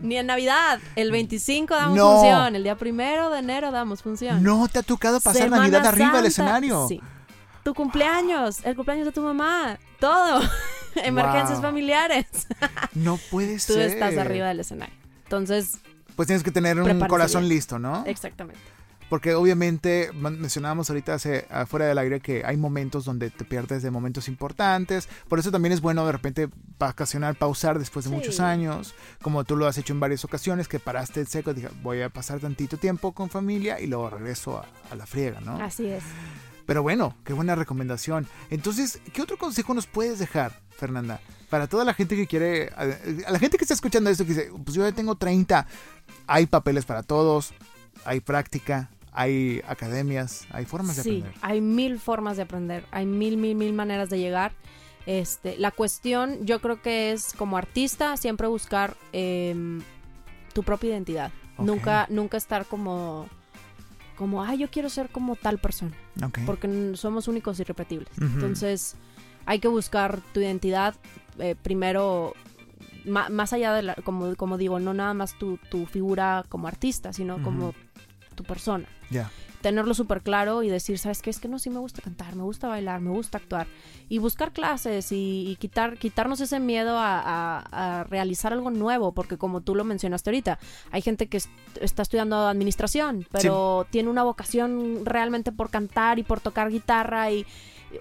Ni 0.00 0.16
en 0.18 0.26
Navidad. 0.26 0.80
El 0.96 1.10
25 1.12 1.74
damos 1.74 1.96
No. 1.96 2.12
función. 2.12 2.54
El 2.56 2.62
día 2.62 2.76
primero 2.76 3.30
de 3.30 3.38
enero 3.38 3.70
damos 3.70 4.02
función. 4.02 4.42
¿No 4.42 4.68
te 4.68 4.80
ha 4.80 4.82
tocado 4.82 5.20
pasar 5.20 5.44
Semana 5.44 5.62
Navidad 5.62 5.86
arriba 5.86 6.16
del 6.18 6.26
escenario? 6.26 6.88
Sí. 6.88 7.00
Tu 7.64 7.74
cumpleaños, 7.74 8.64
el 8.64 8.76
cumpleaños 8.76 9.06
de 9.06 9.12
tu 9.12 9.22
mamá, 9.22 9.78
todo. 9.98 10.40
Emergencias 10.96 11.58
Wow. 11.58 11.62
familiares. 11.62 12.26
No 12.94 13.18
puede 13.30 13.54
Tú 13.54 13.72
ser. 13.74 13.90
estás 13.90 14.16
arriba 14.18 14.48
del 14.48 14.60
escenario. 14.60 14.94
Entonces, 15.26 15.78
Pues 16.14 16.26
tienes 16.26 16.42
que 16.42 16.50
tener 16.50 16.80
un 16.80 17.00
corazón 17.08 17.42
bien. 17.42 17.54
listo, 17.54 17.78
¿no? 17.78 18.04
exactamente. 18.06 18.60
Porque 19.08 19.34
obviamente 19.36 20.10
mencionábamos 20.14 20.90
ahorita 20.90 21.14
hace, 21.14 21.46
afuera 21.48 21.86
del 21.86 21.96
aire 21.98 22.18
que 22.18 22.42
hay 22.44 22.56
momentos 22.56 23.04
donde 23.04 23.30
te 23.30 23.44
pierdes 23.44 23.84
de 23.84 23.92
momentos 23.92 24.26
importantes. 24.26 25.08
Por 25.28 25.38
eso 25.38 25.52
también 25.52 25.72
es 25.72 25.80
bueno 25.80 26.04
de 26.04 26.10
repente 26.10 26.48
vacacionar, 26.76 27.36
pausar 27.36 27.78
después 27.78 28.04
de 28.04 28.10
Sí. 28.10 28.16
muchos 28.16 28.40
años, 28.40 28.94
como 29.22 29.44
tú 29.44 29.56
lo 29.56 29.68
has 29.68 29.78
hecho 29.78 29.92
en 29.92 30.00
varias 30.00 30.24
ocasiones, 30.24 30.66
que 30.66 30.80
paraste 30.80 31.20
en 31.20 31.26
seco, 31.26 31.54
dije, 31.54 31.68
voy 31.82 32.02
a 32.02 32.08
pasar 32.08 32.40
tantito 32.40 32.78
tiempo 32.78 33.12
con 33.12 33.30
familia 33.30 33.78
y 33.78 33.86
luego 33.86 34.10
regreso 34.10 34.58
a, 34.58 34.66
a 34.92 34.96
la 34.96 35.06
friega, 35.06 35.40
¿no? 35.40 35.56
Así 35.62 35.86
es. 35.86 36.02
Pero 36.66 36.82
bueno, 36.82 37.14
qué 37.24 37.32
buena 37.32 37.54
recomendación. 37.54 38.26
Entonces, 38.50 39.00
¿qué 39.12 39.22
otro 39.22 39.36
consejo 39.38 39.72
nos 39.72 39.86
puedes 39.86 40.18
dejar, 40.18 40.58
Fernanda? 40.76 41.20
Para 41.50 41.66
toda 41.68 41.84
la 41.84 41.94
gente 41.94 42.16
que 42.16 42.26
quiere, 42.26 42.70
a, 42.76 42.82
a 43.28 43.30
la 43.30 43.38
gente 43.38 43.56
que 43.56 43.64
está 43.64 43.74
escuchando 43.74 44.10
esto, 44.10 44.24
que 44.24 44.30
dice, 44.34 44.50
pues 44.64 44.74
yo 44.76 44.82
ya 44.82 44.92
tengo 44.92 45.14
30, 45.14 45.66
hay 46.26 46.46
papeles 46.46 46.84
para 46.84 47.02
todos, 47.02 47.52
hay 48.04 48.20
práctica, 48.20 48.90
hay 49.12 49.62
academias, 49.68 50.46
hay 50.50 50.64
formas 50.64 50.96
de 50.96 51.02
Sí, 51.02 51.18
aprender. 51.20 51.38
hay 51.42 51.60
mil 51.60 51.98
formas 51.98 52.36
de 52.36 52.42
aprender. 52.42 52.84
Hay 52.90 53.06
mil, 53.06 53.36
mil, 53.36 53.54
mil 53.56 53.72
maneras 53.72 54.10
de 54.10 54.18
llegar. 54.18 54.52
Este, 55.06 55.56
la 55.56 55.70
cuestión, 55.70 56.44
yo 56.44 56.60
creo 56.60 56.82
que 56.82 57.12
es 57.12 57.32
como 57.32 57.56
artista 57.56 58.16
siempre 58.16 58.48
buscar 58.48 58.96
em, 59.12 59.80
tu 60.52 60.62
propia 60.64 60.90
identidad. 60.90 61.30
Nunca, 61.58 62.06
nunca 62.10 62.36
estar 62.36 62.66
como, 62.66 63.26
como, 64.16 64.42
ah, 64.44 64.54
yo 64.54 64.68
quiero 64.70 64.90
ser 64.90 65.08
como 65.08 65.36
tal 65.36 65.58
persona. 65.58 65.92
Porque 66.44 66.92
somos 66.96 67.28
únicos 67.28 67.58
y 67.60 67.64
repetibles. 67.64 68.08
Entonces, 68.20 68.96
hay 69.46 69.60
que 69.60 69.68
buscar 69.68 70.20
tu 70.34 70.40
identidad 70.40 70.94
eh, 71.38 71.54
primero, 71.60 72.34
ma- 73.04 73.28
más 73.28 73.52
allá 73.52 73.72
de, 73.74 73.82
la, 73.82 73.94
como, 73.96 74.34
como 74.36 74.56
digo, 74.58 74.78
no 74.80 74.94
nada 74.94 75.14
más 75.14 75.36
tu, 75.38 75.58
tu 75.70 75.86
figura 75.86 76.44
como 76.48 76.68
artista, 76.68 77.12
sino 77.12 77.42
como 77.42 77.74
tu 78.34 78.44
persona. 78.44 78.86
Ya. 79.10 79.30
Tenerlo 79.62 79.94
súper 79.94 80.22
claro 80.22 80.62
y 80.62 80.68
decir, 80.68 80.98
¿sabes 80.98 81.22
qué? 81.22 81.30
Es 81.30 81.40
que 81.40 81.48
no, 81.48 81.58
sí 81.58 81.70
me 81.70 81.78
gusta 81.78 82.00
cantar, 82.02 82.36
me 82.36 82.42
gusta 82.42 82.68
bailar, 82.68 83.00
me 83.00 83.10
gusta 83.10 83.38
actuar. 83.38 83.66
Y 84.08 84.18
buscar 84.18 84.52
clases 84.52 85.10
y, 85.10 85.48
y 85.48 85.56
quitar, 85.56 85.96
quitarnos 85.96 86.40
ese 86.40 86.60
miedo 86.60 86.96
a, 86.98 87.18
a- 87.20 88.00
a 88.00 88.04
realizar 88.04 88.52
algo 88.52 88.70
nuevo, 88.70 89.12
porque 89.12 89.38
como 89.38 89.62
tú 89.62 89.74
lo 89.74 89.82
mencionaste 89.82 90.30
ahorita, 90.30 90.58
hay 90.92 91.02
gente 91.02 91.28
que 91.28 91.38
est- 91.38 91.50
está 91.80 92.02
estudiando 92.02 92.46
administración, 92.46 93.26
pero 93.32 93.86
tiene 93.90 94.08
una 94.10 94.22
vocación 94.22 95.04
realmente 95.04 95.50
por 95.50 95.70
cantar 95.70 96.18
y 96.18 96.22
por 96.22 96.40
tocar 96.40 96.70
guitarra 96.70 97.30
y... 97.32 97.46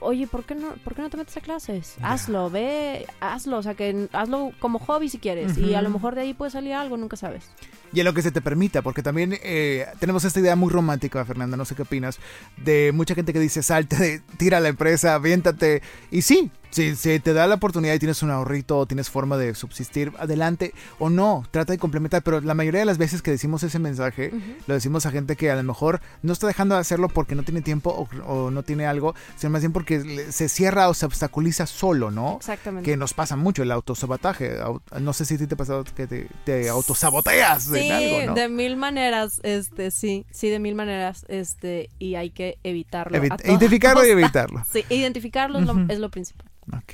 Oye, 0.02 0.28
¿por 0.28 0.44
qué 0.44 0.56
no, 0.56 0.70
¿por 0.84 0.96
qué 0.96 1.02
no 1.02 1.10
te 1.10 1.18
metes 1.18 1.38
a 1.38 1.42
clases? 1.42 1.98
Hazlo, 2.02 2.50
ve, 2.50 3.06
hazlo, 3.20 3.58
o 3.58 3.64
sea, 3.64 3.76
que 3.76 4.08
hazlo 4.12 4.52
como 4.60 4.80
hobby 4.80 5.10
si 5.10 5.20
quieres. 5.20 5.58
Y 5.58 5.76
a 5.76 5.82
lo 5.82 5.90
mejor 5.90 6.16
de 6.16 6.22
ahí 6.22 6.34
puede 6.34 6.52
salir 6.52 6.74
algo, 6.74 6.98
nunca 6.98 7.18
sabes. 7.18 7.50
Y 7.94 8.00
en 8.00 8.06
lo 8.06 8.14
que 8.14 8.22
se 8.22 8.32
te 8.32 8.42
permita, 8.42 8.82
porque 8.82 9.02
también 9.04 9.38
eh, 9.44 9.86
tenemos 10.00 10.26
esta 10.26 10.40
idea 10.40 10.56
muy 10.56 10.70
romántica, 10.70 11.24
Fernanda, 11.24 11.56
no 11.56 11.66
sé 11.66 11.76
qué 11.76 11.84
opinas, 11.84 12.20
de 12.58 12.92
mucha 12.94 13.16
gente 13.16 13.32
que 13.34 13.40
dice, 13.40 13.64
salte, 13.64 14.22
tira 14.38 14.60
la 14.60 14.68
empresa, 14.70 15.16
aviéntate. 15.16 15.82
Y 16.12 16.22
sí, 16.24 16.52
si, 16.72 16.96
si 16.98 17.20
te 17.22 17.32
da 17.32 17.48
la 17.48 17.56
oportunidad 17.56 17.94
y 17.94 18.00
tienes 18.00 18.22
un 18.22 18.32
ahorrito 18.32 18.78
o 18.80 18.86
tienes 18.86 19.10
forma 19.10 19.38
de 19.38 19.56
subsistir, 19.56 20.12
adelante. 20.20 20.74
O 21.00 21.10
no, 21.10 21.46
trata 21.52 21.72
de 21.72 21.80
complementar. 21.80 22.22
Pero 22.22 22.42
la 22.42 22.54
mayoría 22.54 22.82
de 22.82 22.86
las 22.86 22.98
veces 22.98 23.22
que 23.22 23.32
decimos 23.32 23.64
ese 23.64 23.80
mensaje, 23.80 24.34
lo 24.68 24.74
decimos 24.74 25.06
a 25.06 25.12
gente 25.12 25.38
que 25.38 25.50
a 25.50 25.56
lo 25.56 25.64
mejor 25.64 26.02
no 26.22 26.34
está 26.34 26.48
dejando 26.48 26.76
de 26.76 26.82
hacerlo 26.82 27.08
porque 27.08 27.34
no 27.36 27.44
tiene 27.44 27.62
tiempo 27.62 27.92
o, 27.92 28.10
o 28.26 28.52
no 28.52 28.64
tiene 28.64 28.86
algo, 28.88 29.16
sino 29.38 29.52
más 29.52 29.62
bien 29.62 29.72
porque 29.72 30.28
se 30.32 30.50
cierra 30.50 30.90
o 30.90 30.94
se 30.94 31.06
obstaculiza 31.06 31.66
solo, 31.66 32.12
¿no? 32.12 32.36
Exactamente. 32.38 32.90
Que 32.92 32.98
nos 32.98 33.14
pasa 33.14 33.38
mucho 33.38 33.64
el 33.64 33.72
autosabotaje. 33.72 34.60
Au- 34.60 34.82
No 35.00 35.14
sé 35.14 35.24
si 35.24 35.36
a 35.36 35.38
ti 35.38 35.48
te 35.48 35.54
ha 35.54 35.58
pasado 35.58 35.86
que 35.96 36.08
te, 36.08 36.28
te 36.44 36.68
autosaboteas 36.68 37.70
Sí, 37.82 37.88
en 37.88 37.92
algo, 37.94 38.26
¿no? 38.28 38.34
de 38.34 38.50
mil 38.50 38.76
maneras, 38.78 39.40
este, 39.44 39.92
sí, 39.92 40.26
sí, 40.32 40.50
de 40.50 40.60
mil 40.60 40.76
maneras, 40.76 41.26
este, 41.30 41.90
y 42.00 42.16
hay 42.16 42.30
que 42.32 42.58
evitarlo. 42.64 43.18
Evit- 43.18 43.46
identificarlo 43.46 44.06
y 44.06 44.10
evitarlo. 44.12 44.64
Sí, 44.72 44.84
identificarlo 44.90 45.60
es, 45.60 45.66
lo, 45.66 45.74
Ujú. 45.74 45.86
es 45.90 46.00
lo 46.00 46.10
principal. 46.10 46.48
Ok. 46.74 46.94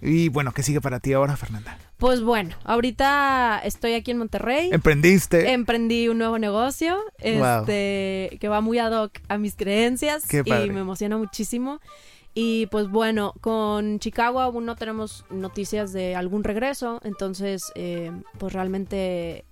Y 0.00 0.28
bueno, 0.28 0.52
¿qué 0.52 0.62
sigue 0.62 0.80
para 0.80 1.00
ti 1.00 1.12
ahora, 1.12 1.36
Fernanda? 1.36 1.76
Pues 1.96 2.22
bueno, 2.22 2.54
ahorita 2.62 3.60
estoy 3.64 3.94
aquí 3.94 4.12
en 4.12 4.18
Monterrey. 4.18 4.70
¿Emprendiste? 4.72 5.50
Emprendí 5.52 6.08
un 6.08 6.18
nuevo 6.18 6.38
negocio, 6.38 6.96
Wow. 7.20 7.60
este, 7.62 8.38
que 8.40 8.48
va 8.48 8.60
muy 8.60 8.78
ad 8.78 8.92
hoc 8.92 9.18
a 9.28 9.38
mis 9.38 9.56
creencias 9.56 10.24
Qué 10.28 10.44
padre. 10.44 10.66
y 10.66 10.70
me 10.70 10.80
emociona 10.80 11.16
muchísimo. 11.18 11.80
Y 12.32 12.66
pues 12.66 12.88
bueno, 12.88 13.34
con 13.40 13.98
Chicago 13.98 14.40
aún 14.40 14.64
no 14.66 14.76
tenemos 14.76 15.24
noticias 15.30 15.92
de 15.92 16.14
algún 16.14 16.44
regreso, 16.44 17.00
entonces 17.02 17.72
eh, 17.74 18.12
pues 18.38 18.52
realmente 18.52 19.44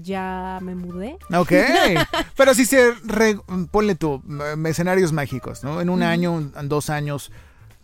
ya 0.00 0.58
me 0.62 0.74
mudé. 0.74 1.18
Ok. 1.34 1.52
Pero 2.36 2.54
si 2.54 2.64
se... 2.64 2.92
re- 3.04 3.38
ponle 3.70 3.94
tú, 3.94 4.22
m- 4.28 4.68
escenarios 4.68 5.12
mágicos, 5.12 5.64
¿no? 5.64 5.80
En 5.80 5.88
un 5.90 6.02
año, 6.02 6.38
en 6.56 6.68
dos 6.68 6.90
años, 6.90 7.30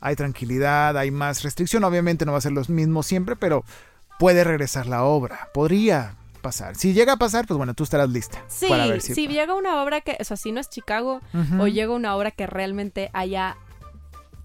hay 0.01 0.17
tranquilidad, 0.17 0.97
hay 0.97 1.11
más 1.11 1.43
restricción. 1.43 1.85
Obviamente 1.85 2.25
no 2.27 2.33
va 2.33 2.39
a 2.39 2.43
ser 2.43 2.53
lo 2.53 2.63
mismo 2.69 3.03
siempre, 3.03 3.37
pero 3.37 3.65
puede 4.19 4.45
regresar 4.45 4.87
la 4.87 5.05
obra. 5.05 5.49
Podría 5.55 6.17
pasar. 6.43 6.75
Si 6.75 6.93
llega 6.95 7.13
a 7.15 7.17
pasar, 7.17 7.47
pues 7.47 7.59
bueno, 7.59 7.75
tú 7.75 7.85
estarás 7.85 8.09
lista. 8.09 8.43
Sí, 8.49 8.67
para 8.69 8.87
ver 8.87 9.03
si... 9.03 9.15
si 9.15 9.29
llega 9.29 9.55
una 9.55 9.83
obra 9.83 10.01
que, 10.01 10.17
o 10.21 10.25
sea, 10.25 10.37
si 10.37 10.53
no 10.53 10.61
es 10.61 10.71
Chicago, 10.71 11.21
o 11.59 11.67
llega 11.69 11.93
una 11.95 12.17
obra 12.17 12.31
que 12.31 12.47
realmente 12.47 13.11
haya, 13.13 13.57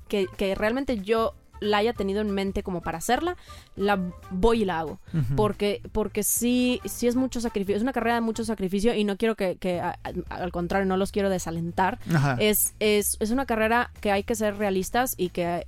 que, 0.09 0.27
que 0.37 0.55
realmente 0.55 0.97
yo 0.99 1.33
la 1.59 1.77
haya 1.77 1.93
tenido 1.93 2.21
en 2.21 2.31
mente 2.31 2.63
como 2.63 2.81
para 2.81 2.97
hacerla, 2.97 3.37
la 3.75 3.99
voy 4.31 4.61
y 4.61 4.65
la 4.65 4.79
hago. 4.79 4.99
Porque, 5.35 5.81
porque 5.91 6.23
sí, 6.23 6.81
sí 6.85 7.07
es 7.07 7.15
mucho 7.15 7.41
sacrificio, 7.41 7.75
es 7.77 7.81
una 7.83 7.93
carrera 7.93 8.15
de 8.15 8.21
mucho 8.21 8.43
sacrificio 8.45 8.93
y 8.93 9.03
no 9.03 9.17
quiero 9.17 9.35
que, 9.35 9.55
que, 9.57 9.79
a- 9.79 9.97
a- 10.03 10.35
al 10.35 10.51
contrario, 10.51 10.85
no 10.85 10.97
los 10.97 11.11
quiero 11.11 11.29
desalentar. 11.29 11.99
Es, 12.39 12.73
es, 12.79 13.17
es 13.19 13.31
una 13.31 13.45
carrera 13.45 13.91
que 14.01 14.11
hay 14.11 14.23
que 14.23 14.35
ser 14.35 14.57
realistas 14.57 15.15
y 15.17 15.29
que 15.29 15.65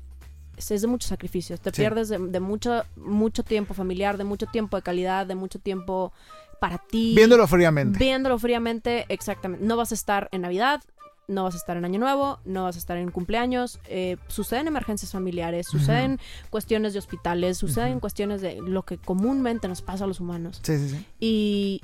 es 0.58 0.82
de 0.82 0.88
muchos 0.88 1.10
sacrificios. 1.10 1.60
Te 1.62 1.70
Sí. 1.70 1.78
pierdes 1.82 2.10
de, 2.10 2.18
de 2.18 2.40
mucho, 2.40 2.84
mucho 2.96 3.44
tiempo 3.44 3.74
familiar, 3.74 4.18
de 4.18 4.24
mucho 4.24 4.48
tiempo 4.48 4.76
de 4.78 4.84
calidad, 4.84 5.26
de 5.28 5.36
mucho 5.36 5.60
tiempo 5.60 6.12
para 6.60 6.80
ti. 6.80 7.14
Viéndolo 7.16 7.46
fríamente. 7.48 8.00
Viéndolo 8.00 8.40
fríamente, 8.40 9.06
exactamente. 9.10 9.64
No 9.66 9.78
vas 9.78 9.92
a 9.92 9.96
estar 9.96 10.28
en 10.32 10.42
Navidad, 10.42 10.82
no 11.28 11.44
vas 11.44 11.56
a 11.56 11.58
estar 11.58 11.76
en 11.78 11.84
Año 11.86 12.00
Nuevo, 12.00 12.40
no 12.46 12.64
vas 12.64 12.76
a 12.76 12.80
estar 12.80 12.98
en 12.98 13.12
cumpleaños. 13.12 13.80
eh, 13.90 14.18
suceden 14.28 14.68
emergencias 14.68 15.12
familiares, 15.12 15.68
suceden 15.68 16.20
cuestiones 16.50 16.94
de 16.94 17.00
hospitales, 17.00 17.58
suceden 17.58 18.00
cuestiones 18.00 18.42
de 18.42 18.62
lo 18.62 18.84
que 18.84 18.98
comúnmente 18.98 19.68
nos 19.68 19.82
pasa 19.82 20.06
a 20.06 20.08
los 20.08 20.20
humanos. 20.20 20.60
Sí, 20.64 20.78
sí, 20.78 20.90
sí. 20.90 21.06
Y, 21.20 21.82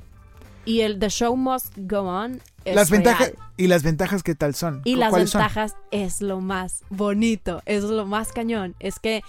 y 0.64 0.80
el 0.80 0.98
The 0.98 1.10
Show 1.10 1.36
Must 1.36 1.74
Go 1.76 2.00
On 2.00 2.40
es 2.64 2.74
Las 2.74 2.88
ventajas 2.90 3.32
y 3.58 3.66
las 3.66 3.82
ventajas 3.82 4.22
qué 4.22 4.34
tal 4.34 4.54
son? 4.54 4.80
Y 4.84 4.94
¿Cu- 4.94 5.00
las 5.00 5.10
son? 5.10 5.20
ventajas 5.24 5.76
es 5.90 6.22
lo 6.22 6.40
más 6.40 6.82
bonito, 6.88 7.60
es 7.66 7.84
lo 7.84 8.06
más 8.06 8.32
cañón. 8.32 8.74
Es 8.80 8.98
que 8.98 9.22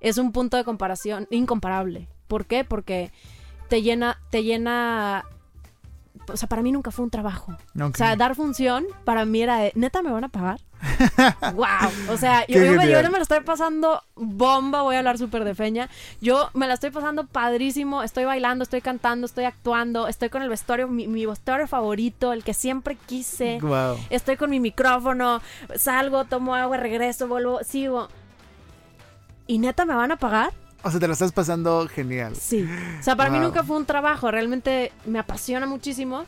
es 0.00 0.18
un 0.18 0.32
punto 0.32 0.56
de 0.58 0.64
comparación 0.64 1.26
incomparable. 1.30 2.08
¿Por 2.28 2.44
qué? 2.44 2.64
Porque 2.64 3.10
te 3.68 3.80
llena, 3.80 4.20
te 4.30 4.42
llena 4.44 5.24
o 6.28 6.36
sea, 6.36 6.48
para 6.48 6.62
mí 6.62 6.72
nunca 6.72 6.90
fue 6.90 7.04
un 7.04 7.10
trabajo. 7.10 7.52
Ok. 7.74 7.94
O 7.94 7.96
sea, 7.96 8.16
dar 8.16 8.34
función 8.34 8.86
para 9.04 9.24
mí 9.24 9.42
era 9.42 9.58
de, 9.58 9.72
neta, 9.74 10.02
¿me 10.02 10.10
van 10.10 10.24
a 10.24 10.28
pagar? 10.28 10.60
wow. 11.54 11.90
O 12.10 12.16
sea, 12.16 12.46
yo, 12.46 12.62
yo 12.62 12.72
me, 12.72 12.88
yo 12.90 13.02
me 13.02 13.18
lo 13.18 13.22
estoy 13.22 13.40
pasando 13.40 14.02
bomba, 14.14 14.82
voy 14.82 14.96
a 14.96 14.98
hablar 14.98 15.18
súper 15.18 15.44
de 15.44 15.54
feña. 15.54 15.88
Yo 16.20 16.50
me 16.54 16.66
la 16.66 16.74
estoy 16.74 16.90
pasando 16.90 17.26
padrísimo, 17.26 18.02
estoy 18.02 18.24
bailando, 18.24 18.64
estoy 18.64 18.80
cantando, 18.80 19.26
estoy 19.26 19.44
actuando, 19.44 20.08
estoy 20.08 20.28
con 20.28 20.42
el 20.42 20.48
vestuario, 20.48 20.88
mi, 20.88 21.06
mi 21.06 21.26
vestuario 21.26 21.66
favorito, 21.66 22.32
el 22.32 22.44
que 22.44 22.54
siempre 22.54 22.96
quise. 23.06 23.58
Wow. 23.60 23.98
Estoy 24.10 24.36
con 24.36 24.50
mi 24.50 24.60
micrófono, 24.60 25.40
salgo, 25.76 26.24
tomo 26.24 26.54
agua, 26.54 26.76
regreso, 26.76 27.28
vuelvo, 27.28 27.60
sigo. 27.64 28.08
¿Y 29.46 29.58
neta 29.58 29.84
me 29.84 29.94
van 29.94 30.12
a 30.12 30.16
pagar? 30.16 30.52
O 30.84 30.90
sea, 30.90 30.98
te 31.00 31.06
lo 31.06 31.12
estás 31.12 31.32
pasando 31.32 31.86
genial. 31.88 32.34
Sí. 32.36 32.68
O 32.98 33.02
sea, 33.02 33.14
para 33.16 33.30
mí 33.30 33.38
Wow. 33.38 33.46
nunca 33.48 33.62
fue 33.64 33.76
un 33.76 33.86
trabajo, 33.86 34.30
realmente 34.30 34.92
me 35.06 35.18
apasiona 35.18 35.66
muchísimo. 35.66 36.24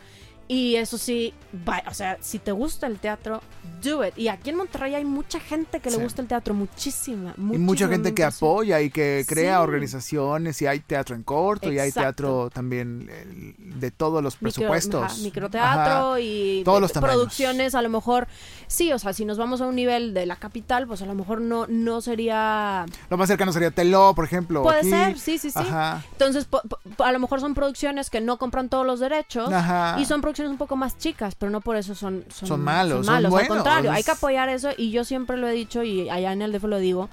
Y 0.47 0.77
eso 0.77 0.99
sí, 0.99 1.33
va- 1.67 1.83
o 1.89 1.95
sea, 1.95 2.19
si 2.21 2.39
te 2.39 2.53
gusta 2.53 2.87
el 2.87 2.99
teatro, 2.99 3.41
do 3.83 4.05
it. 4.05 4.13
Y 4.19 4.29
aquí 4.29 4.51
en 4.51 4.57
Monterrey 4.57 4.95
hay 4.95 5.05
mucha 5.05 5.41
gente 5.41 5.81
que 5.81 5.91
Sí. 5.91 5.97
le 5.97 6.03
gusta 6.03 6.21
el 6.21 6.29
teatro, 6.29 6.53
muchísima. 6.53 7.33
Y 7.39 7.41
mucha 7.59 7.89
gente 7.89 8.15
que 8.15 8.23
sí. 8.23 8.29
apoya 8.37 8.81
y 8.83 8.91
que 8.91 9.25
crea 9.27 9.57
Sí. 9.59 9.63
organizaciones 9.63 10.61
y 10.61 10.67
hay 10.67 10.81
teatro 10.81 11.17
en 11.17 11.23
corto 11.23 11.73
y 11.73 11.79
hay 11.79 11.89
Exacto. 11.89 12.01
teatro 12.01 12.51
también 12.51 13.11
de 13.59 13.91
todos 13.91 14.23
los 14.23 14.35
Micro- 14.35 14.41
presupuestos. 14.53 15.03
ajá, 15.03 15.15
microteatro 15.23 16.11
Ajá. 16.13 16.21
y 16.21 16.63
Todos 16.65 16.81
los 16.83 16.93
producciones, 16.93 17.75
a 17.75 17.81
lo 17.81 17.89
mejor, 17.89 18.27
sí, 18.67 18.93
o 18.93 18.99
sea, 18.99 19.15
si 19.15 19.25
nos 19.25 19.39
vamos 19.39 19.63
a 19.63 19.67
un 19.67 19.75
nivel 19.77 20.13
de 20.13 20.27
la 20.27 20.37
capital, 20.37 20.87
pues 20.87 21.01
a 21.01 21.07
lo 21.07 21.15
mejor 21.15 21.41
no, 21.41 21.67
no 21.69 22.03
sería... 22.03 22.85
Lo 23.09 23.17
más 23.17 23.29
cercano 23.29 23.51
sería 23.53 23.71
Teló, 23.71 24.13
por 24.15 24.27
ejemplo. 24.27 24.63
Puede 24.63 24.81
aquí. 24.81 24.91
ser, 24.91 25.19
sí, 25.19 25.39
sí, 25.39 25.51
sí. 25.51 25.59
Ajá. 25.59 26.03
Entonces, 26.13 26.45
po- 26.45 26.61
po- 26.97 27.05
a 27.05 27.13
lo 27.13 27.19
mejor 27.19 27.41
son 27.41 27.55
producciones 27.55 28.11
que 28.11 28.21
no 28.21 28.37
compran 28.39 28.69
todos 28.69 28.85
los 28.87 29.01
derechos 29.01 29.51
Ajá. 29.53 29.97
y 29.99 30.05
son 30.05 30.21
producciones 30.21 30.34
un 30.43 30.57
poco 30.59 30.77
más 30.77 30.99
chicas, 30.99 31.35
pero 31.35 31.51
no 31.51 31.61
por 31.61 31.77
eso 31.77 31.95
son, 31.95 32.25
son, 32.31 32.49
Son 32.49 32.61
malos, 32.63 33.07
son 33.07 33.15
Al 33.15 33.29
buenos. 33.29 33.49
contrario, 33.49 33.93
hay 33.93 34.03
que 34.03 34.11
apoyar 34.11 34.49
eso 34.49 34.71
y 34.77 34.91
yo 34.91 35.05
siempre 35.05 35.37
lo 35.37 35.49
he 35.49 35.53
dicho 35.53 35.83
y 35.83 36.09
allá 36.11 36.33
en 36.33 36.43
el 36.43 36.53
DF 36.53 36.65
lo 36.65 36.79
digo, 36.79 37.09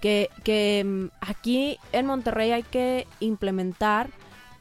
que, 0.00 0.28
que 0.42 0.82
mm, 0.84 1.06
aquí 1.20 1.78
en 1.92 2.06
Monterrey 2.06 2.52
hay 2.52 2.62
que 2.62 3.06
implementar 3.20 4.08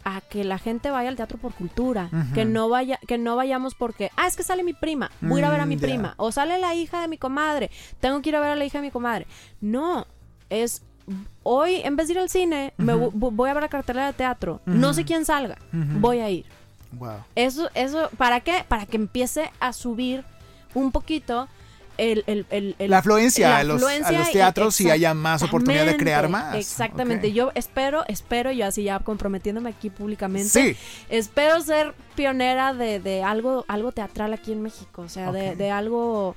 a 0.06 0.20
que 0.22 0.44
la 0.44 0.58
gente 0.58 0.90
vaya 0.92 1.08
al 1.10 1.16
teatro 1.16 1.38
por 1.38 1.54
cultura, 1.54 2.10
que 2.34 2.44
no 2.44 2.68
vaya, 2.68 3.00
que 3.08 3.18
no 3.18 3.38
vayamos 3.38 3.74
porque, 3.74 4.12
ah, 4.18 4.28
es 4.28 4.36
que 4.36 4.44
sale 4.44 4.62
mi 4.64 4.74
prima, 4.74 5.10
voy 5.22 5.38
a 5.38 5.40
ir 5.40 5.46
a 5.46 5.50
ver 5.50 5.60
a 5.62 5.66
mi 5.66 5.78
Mm, 5.78 5.80
prima, 5.80 6.14
o 6.18 6.32
sale 6.34 6.60
la 6.60 6.76
hija 6.76 7.00
de 7.02 7.08
mi 7.08 7.18
comadre, 7.18 7.72
tengo 8.02 8.22
que 8.22 8.30
ir 8.30 8.36
a 8.36 8.42
ver 8.42 8.50
a 8.50 8.56
la 8.58 8.66
hija 8.66 8.80
de 8.80 8.88
mi 8.88 8.92
comadre. 8.92 9.28
No, 9.62 10.06
es 10.50 10.84
hoy 11.44 11.76
en 11.84 11.96
vez 11.96 12.08
de 12.08 12.14
ir 12.14 12.20
al 12.20 12.30
cine, 12.30 12.74
me 12.78 12.94
voy 12.96 13.50
a 13.50 13.54
ver 13.54 13.64
la 13.64 13.70
cartelera 13.70 14.08
de 14.08 14.14
teatro, 14.14 14.62
no 14.66 14.94
sé 14.94 15.06
quién 15.06 15.24
salga, 15.24 15.58
voy 15.72 16.20
a 16.20 16.30
ir. 16.30 16.46
Wow. 16.98 17.24
Eso, 17.36 17.70
eso, 17.74 18.10
¿para 18.18 18.40
qué? 18.42 18.64
Para 18.68 18.86
que 18.86 18.98
empiece 18.98 19.52
a 19.60 19.74
subir 19.74 20.24
un 20.74 20.92
poquito 20.92 21.48
el, 21.98 22.24
el- 22.26 22.46
el- 22.50 22.76
el- 22.80 22.90
La 22.90 22.98
afluencia, 23.00 23.50
la 23.50 23.58
a, 23.60 23.64
los, 23.64 23.84
a 23.84 24.12
los 24.12 24.32
teatros 24.32 24.82
y 24.82 24.90
haya 24.90 25.14
más 25.14 25.44
oportunidad 25.44 25.86
de 25.86 25.96
crear 25.96 26.28
más. 26.28 26.56
Exactamente. 26.56 27.32
Yo 27.34 27.52
espero, 27.54 28.04
espero, 28.08 28.52
yo 28.52 28.66
así 28.66 28.84
ya 28.84 28.98
comprometiéndome 29.00 29.70
aquí 29.70 29.90
públicamente, 29.92 30.50
Sí. 30.50 30.76
espero 31.10 31.62
ser 31.62 31.94
pionera 32.16 32.74
de, 32.74 33.00
de 33.00 33.24
algo, 33.24 33.64
algo 33.68 33.92
teatral 33.92 34.34
aquí 34.34 34.52
en 34.52 34.64
México. 34.64 35.04
O 35.04 35.10
sea, 35.10 35.32
de, 35.32 35.56
de 35.56 35.70
algo 35.70 36.36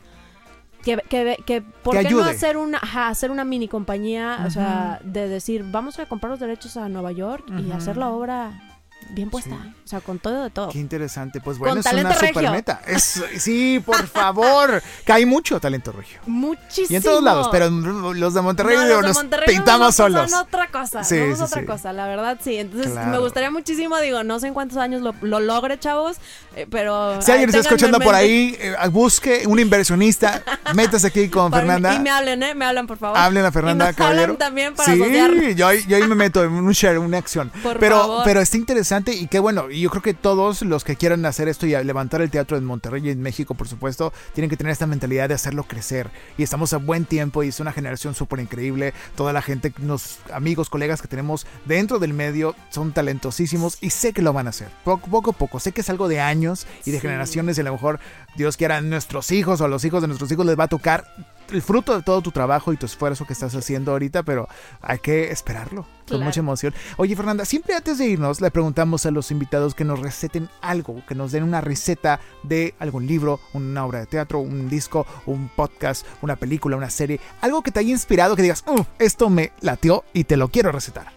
que, 0.85 0.99
que, 1.09 1.39
que 1.47 1.63
¿por 1.63 1.97
Que 1.97 2.03
qué 2.05 2.11
no 2.11 2.19
ayude. 2.21 2.31
hacer 2.33 2.59
una, 2.59 2.77
ajá, 2.77 3.09
hacer 3.09 3.31
una 3.31 3.45
mini 3.47 3.67
compañía? 3.67 4.45
O 4.47 4.51
sea, 4.51 5.01
de 5.05 5.27
decir, 5.27 5.65
vamos 5.67 5.99
a 5.99 6.05
comprar 6.07 6.31
los 6.31 6.39
derechos 6.41 6.77
a 6.77 6.89
Nueva 6.91 7.13
York 7.13 7.45
y 7.67 7.73
hacer 7.73 7.97
la 7.97 8.11
obra 8.11 8.63
bien 9.11 9.31
puesta. 9.31 9.51
Sí. 9.51 9.73
O 9.85 9.89
sea, 9.89 10.01
con 10.01 10.19
todo 10.19 10.43
de 10.45 10.51
todo. 10.51 10.69
Qué 10.71 10.79
interesante. 10.79 11.41
Pues 11.41 11.59
bueno, 11.59 11.75
Con 11.75 11.79
es 11.81 11.93
una 12.01 12.13
regio. 12.13 12.29
super 12.29 12.51
meta. 12.51 12.81
Es, 12.87 13.23
sí, 13.39 13.81
por 13.85 14.07
favor. 14.09 14.83
que 15.05 15.13
hay 15.13 15.25
mucho 15.27 15.61
talento 15.61 15.93
regio. 15.93 16.19
Muchísimo. 16.27 16.87
Y 16.91 16.97
en 16.97 17.03
todos 17.03 17.23
lados, 17.23 17.49
pero 17.53 17.71
los 17.71 18.35
de 18.35 18.41
Monterrey 18.43 18.77
No, 18.77 18.83
los 19.01 19.17
de 19.17 19.25
nos 19.29 19.41
pintamos 19.47 19.95
solos. 19.95 20.31
Son 20.31 20.41
otra 20.41 20.69
cosa, 20.71 21.05
Sí, 21.05 21.19
somos 21.19 21.39
sí, 21.39 21.45
otra 21.45 21.65
cosa, 21.67 21.93
la 21.93 22.07
verdad 22.07 22.39
sí. 22.43 22.57
Entonces 22.57 22.93
Claro. 22.93 23.11
me 23.13 23.19
gustaría 23.19 23.51
muchísimo, 23.51 23.97
digo, 23.99 24.25
no 24.25 24.41
sé 24.41 24.49
en 24.49 24.55
cuántos 24.55 24.79
años 24.79 25.03
lo, 25.03 25.15
lo 25.23 25.39
logre, 25.41 25.79
chavos, 25.79 26.17
eh, 26.57 26.67
pero... 26.71 27.21
Si 27.23 27.31
alguien 27.31 27.49
está 27.51 27.61
escuchando 27.61 28.01
por 28.01 28.15
ahí, 28.15 28.57
eh, 28.59 28.75
busque 28.91 29.45
un 29.47 29.59
inversionista, 29.61 30.43
métase 30.75 31.07
aquí 31.07 31.29
con 31.29 31.53
Fernanda. 31.53 31.95
Y 31.95 32.01
me 32.01 32.11
hablen, 32.11 32.43
¿eh? 32.43 32.55
Me 32.55 32.65
hablan, 32.65 32.87
por 32.87 32.99
favor. 32.99 33.17
Hablen 33.19 33.45
a 33.45 33.53
Fernanda 33.53 33.85
y 33.85 33.89
nos 33.89 33.97
Caballero. 33.97 34.23
hablan 34.25 34.37
también 34.39 34.75
para 34.75 34.93
sí, 34.93 35.55
yo, 35.55 35.67
ahí- 35.69 35.85
yo 35.87 35.97
ahí 35.97 36.07
me 36.09 36.15
meto 36.17 36.43
en 36.43 36.53
un 36.53 36.73
share, 36.73 36.99
una 36.99 37.19
acción. 37.19 37.51
Por 37.63 37.79
pero, 37.79 37.99
favor. 38.01 38.23
pero 38.25 38.41
está 38.41 38.57
interesante 38.57 38.96
y 39.05 39.27
qué 39.27 39.39
bueno. 39.39 39.71
Y 39.71 39.81
yo 39.81 39.91
creo 39.91 40.03
que 40.03 40.15
todos 40.15 40.63
los 40.63 40.85
que 40.85 40.97
quieran 40.97 41.25
hacer 41.27 41.49
esto 41.49 41.67
y 41.67 41.71
levantar 41.85 42.23
el 42.23 42.31
teatro 42.31 42.57
en 42.57 42.65
Monterrey 42.65 43.03
y 43.07 43.11
en 43.11 43.21
México, 43.21 43.55
por 43.55 43.69
supuesto, 43.69 44.13
tienen 44.35 44.49
que 44.51 44.57
tener 44.57 44.73
esta 44.73 44.87
mentalidad 44.87 45.29
de 45.29 45.35
hacerlo 45.35 45.65
crecer. 45.65 46.11
Y 46.39 46.43
estamos 46.43 46.73
a 46.73 46.79
buen 46.79 47.05
tiempo 47.05 47.43
y 47.43 47.49
es 47.49 47.61
una 47.61 47.73
generación 47.73 48.15
súper 48.15 48.41
increíble. 48.41 48.95
Toda 49.17 49.33
la 49.33 49.43
gente, 49.43 49.73
los 49.83 50.19
amigos, 50.33 50.71
colegas 50.71 51.03
que 51.03 51.09
tenemos 51.09 51.47
dentro 51.65 51.99
del 51.99 52.15
medio 52.15 52.55
son 52.71 52.93
talentosísimos 52.93 53.79
y 53.81 53.91
sé 53.91 54.13
que 54.13 54.23
lo 54.23 54.33
van 54.33 54.47
a 54.47 54.51
hacer. 54.51 54.69
Poco, 54.85 55.09
poco 55.11 55.31
a 55.31 55.35
poco. 55.35 55.61
Sé 55.61 55.73
que 55.73 55.81
es 55.83 55.91
algo 55.91 56.09
de 56.09 56.21
años 56.21 56.67
y 56.85 56.91
de 56.91 56.99
Sí. 56.99 57.03
generaciones 57.03 57.59
y 57.59 57.61
a 57.61 57.65
lo 57.65 57.73
mejor 57.73 58.01
Dios 58.37 58.57
quiera 58.57 58.79
a 58.79 58.81
nuestros 58.81 59.31
hijos 59.31 59.61
o 59.61 59.65
a 59.65 59.69
los 59.69 59.85
hijos 59.85 60.01
de 60.03 60.09
nuestros 60.09 60.31
hijos 60.33 60.47
les 60.47 60.59
va 60.59 60.65
a 60.65 60.69
tocar 60.69 61.07
el 61.51 61.63
fruto 61.63 61.97
de 61.97 62.03
todo 62.03 62.23
tu 62.23 62.31
trabajo 62.33 62.73
y 62.73 62.77
tu 62.77 62.87
esfuerzo 62.87 63.27
que 63.27 63.33
estás 63.33 63.55
haciendo 63.55 63.93
ahorita, 63.93 64.23
pero 64.23 64.49
hay 64.81 64.99
que 64.99 65.31
esperarlo 65.31 65.83
con 65.83 66.05
Claro. 66.19 66.25
mucha 66.25 66.41
emoción. 66.41 66.75
Oye, 66.99 67.17
Fernanda, 67.17 67.45
siempre 67.45 67.75
antes 67.75 67.99
de 67.99 68.07
irnos 68.07 68.41
le 68.41 68.51
preguntamos 68.51 69.07
a 69.07 69.11
los 69.11 69.31
invitados 69.31 69.75
que 69.75 69.85
nos 69.85 69.99
receten 70.01 70.49
algo, 70.61 71.03
que 71.07 71.15
nos 71.15 71.33
den 71.33 71.43
una 71.43 71.61
receta 71.61 72.21
de 72.45 72.75
algún 72.79 73.07
libro, 73.07 73.41
una 73.55 73.85
obra 73.85 74.01
de 74.01 74.07
teatro, 74.07 74.39
un 74.39 74.69
disco, 74.69 75.07
un 75.27 75.49
podcast, 75.49 76.07
una 76.23 76.37
película, 76.37 76.77
una 76.77 76.91
serie, 76.91 77.21
algo 77.41 77.63
que 77.63 77.71
te 77.73 77.81
haya 77.81 77.91
inspirado, 77.91 78.37
que 78.37 78.43
digas, 78.43 78.63
"Uh, 78.67 78.83
esto 78.99 79.29
me 79.31 79.53
latió 79.61 80.05
y 80.13 80.25
te 80.25 80.37
lo 80.37 80.49
quiero 80.49 80.71
recetar. 80.73 81.09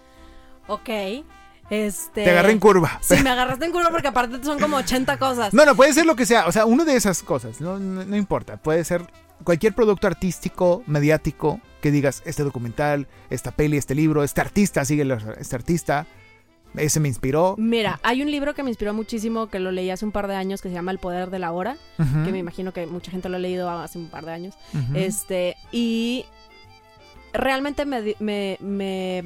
Ok. 0.67 0.89
Este... 1.69 2.23
Te 2.23 2.31
agarré 2.31 2.51
en 2.51 2.59
curva. 2.59 2.97
Sí, 3.01 3.21
me 3.21 3.29
agarraste 3.29 3.65
en 3.65 3.71
curva 3.71 3.91
porque 3.91 4.07
aparte 4.07 4.43
son 4.43 4.59
como 4.59 4.77
80 4.77 5.17
cosas. 5.19 5.53
No, 5.53 5.65
no, 5.65 5.75
puede 5.75 5.93
ser 5.93 6.05
lo 6.07 6.15
que 6.15 6.25
sea. 6.25 6.47
O 6.47 6.51
sea, 6.51 6.65
uno 6.65 6.83
de 6.83 6.95
esas 6.95 7.21
cosas. 7.21 7.61
No, 7.61 7.77
no, 7.77 8.03
no 8.05 8.15
importa. 8.17 8.57
Puede 8.57 8.83
ser 8.83 9.05
cualquier 9.43 9.73
producto 9.73 10.07
artístico, 10.07 10.83
mediático, 10.87 11.59
que 11.81 11.91
digas, 11.91 12.21
este 12.25 12.43
documental, 12.43 13.07
esta 13.29 13.51
peli, 13.51 13.77
este 13.77 13.95
libro, 13.95 14.23
este 14.23 14.41
artista, 14.41 14.83
sigue 14.85 15.07
este 15.37 15.55
artista. 15.55 16.07
Ese 16.75 16.99
me 16.99 17.07
inspiró. 17.07 17.55
Mira, 17.57 17.99
hay 18.03 18.21
un 18.21 18.29
libro 18.29 18.53
que 18.53 18.61
me 18.61 18.69
inspiró 18.69 18.93
muchísimo, 18.93 19.47
que 19.47 19.59
lo 19.59 19.71
leí 19.71 19.89
hace 19.89 20.05
un 20.05 20.11
par 20.11 20.27
de 20.27 20.35
años, 20.35 20.61
que 20.61 20.69
se 20.69 20.75
llama 20.75 20.91
El 20.91 20.99
Poder 20.99 21.31
de 21.31 21.39
la 21.39 21.51
Hora, 21.51 21.77
que 21.97 22.31
me 22.31 22.37
imagino 22.37 22.73
que 22.73 22.85
mucha 22.85 23.09
gente 23.09 23.27
lo 23.27 23.37
ha 23.37 23.39
leído 23.39 23.69
hace 23.69 23.97
un 23.97 24.07
par 24.07 24.25
de 24.25 24.33
años. 24.33 24.55
Este, 24.93 25.55
y 25.71 26.25
realmente 27.33 27.85
me, 27.85 28.15
me, 28.19 28.57
me, 28.59 29.23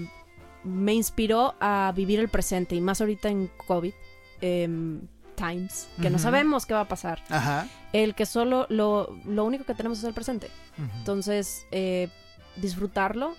me 0.64 0.93
inspiró 0.93 1.55
a 1.59 1.91
vivir 1.93 2.20
el 2.20 2.30
presente, 2.30 2.76
y 2.76 2.82
más 2.82 3.01
ahorita 3.01 3.28
en 3.30 3.49
COVID 3.68 3.93
em, 4.39 5.01
times, 5.43 5.89
que 6.01 6.09
no 6.09 6.19
sabemos 6.19 6.65
qué 6.65 6.73
va 6.73 6.81
a 6.81 6.87
pasar. 6.87 7.21
Ajá. 7.29 7.67
El 7.91 8.15
que 8.15 8.25
solo 8.25 8.65
lo, 8.69 9.15
lo 9.25 9.43
único 9.43 9.65
que 9.65 9.73
tenemos 9.73 9.97
es 9.99 10.03
el 10.05 10.13
presente. 10.13 10.49
Entonces, 10.97 11.65
eh, 11.71 12.09
disfrutarlo, 12.55 13.35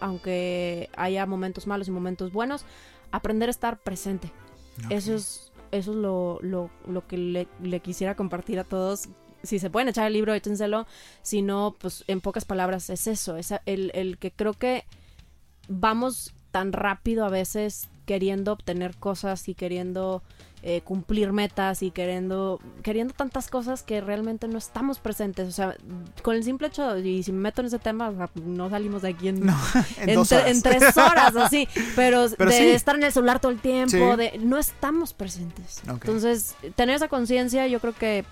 aunque 0.00 0.88
haya 0.96 1.26
momentos 1.26 1.66
malos 1.66 1.88
y 1.88 1.90
momentos 1.90 2.32
buenos, 2.32 2.64
aprender 3.10 3.48
a 3.48 3.50
estar 3.50 3.78
presente. 3.78 4.30
Eso 4.90 5.14
es, 5.14 5.52
eso 5.72 5.90
es 5.90 5.96
lo, 5.96 6.38
lo, 6.42 6.70
lo 6.86 7.06
que 7.06 7.18
le, 7.18 7.48
le 7.62 7.80
quisiera 7.80 8.14
compartir 8.14 8.60
a 8.60 8.64
todos. 8.64 9.08
Si 9.42 9.58
se 9.58 9.70
pueden 9.70 9.88
echar 9.88 10.06
el 10.06 10.12
libro, 10.12 10.34
échenselo. 10.34 10.86
Si 11.22 11.42
no, 11.42 11.74
pues 11.78 12.04
en 12.06 12.20
pocas 12.20 12.44
palabras 12.44 12.88
es 12.90 13.06
eso. 13.06 13.36
Es 13.36 13.52
el, 13.66 13.90
el 13.94 14.18
que 14.18 14.30
creo 14.30 14.52
que 14.52 14.84
vamos 15.68 16.32
tan 16.50 16.72
rápido 16.72 17.24
a 17.24 17.28
veces 17.28 17.88
queriendo 18.06 18.52
obtener 18.52 18.96
cosas 18.96 19.48
y 19.48 19.54
queriendo 19.54 20.22
eh, 20.62 20.80
cumplir 20.82 21.32
metas 21.32 21.82
y 21.82 21.90
queriendo 21.92 22.58
queriendo 22.82 23.14
tantas 23.14 23.48
cosas 23.48 23.82
que 23.84 24.00
realmente 24.00 24.48
no 24.48 24.58
estamos 24.58 24.98
presentes. 24.98 25.46
O 25.48 25.52
sea, 25.52 25.76
con 26.22 26.34
el 26.34 26.42
simple 26.42 26.66
hecho, 26.68 26.98
y 26.98 27.22
si 27.22 27.30
me 27.32 27.38
meto 27.40 27.60
en 27.60 27.68
ese 27.68 27.78
tema, 27.78 28.08
o 28.08 28.16
sea, 28.16 28.28
no 28.44 28.68
salimos 28.68 29.02
de 29.02 29.10
aquí 29.10 29.28
en, 29.28 29.40
No, 29.46 29.56
en, 30.00 30.08
en, 30.10 30.14
dos 30.16 30.32
tre- 30.32 30.38
horas. 30.40 30.50
en 30.50 30.62
tres 30.62 30.96
horas, 30.96 31.36
así. 31.36 31.68
Pero, 31.94 32.26
Pero 32.36 32.50
de 32.50 32.56
sí. 32.58 32.68
estar 32.70 32.96
en 32.96 33.04
el 33.04 33.12
celular 33.12 33.38
todo 33.40 33.52
el 33.52 33.60
tiempo, 33.60 33.90
Sí. 33.90 34.16
de 34.16 34.38
no 34.40 34.58
estamos 34.58 35.12
presentes. 35.14 35.80
Entonces, 35.86 36.56
tener 36.74 36.96
esa 36.96 37.08
conciencia, 37.08 37.66
yo 37.68 37.78
creo 37.80 37.92
que 37.94 38.24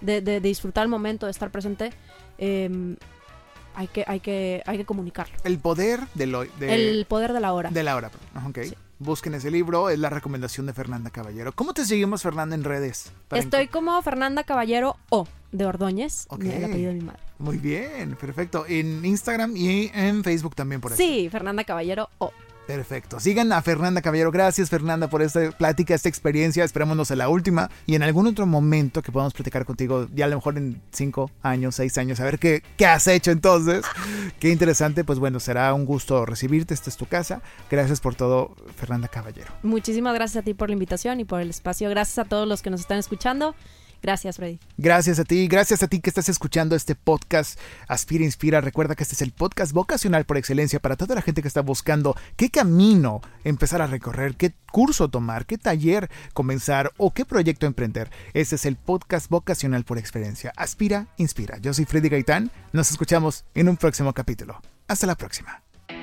de, 0.00 0.20
de 0.20 0.40
disfrutar 0.40 0.82
el 0.82 0.88
momento, 0.88 1.26
de 1.26 1.32
estar 1.32 1.50
presente, 1.50 1.92
eh, 2.38 2.96
hay, 3.74 3.86
que, 3.86 4.04
hay, 4.08 4.18
que, 4.18 4.62
hay 4.66 4.76
que 4.78 4.84
comunicarlo. 4.84 5.36
El 5.44 5.58
poder 5.60 6.00
de, 6.14 6.26
lo, 6.26 6.40
de, 6.44 6.74
el 6.98 7.06
poder 7.06 7.32
de 7.32 7.40
la 7.40 7.52
hora. 7.52 7.70
de 7.70 7.82
la 7.84 7.94
hora. 7.94 8.10
Ok. 8.48 8.58
Sí. 8.64 8.74
Busquen 9.00 9.34
ese 9.34 9.50
libro, 9.50 9.90
es 9.90 9.98
la 9.98 10.10
recomendación 10.10 10.66
de 10.66 10.72
Fernanda 10.72 11.10
Caballero. 11.10 11.52
¿Cómo 11.52 11.72
te 11.72 11.84
seguimos, 11.84 12.22
Fernanda, 12.22 12.56
en 12.56 12.64
redes? 12.64 13.12
Estoy 13.30 13.68
como 13.68 14.00
Fernanda 14.02 14.42
Caballero 14.42 14.96
O 15.08 15.28
de 15.52 15.66
Ordóñez, 15.66 16.26
Ok. 16.30 16.42
el 16.44 16.64
apellido 16.64 16.88
de 16.92 16.94
mi 16.98 17.04
madre. 17.04 17.20
Muy 17.38 17.58
bien, 17.58 18.16
perfecto. 18.16 18.64
En 18.66 19.04
Instagram 19.04 19.56
y 19.56 19.92
en 19.94 20.24
Facebook 20.24 20.56
también 20.56 20.80
por 20.80 20.90
ahí. 20.92 20.98
Sí, 20.98 21.28
Fernanda 21.30 21.62
Caballero 21.62 22.10
O. 22.18 22.32
Perfecto. 22.68 23.18
Sigan 23.18 23.50
a 23.50 23.62
Fernanda 23.62 24.02
Caballero. 24.02 24.30
Gracias, 24.30 24.68
Fernanda, 24.68 25.08
por 25.08 25.22
esta 25.22 25.52
plática, 25.52 25.94
esta 25.94 26.10
experiencia. 26.10 26.64
Esperémonos 26.64 27.10
en 27.10 27.16
la 27.16 27.30
última 27.30 27.70
y 27.86 27.94
en 27.94 28.02
algún 28.02 28.26
otro 28.26 28.44
momento 28.44 29.00
que 29.00 29.10
podamos 29.10 29.32
platicar 29.32 29.64
contigo, 29.64 30.06
ya 30.14 30.26
a 30.26 30.28
lo 30.28 30.36
mejor 30.36 30.58
en 30.58 30.78
cinco 30.92 31.30
años, 31.40 31.76
seis 31.76 31.96
años, 31.96 32.20
a 32.20 32.24
ver 32.24 32.38
qué, 32.38 32.62
qué 32.76 32.84
has 32.84 33.06
hecho 33.06 33.30
entonces. 33.30 33.86
Qué 34.38 34.50
interesante. 34.50 35.02
Pues 35.02 35.18
bueno, 35.18 35.40
será 35.40 35.72
un 35.72 35.86
gusto 35.86 36.26
recibirte. 36.26 36.74
Esta 36.74 36.90
es 36.90 36.98
tu 36.98 37.06
casa. 37.06 37.40
Gracias 37.70 38.00
por 38.00 38.14
todo, 38.14 38.54
Fernanda 38.76 39.08
Caballero. 39.08 39.50
Muchísimas 39.62 40.12
gracias 40.12 40.42
a 40.42 40.44
ti 40.44 40.52
por 40.52 40.68
la 40.68 40.74
invitación 40.74 41.20
y 41.20 41.24
por 41.24 41.40
el 41.40 41.48
espacio. 41.48 41.88
Gracias 41.88 42.18
a 42.18 42.28
todos 42.28 42.46
los 42.46 42.60
que 42.60 42.68
nos 42.68 42.80
están 42.80 42.98
escuchando. 42.98 43.54
Gracias, 44.02 44.36
Freddy. 44.36 44.58
Gracias 44.76 45.18
a 45.18 45.24
ti, 45.24 45.48
gracias 45.48 45.82
a 45.82 45.88
ti 45.88 46.00
que 46.00 46.10
estás 46.10 46.28
escuchando 46.28 46.76
este 46.76 46.94
podcast 46.94 47.58
Aspira 47.88 48.24
Inspira. 48.24 48.60
Recuerda 48.60 48.94
que 48.94 49.02
este 49.02 49.14
es 49.14 49.22
el 49.22 49.32
podcast 49.32 49.72
vocacional 49.72 50.24
por 50.24 50.36
excelencia 50.36 50.80
para 50.80 50.96
toda 50.96 51.14
la 51.14 51.22
gente 51.22 51.42
que 51.42 51.48
está 51.48 51.62
buscando 51.62 52.16
qué 52.36 52.50
camino 52.50 53.20
empezar 53.44 53.82
a 53.82 53.86
recorrer, 53.86 54.36
qué 54.36 54.52
curso 54.70 55.08
tomar, 55.08 55.46
qué 55.46 55.58
taller 55.58 56.10
comenzar 56.32 56.92
o 56.96 57.12
qué 57.12 57.24
proyecto 57.24 57.66
emprender. 57.66 58.10
Este 58.34 58.56
es 58.56 58.66
el 58.66 58.76
podcast 58.76 59.28
vocacional 59.28 59.84
por 59.84 59.98
experiencia. 59.98 60.52
Aspira 60.56 61.08
Inspira. 61.16 61.58
Yo 61.58 61.74
soy 61.74 61.84
Freddy 61.84 62.08
Gaitán. 62.08 62.50
Nos 62.72 62.90
escuchamos 62.90 63.44
en 63.54 63.68
un 63.68 63.76
próximo 63.76 64.12
capítulo. 64.12 64.60
Hasta 64.86 65.06
la 65.06 65.16
próxima. 65.16 65.67